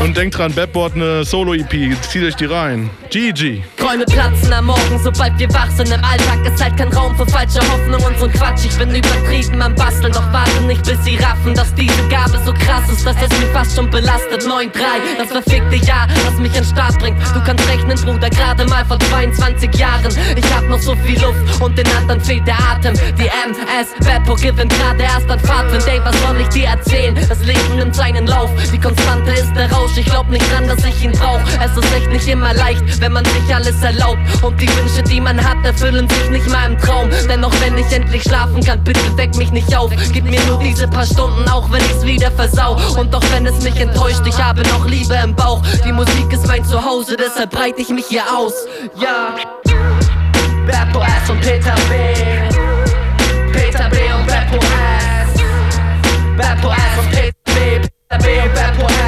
Und 0.02 0.16
denkt 0.16 0.38
dran, 0.38 0.54
Badboard 0.54 0.96
eine 0.96 1.26
Solo-EP. 1.26 2.02
Zieht 2.02 2.24
euch 2.24 2.36
die 2.38 2.46
rein. 2.46 2.90
GG. 3.10 3.64
Träume 3.82 4.06
platzen 4.06 4.54
am 4.54 4.66
Morgen, 4.68 5.00
sobald 5.04 5.40
wir 5.40 5.52
wach 5.56 5.70
sind. 5.72 5.90
Im 5.90 6.04
Alltag 6.04 6.46
ist 6.46 6.64
halt 6.64 6.78
kein 6.78 6.94
Raum 6.94 7.16
für 7.18 7.26
falsche 7.26 7.60
Hoffnung 7.62 8.04
und 8.04 8.20
so 8.20 8.26
ein 8.26 8.32
Quatsch. 8.32 8.66
Ich 8.66 8.78
bin 8.78 8.94
übertrieben 8.94 9.60
am 9.60 9.74
Basteln, 9.74 10.14
doch 10.14 10.32
warte 10.32 10.62
nicht, 10.68 10.84
bis 10.84 11.04
sie 11.04 11.16
raffen, 11.16 11.56
dass 11.56 11.74
diese 11.74 12.08
Gabe 12.08 12.40
so 12.46 12.54
krass 12.54 12.88
ist, 12.92 13.04
dass 13.04 13.16
es 13.16 13.30
mich 13.40 13.50
fast 13.52 13.76
schon 13.76 13.90
belastet. 13.90 14.44
9-3, 14.44 14.70
das 15.18 15.30
verfickte 15.30 15.78
Jahr, 15.78 16.08
das 16.26 16.36
mich 16.36 16.52
den 16.52 16.64
Start 16.64 17.00
bringt. 17.00 17.18
Du 17.34 17.42
kannst 17.44 17.68
rechnen, 17.68 17.98
Bruder, 17.98 18.30
gerade 18.30 18.66
mal 18.66 18.86
vor 18.86 19.00
22 19.00 19.74
Jahren. 19.74 20.16
Ich 20.36 20.56
hab 20.56 20.64
noch 20.70 20.80
so 20.80 20.96
viel 20.98 21.20
Luft 21.20 21.60
und 21.60 21.76
den 21.76 21.88
anderen 21.98 22.22
fehlt 22.22 22.46
der 22.46 22.60
Atem. 22.60 22.94
Die 23.18 23.30
MS, 23.50 23.90
Beppo 24.06 24.36
gewinnt 24.36 24.72
gerade 24.78 25.02
erst 25.02 25.28
an 25.28 25.40
Fahrt. 25.40 25.72
Ey, 25.88 26.00
was 26.04 26.16
soll 26.22 26.40
ich 26.40 26.50
dir 26.50 26.68
erzählen? 26.68 27.16
Das 27.28 27.40
Leben 27.46 27.78
nimmt 27.78 27.96
seinen 27.96 28.28
Lauf. 28.28 28.52
Die 28.72 28.80
Konstante 28.80 29.32
ist 29.32 29.56
der 29.56 29.72
Rausch. 29.72 29.98
Ich 29.98 30.06
glaub 30.06 30.30
nicht 30.30 30.46
dran, 30.54 30.68
dass 30.68 30.86
ich 30.86 31.04
ihn 31.04 31.14
brauch. 31.14 31.42
Es 31.64 31.76
ist 31.76 31.96
echt 31.96 32.10
nicht 32.12 32.28
immer 32.28 32.54
leicht, 32.54 32.84
wenn 33.02 33.14
man 33.14 33.26
sich 33.26 33.56
alles 33.56 33.71
erlaubt. 33.82 34.20
Und 34.42 34.60
die 34.60 34.68
Wünsche, 34.78 35.04
die 35.04 35.22
man 35.22 35.38
hat, 35.44 35.58
erfüllen 35.66 36.08
sich 36.10 36.30
nicht 36.30 36.48
mal 36.50 36.72
im 36.72 36.78
Traum. 36.78 37.10
Dennoch, 37.30 37.54
wenn 37.62 37.78
ich 37.78 37.92
endlich 37.92 38.24
schlafen 38.24 38.64
kann, 38.64 38.84
bitte 38.84 39.00
weck 39.18 39.36
mich 39.38 39.52
nicht 39.52 39.76
auf. 39.76 39.92
Gib 40.12 40.26
mir 40.26 40.42
nur 40.46 40.60
diese 40.60 40.88
paar 40.88 41.06
Stunden, 41.06 41.48
auch 41.50 41.72
wenn 41.72 41.82
ich's 41.82 42.04
wieder 42.04 42.32
versau. 42.32 42.78
Und 42.98 43.14
doch 43.14 43.24
wenn 43.32 43.46
es 43.46 43.62
mich 43.64 43.80
enttäuscht, 43.80 44.22
ich 44.26 44.38
habe 44.42 44.62
noch 44.64 44.86
Liebe 44.88 45.16
im 45.24 45.36
Bauch. 45.36 45.62
Die 45.86 45.92
Musik 45.92 46.32
ist 46.32 46.48
mein 46.48 46.64
Zuhause, 46.66 47.16
deshalb 47.18 47.52
breite 47.52 47.82
ich 47.82 47.90
mich 47.90 48.06
hier 48.08 48.24
aus. 48.36 48.54
Ja. 48.96 49.36
Beppo 50.66 51.02
S 51.02 51.30
und 51.30 51.42
Peter 51.42 51.76
B. 51.90 52.14
Peter 53.52 53.90
B 53.90 53.98
und 54.14 54.26
Beppo 54.28 54.58
S. 54.58 55.42
Beppo 56.38 56.70
S 56.70 57.00
und 57.00 57.10
Peter 57.10 57.34
B. 57.46 57.80
Peter 57.80 58.18
B 58.24 58.42
und 58.42 58.54
Beppo 58.54 58.88
S. 58.88 59.01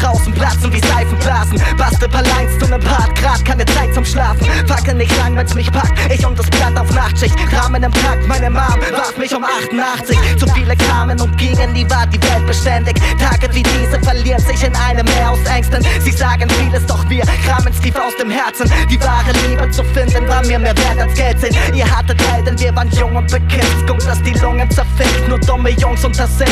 draußen 0.00 0.32
platzen 0.32 0.72
wie 0.72 0.80
Seifenblasen. 0.80 1.60
Bastel 1.76 2.08
paar 2.08 2.22
Lines 2.22 2.58
zu 2.58 2.66
nem 2.66 2.80
Part, 2.80 3.14
grad 3.16 3.44
keine 3.44 3.64
Zeit 3.66 3.92
zum 3.94 4.04
Schlafen. 4.04 4.46
Fackel 4.66 4.94
nicht 4.94 5.16
lang, 5.18 5.36
wenn's 5.36 5.54
mich 5.54 5.70
packt. 5.70 5.92
Ich 6.12 6.24
und 6.26 6.38
das 6.38 6.48
Blatt 6.50 6.76
auf 6.78 6.92
Nachtschicht. 6.94 7.34
Rahmen 7.52 7.82
im 7.82 7.92
Takt, 7.92 8.26
meine 8.26 8.50
Mom 8.50 8.80
warf 8.92 9.16
mich 9.16 9.34
um 9.34 9.44
88. 9.44 10.18
Zu 10.38 10.46
viele 10.48 10.76
kamen 10.76 11.20
und 11.20 11.36
gingen, 11.36 11.72
nie 11.72 11.88
war 11.90 12.06
die 12.06 12.22
Welt 12.22 12.46
beständig. 12.46 12.96
Tage 13.18 13.52
wie 13.54 13.62
diese 13.62 14.00
verlieren 14.02 14.40
sich 14.40 14.62
in 14.64 14.74
einem 14.76 15.04
Meer 15.06 15.30
aus 15.30 15.44
Ängsten. 15.44 15.84
Sie 16.00 16.12
sagen 16.12 16.48
vieles, 16.50 16.86
doch 16.86 17.08
wir 17.08 17.24
kramen's 17.46 17.80
tief 17.80 17.96
aus 17.96 18.16
dem 18.20 18.30
Herzen. 18.30 18.70
Die 18.90 19.00
wahre 19.00 19.32
Liebe 19.48 19.70
zu 19.70 19.82
finden 19.84 20.26
war 20.28 20.44
mir 20.46 20.58
mehr 20.58 20.76
wert 20.76 21.00
als 21.00 21.14
Geld 21.14 21.40
sind. 21.40 21.56
Ihr 21.74 21.88
hattet 21.88 22.20
Helden, 22.30 22.58
wir 22.58 22.74
waren 22.74 22.90
jung 22.90 23.16
und 23.16 23.30
bekifft. 23.30 23.86
Guckt, 23.86 24.06
dass 24.06 24.22
die 24.22 24.34
Lungen 24.34 24.70
zerfickt, 24.70 25.28
nur 25.28 25.38
dumme 25.38 25.70
Jungs 25.70 26.04
unter 26.04 26.26
sich. 26.26 26.48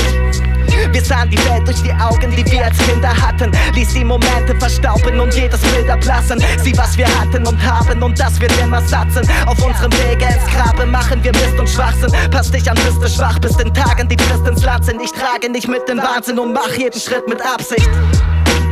Wir 0.93 1.05
sahen 1.05 1.31
die 1.31 1.39
Welt 1.39 1.67
durch 1.67 1.83
die 1.83 1.93
Augen, 1.93 2.35
die 2.35 2.45
wir 2.51 2.65
als 2.65 2.79
Kinder 2.79 3.11
hatten. 3.11 3.53
Ließ 3.75 3.95
die 3.95 4.05
Momente 4.05 4.55
verstauben 4.59 5.21
und 5.21 5.35
jedes 5.35 5.61
Bild 5.61 5.89
ablassen. 5.91 6.43
Sieh, 6.63 6.77
was 6.77 6.97
wir 6.97 7.07
hatten 7.21 7.47
und 7.47 7.63
haben 7.63 8.03
und 8.03 8.19
das 8.19 8.41
wird 8.41 8.53
immer 8.61 8.81
satt 8.83 9.13
sind. 9.13 9.29
Auf 9.47 9.63
unserem 9.65 9.93
Wege 9.93 10.25
ins 10.25 10.47
Grabe 10.55 10.87
machen 10.87 11.23
wir 11.23 11.33
Mist 11.33 11.59
und 11.59 11.69
Schwachsinn. 11.69 12.13
Pass 12.31 12.51
dich 12.51 12.71
an, 12.71 12.77
bis 12.77 12.99
du 12.99 13.09
schwach 13.09 13.39
bist 13.39 13.61
in 13.61 13.73
Tagen, 13.75 14.09
die 14.09 14.17
Christ 14.17 14.47
ins 14.47 14.63
Land 14.63 14.85
sind. 14.85 15.03
Ich 15.03 15.13
trage 15.13 15.51
nicht 15.51 15.69
mit 15.69 15.89
dem 15.89 15.99
Wahnsinn 15.99 16.39
und 16.39 16.53
mach 16.53 16.73
jeden 16.77 17.01
Schritt 17.01 17.29
mit 17.29 17.41
Absicht. 17.45 17.91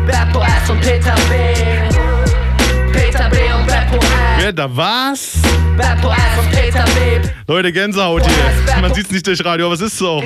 Beppo 0.07 0.43
S 0.43 0.71
und 0.71 0.81
Peter 0.81 1.15
B. 1.29 1.55
Peter 2.93 3.29
B 3.31 3.37
und 3.53 3.67
Beppo 3.67 3.97
S. 3.97 4.05
Wer 4.39 4.53
da 4.53 4.69
was? 4.77 5.33
Beppo 5.77 6.11
S 6.11 6.39
und 6.39 6.51
Peter 6.51 6.85
B. 6.85 7.29
Leute, 7.47 7.73
Gänsehaut 7.73 8.23
hier. 8.27 8.81
Man 8.81 8.93
sieht's 8.95 9.11
nicht 9.11 9.27
durch 9.27 9.45
Radio, 9.45 9.67
aber 9.67 9.75
es 9.75 9.81
ist 9.81 9.99
so. 9.99 10.23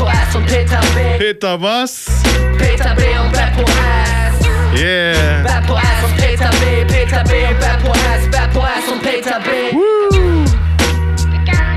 Beppo 0.00 0.12
S 0.12 0.34
und 0.34 0.46
Peter 0.46 0.80
B. 0.94 1.18
Peter 1.18 1.60
was? 1.60 2.06
Peter 2.56 2.94
B 2.94 3.02
und 3.22 3.30
Beppo 3.32 3.68
S. 3.68 4.80
Yeah. 4.80 5.42
Beppo 5.42 5.76
S 5.76 6.04
und 6.04 6.16
Peter 6.16 6.48
B. 6.52 6.86
Peter 6.86 7.22
B. 7.24 7.32
Beppo 7.60 7.92
S. 7.92 8.26
Beppo 8.30 8.60
S 8.60 8.90
und 8.90 9.02
Peter 9.02 9.38
B. 9.40 9.76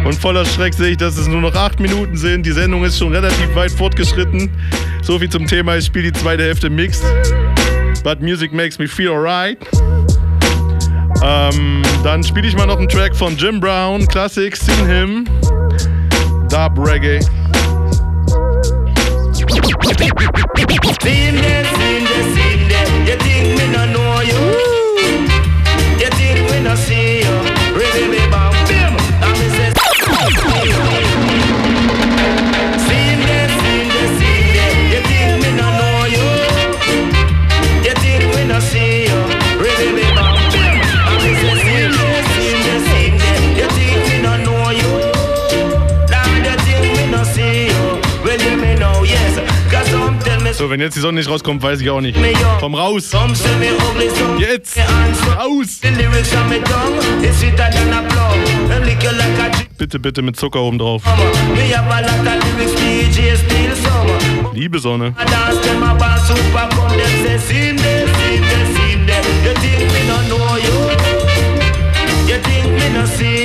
Und 0.07 0.15
voller 0.15 0.45
Schreck 0.45 0.73
sehe 0.73 0.91
ich, 0.91 0.97
dass 0.97 1.17
es 1.17 1.27
nur 1.27 1.41
noch 1.41 1.53
acht 1.53 1.81
Minuten 1.81 2.15
sind. 2.15 2.45
Die 2.45 2.53
Sendung 2.53 2.85
ist 2.85 2.97
schon 2.97 3.11
relativ 3.11 3.53
weit 3.55 3.71
fortgeschritten. 3.71 4.49
So 5.01 5.19
viel 5.19 5.29
zum 5.29 5.45
Thema, 5.45 5.75
ich 5.75 5.87
spiele 5.87 6.09
die 6.13 6.17
zweite 6.17 6.43
Hälfte 6.43 6.69
mixed. 6.69 7.03
But 8.05 8.21
music 8.21 8.53
makes 8.53 8.79
me 8.79 8.87
feel 8.87 9.11
alright. 9.11 9.57
Ähm, 11.21 11.81
dann 12.05 12.23
spiele 12.23 12.47
ich 12.47 12.55
mal 12.55 12.67
noch 12.67 12.77
einen 12.77 12.87
Track 12.87 13.17
von 13.17 13.35
Jim 13.35 13.59
Brown, 13.59 14.07
Classic, 14.07 14.55
Seen 14.55 14.87
Him, 14.87 15.25
Dub 16.47 16.77
Reggae. 16.77 17.19
Same 19.81 21.35
day, 21.35 21.63
same 21.77 22.05
day, 22.05 22.25
same. 22.35 23.07
You 23.07 23.15
think 23.17 23.52
So, 50.63 50.69
wenn 50.69 50.79
jetzt 50.79 50.95
die 50.95 51.01
Sonne 51.01 51.19
nicht 51.19 51.29
rauskommt, 51.29 51.61
weiß 51.61 51.81
ich 51.81 51.89
auch 51.89 51.99
nicht. 51.99 52.17
Komm 52.61 52.73
raus. 52.73 53.11
Jetzt. 54.37 54.77
Raus. 55.37 55.81
Bitte, 59.77 59.99
bitte 59.99 60.21
mit 60.21 60.37
Zucker 60.37 60.61
oben 60.61 60.79
drauf. 60.79 61.03
Liebe 64.53 64.79
Sonne. 64.79 65.13
You 72.25 72.39
think 72.39 72.71
me 72.71 72.89
no 72.93 73.05
see 73.05 73.42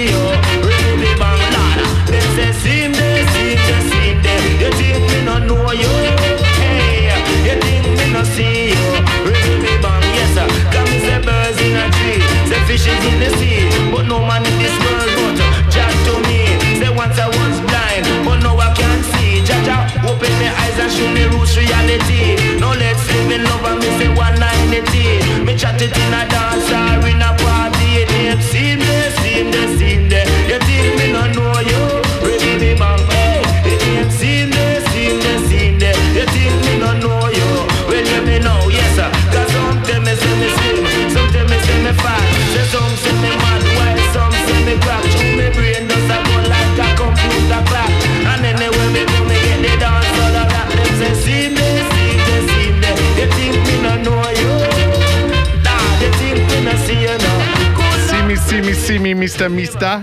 me, 59.48 59.62
Mr. 59.62 60.02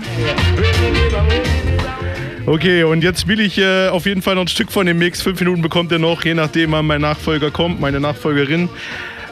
Okay, 2.46 2.84
und 2.84 3.02
jetzt 3.02 3.20
spiele 3.20 3.42
ich 3.42 3.58
äh, 3.58 3.88
auf 3.88 4.06
jeden 4.06 4.22
Fall 4.22 4.36
noch 4.36 4.42
ein 4.42 4.48
Stück 4.48 4.70
von 4.70 4.86
dem 4.86 4.98
Mix. 4.98 5.20
Fünf 5.20 5.40
Minuten 5.40 5.62
bekommt 5.62 5.90
er 5.90 5.98
noch, 5.98 6.24
je 6.24 6.34
nachdem 6.34 6.72
wann 6.72 6.86
mein 6.86 7.00
Nachfolger 7.00 7.50
kommt, 7.50 7.80
meine 7.80 7.98
Nachfolgerin. 7.98 8.68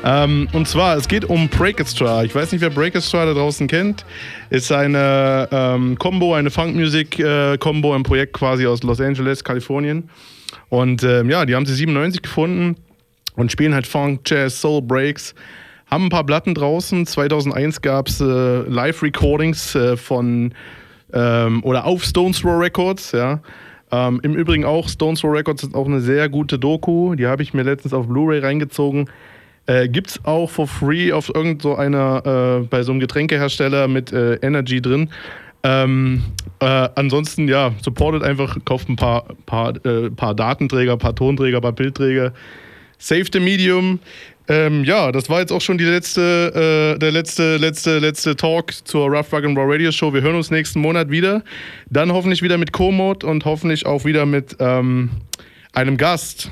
Ähm, 0.04 0.48
und 0.52 0.68
zwar, 0.68 0.96
es 0.96 1.08
geht 1.08 1.24
um 1.24 1.48
Breakestra. 1.48 2.24
Ich 2.24 2.34
weiß 2.34 2.52
nicht, 2.52 2.60
wer 2.60 2.70
Breakestra 2.70 3.24
da 3.24 3.32
draußen 3.32 3.68
kennt. 3.68 4.04
Ist 4.50 4.70
eine 4.72 5.48
ähm, 5.50 5.96
Combo, 5.98 6.34
eine 6.34 6.50
Funk-Music-Combo, 6.50 7.94
ein 7.94 8.02
Projekt 8.02 8.34
quasi 8.34 8.66
aus 8.66 8.82
Los 8.82 9.00
Angeles, 9.00 9.44
Kalifornien. 9.44 10.10
Und 10.68 11.04
ähm, 11.04 11.30
ja, 11.30 11.46
die 11.46 11.54
haben 11.54 11.66
sie 11.66 11.74
97 11.74 12.20
gefunden 12.20 12.76
und 13.36 13.52
spielen 13.52 13.74
halt 13.74 13.86
Funk, 13.86 14.20
Jazz, 14.26 14.60
Soul, 14.60 14.82
Breaks. 14.82 15.34
Haben 15.90 16.04
ein 16.04 16.10
paar 16.10 16.24
Platten 16.24 16.54
draußen. 16.54 17.06
2001 17.06 17.82
gab 17.82 18.08
es 18.08 18.20
äh, 18.20 18.24
Live-Recordings 18.24 19.74
äh, 19.74 19.96
von 19.96 20.52
ähm, 21.12 21.62
oder 21.62 21.84
auf 21.84 22.04
Stones 22.04 22.40
Throw 22.40 22.60
Records, 22.60 23.12
ja. 23.12 23.40
Ähm, 23.92 24.20
Im 24.22 24.34
Übrigen 24.34 24.64
auch 24.64 24.88
Stones 24.88 25.20
Throw 25.20 25.32
Records 25.32 25.62
ist 25.62 25.74
auch 25.74 25.86
eine 25.86 26.00
sehr 26.00 26.28
gute 26.28 26.58
Doku. 26.58 27.14
Die 27.14 27.26
habe 27.26 27.42
ich 27.42 27.54
mir 27.54 27.62
letztens 27.62 27.92
auf 27.92 28.08
Blu-ray 28.08 28.40
reingezogen. 28.40 29.08
Äh, 29.66 29.88
gibt's 29.88 30.20
auch 30.24 30.50
for 30.50 30.66
free 30.66 31.12
auf 31.12 31.32
irgend 31.34 31.62
so 31.62 31.76
äh, 31.76 32.60
bei 32.68 32.82
so 32.82 32.92
einem 32.92 33.00
Getränkehersteller 33.00 33.88
mit 33.88 34.12
äh, 34.12 34.34
Energy 34.36 34.82
drin. 34.82 35.10
Ähm, 35.62 36.24
äh, 36.60 36.88
ansonsten, 36.94 37.48
ja, 37.48 37.72
supportet 37.80 38.22
einfach, 38.22 38.58
kauft 38.64 38.88
ein 38.88 38.96
paar, 38.96 39.24
paar, 39.46 39.74
äh, 39.86 40.10
paar 40.10 40.34
Datenträger, 40.34 40.98
paar 40.98 41.14
Tonträger, 41.14 41.60
paar 41.60 41.72
Bildträger. 41.72 42.32
Save 42.98 43.24
the 43.32 43.40
Medium. 43.40 44.00
Ähm, 44.46 44.84
ja, 44.84 45.10
das 45.10 45.30
war 45.30 45.40
jetzt 45.40 45.52
auch 45.52 45.60
schon 45.62 45.78
die 45.78 45.84
letzte, 45.84 46.94
äh, 46.94 46.98
der 46.98 47.12
letzte, 47.12 47.56
letzte, 47.56 47.98
letzte 47.98 48.36
Talk 48.36 48.72
zur 48.86 49.08
Rough 49.08 49.32
Rock 49.32 49.44
and 49.44 49.56
Raw 49.56 49.72
Radio 49.72 49.90
Show. 49.90 50.12
Wir 50.12 50.20
hören 50.20 50.36
uns 50.36 50.50
nächsten 50.50 50.80
Monat 50.80 51.10
wieder. 51.10 51.42
Dann 51.88 52.12
hoffentlich 52.12 52.42
wieder 52.42 52.58
mit 52.58 52.70
Komoot 52.70 53.24
und 53.24 53.46
hoffentlich 53.46 53.86
auch 53.86 54.04
wieder 54.04 54.26
mit 54.26 54.56
ähm, 54.60 55.10
einem 55.72 55.96
Gast. 55.96 56.50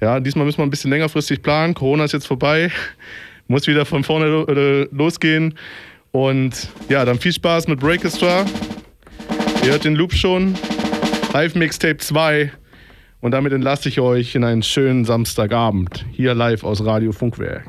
Ja, 0.00 0.20
diesmal 0.20 0.44
müssen 0.44 0.58
wir 0.58 0.64
ein 0.66 0.70
bisschen 0.70 0.90
längerfristig 0.90 1.42
planen. 1.42 1.74
Corona 1.74 2.04
ist 2.04 2.12
jetzt 2.12 2.26
vorbei. 2.26 2.70
Muss 3.48 3.66
wieder 3.66 3.84
von 3.86 4.04
vorne 4.04 4.26
lo 4.26 4.46
äh, 4.46 4.88
losgehen. 4.92 5.54
Und 6.12 6.68
ja, 6.88 7.04
dann 7.04 7.18
viel 7.18 7.32
Spaß 7.32 7.66
mit 7.66 7.80
Breakestra. 7.80 8.44
Ihr 9.64 9.72
hört 9.72 9.84
den 9.84 9.96
Loop 9.96 10.14
schon. 10.14 10.54
Live 11.32 11.56
Mixtape 11.56 11.98
2. 11.98 12.52
Und 13.20 13.32
damit 13.32 13.52
entlasse 13.52 13.88
ich 13.88 14.00
euch 14.00 14.34
in 14.34 14.44
einen 14.44 14.62
schönen 14.62 15.04
Samstagabend. 15.04 16.04
Hier 16.12 16.34
live 16.34 16.64
aus 16.64 16.84
Radio 16.84 17.12
Funkwerk. 17.12 17.64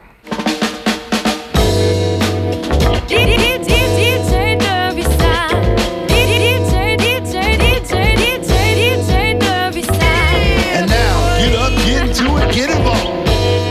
And 10.75 10.89
now, 10.89 11.37
get 11.39 11.55
up, 11.55 11.71
get 11.85 12.03
into 12.03 12.37
it, 12.37 12.53
get 12.53 12.69
involved. 12.69 13.27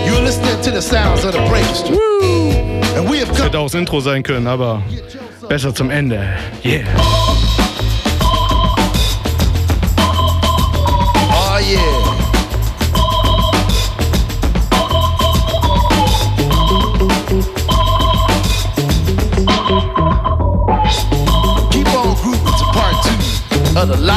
You're 0.07 0.23
listening 0.23 0.61
to 0.63 0.71
the 0.71 0.83
sounds 0.83 1.25
of 1.25 1.33
the 1.33 1.41
Breakers. 1.49 1.83
And 2.97 3.09
we 3.09 3.19
have 3.21 3.29
Das 3.29 3.45
hätte 3.45 3.59
auch 3.59 3.67
das 3.67 3.75
Intro 3.75 4.01
sein 4.01 4.23
können, 4.23 4.47
aber 4.47 4.83
besser 5.49 5.75
zum 5.75 5.91
Ende. 5.91 6.27
Yeah. 6.65 6.85
another 23.87 24.05
life. 24.05 24.16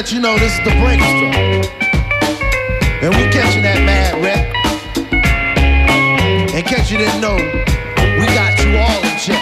Let 0.00 0.12
you 0.12 0.18
know 0.18 0.38
this 0.38 0.54
is 0.54 0.64
the 0.64 0.70
Breaker 0.80 1.04
And 3.04 3.14
we 3.16 3.22
catching 3.28 3.62
that 3.64 3.84
mad 3.84 4.16
rep. 4.24 4.48
In 6.56 6.64
case 6.64 6.90
you 6.90 6.96
didn't 6.96 7.20
know, 7.20 7.36
we 7.36 8.24
got 8.32 8.56
you 8.64 8.78
all 8.80 8.96
in 9.04 9.18
check. 9.20 9.36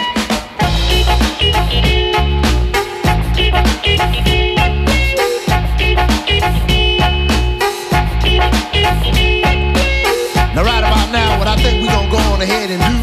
Now, 10.53 10.65
right 10.65 10.83
about 10.83 11.09
now, 11.13 11.39
what 11.39 11.47
I 11.47 11.55
think 11.55 11.81
we're 11.81 11.87
gonna 11.87 12.11
go 12.11 12.17
on 12.33 12.41
ahead 12.41 12.69
and 12.69 12.83
do 12.83 12.98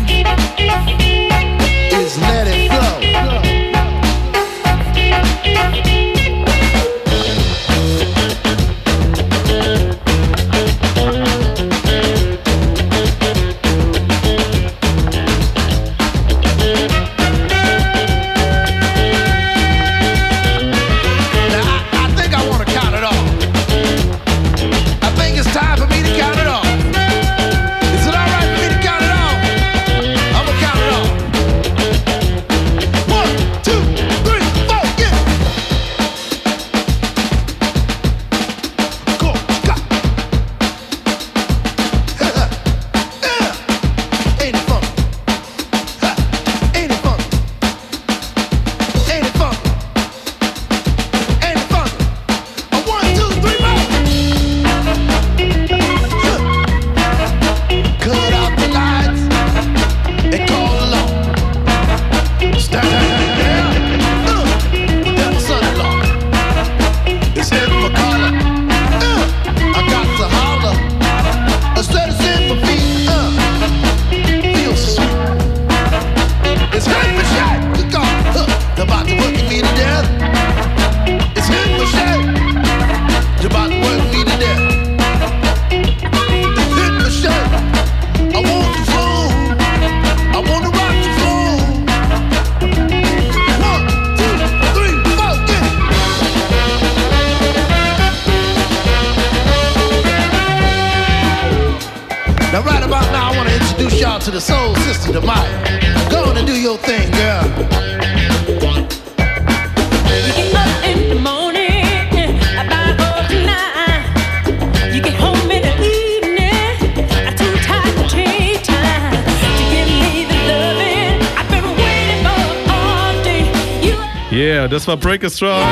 das 124.77 124.87
war 124.87 124.99
Break 124.99 125.25
a 125.25 125.31
Straw. 125.31 125.65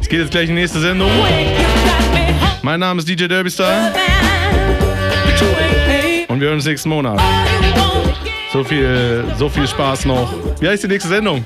Es 0.00 0.08
geht 0.08 0.18
jetzt 0.18 0.30
gleich 0.30 0.48
in 0.48 0.56
die 0.56 0.62
nächste 0.62 0.80
Sendung. 0.80 1.10
Mein 2.62 2.80
Name 2.80 2.98
ist 2.98 3.06
DJ 3.06 3.26
Derbystar 3.26 3.92
und 6.26 6.40
wir 6.40 6.46
hören 6.46 6.54
uns 6.54 6.64
nächsten 6.64 6.88
Monat. 6.88 7.20
So 8.50 8.64
viel, 8.64 9.26
so 9.36 9.50
viel 9.50 9.68
Spaß 9.68 10.06
noch. 10.06 10.32
Wie 10.58 10.66
heißt 10.66 10.82
die 10.82 10.88
nächste 10.88 11.10
Sendung? 11.10 11.44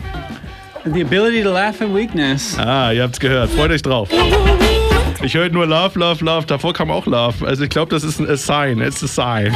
The 0.84 1.02
ability 1.02 1.42
to 1.42 1.50
laugh 1.50 1.82
at 1.82 1.92
weakness. 1.92 2.56
Ah, 2.60 2.92
ihr 2.92 3.02
habt's 3.02 3.18
gehört. 3.18 3.50
Freut 3.50 3.72
euch 3.72 3.82
drauf. 3.82 4.08
Ich 5.20 5.34
höre 5.34 5.48
nur 5.48 5.66
Love, 5.66 5.98
Love, 5.98 6.24
Love. 6.24 6.46
Davor 6.46 6.74
kam 6.74 6.92
auch 6.92 7.06
Love. 7.06 7.44
Also 7.44 7.64
ich 7.64 7.70
glaube, 7.70 7.90
das 7.90 8.04
ist 8.04 8.20
ein 8.20 8.30
a 8.30 8.36
Sign. 8.36 8.80
It's 8.80 9.02
a 9.02 9.08
Sign. 9.08 9.52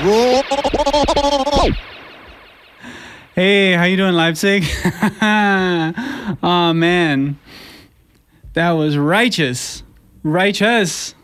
Roll. 0.00 0.42
Hey, 3.34 3.74
how 3.74 3.84
you 3.84 3.96
doing, 3.96 4.14
Leipzig? 4.14 4.64
oh 6.42 6.72
man, 6.74 7.38
that 8.54 8.72
was 8.72 8.96
righteous, 8.96 9.82
righteous. 10.22 11.14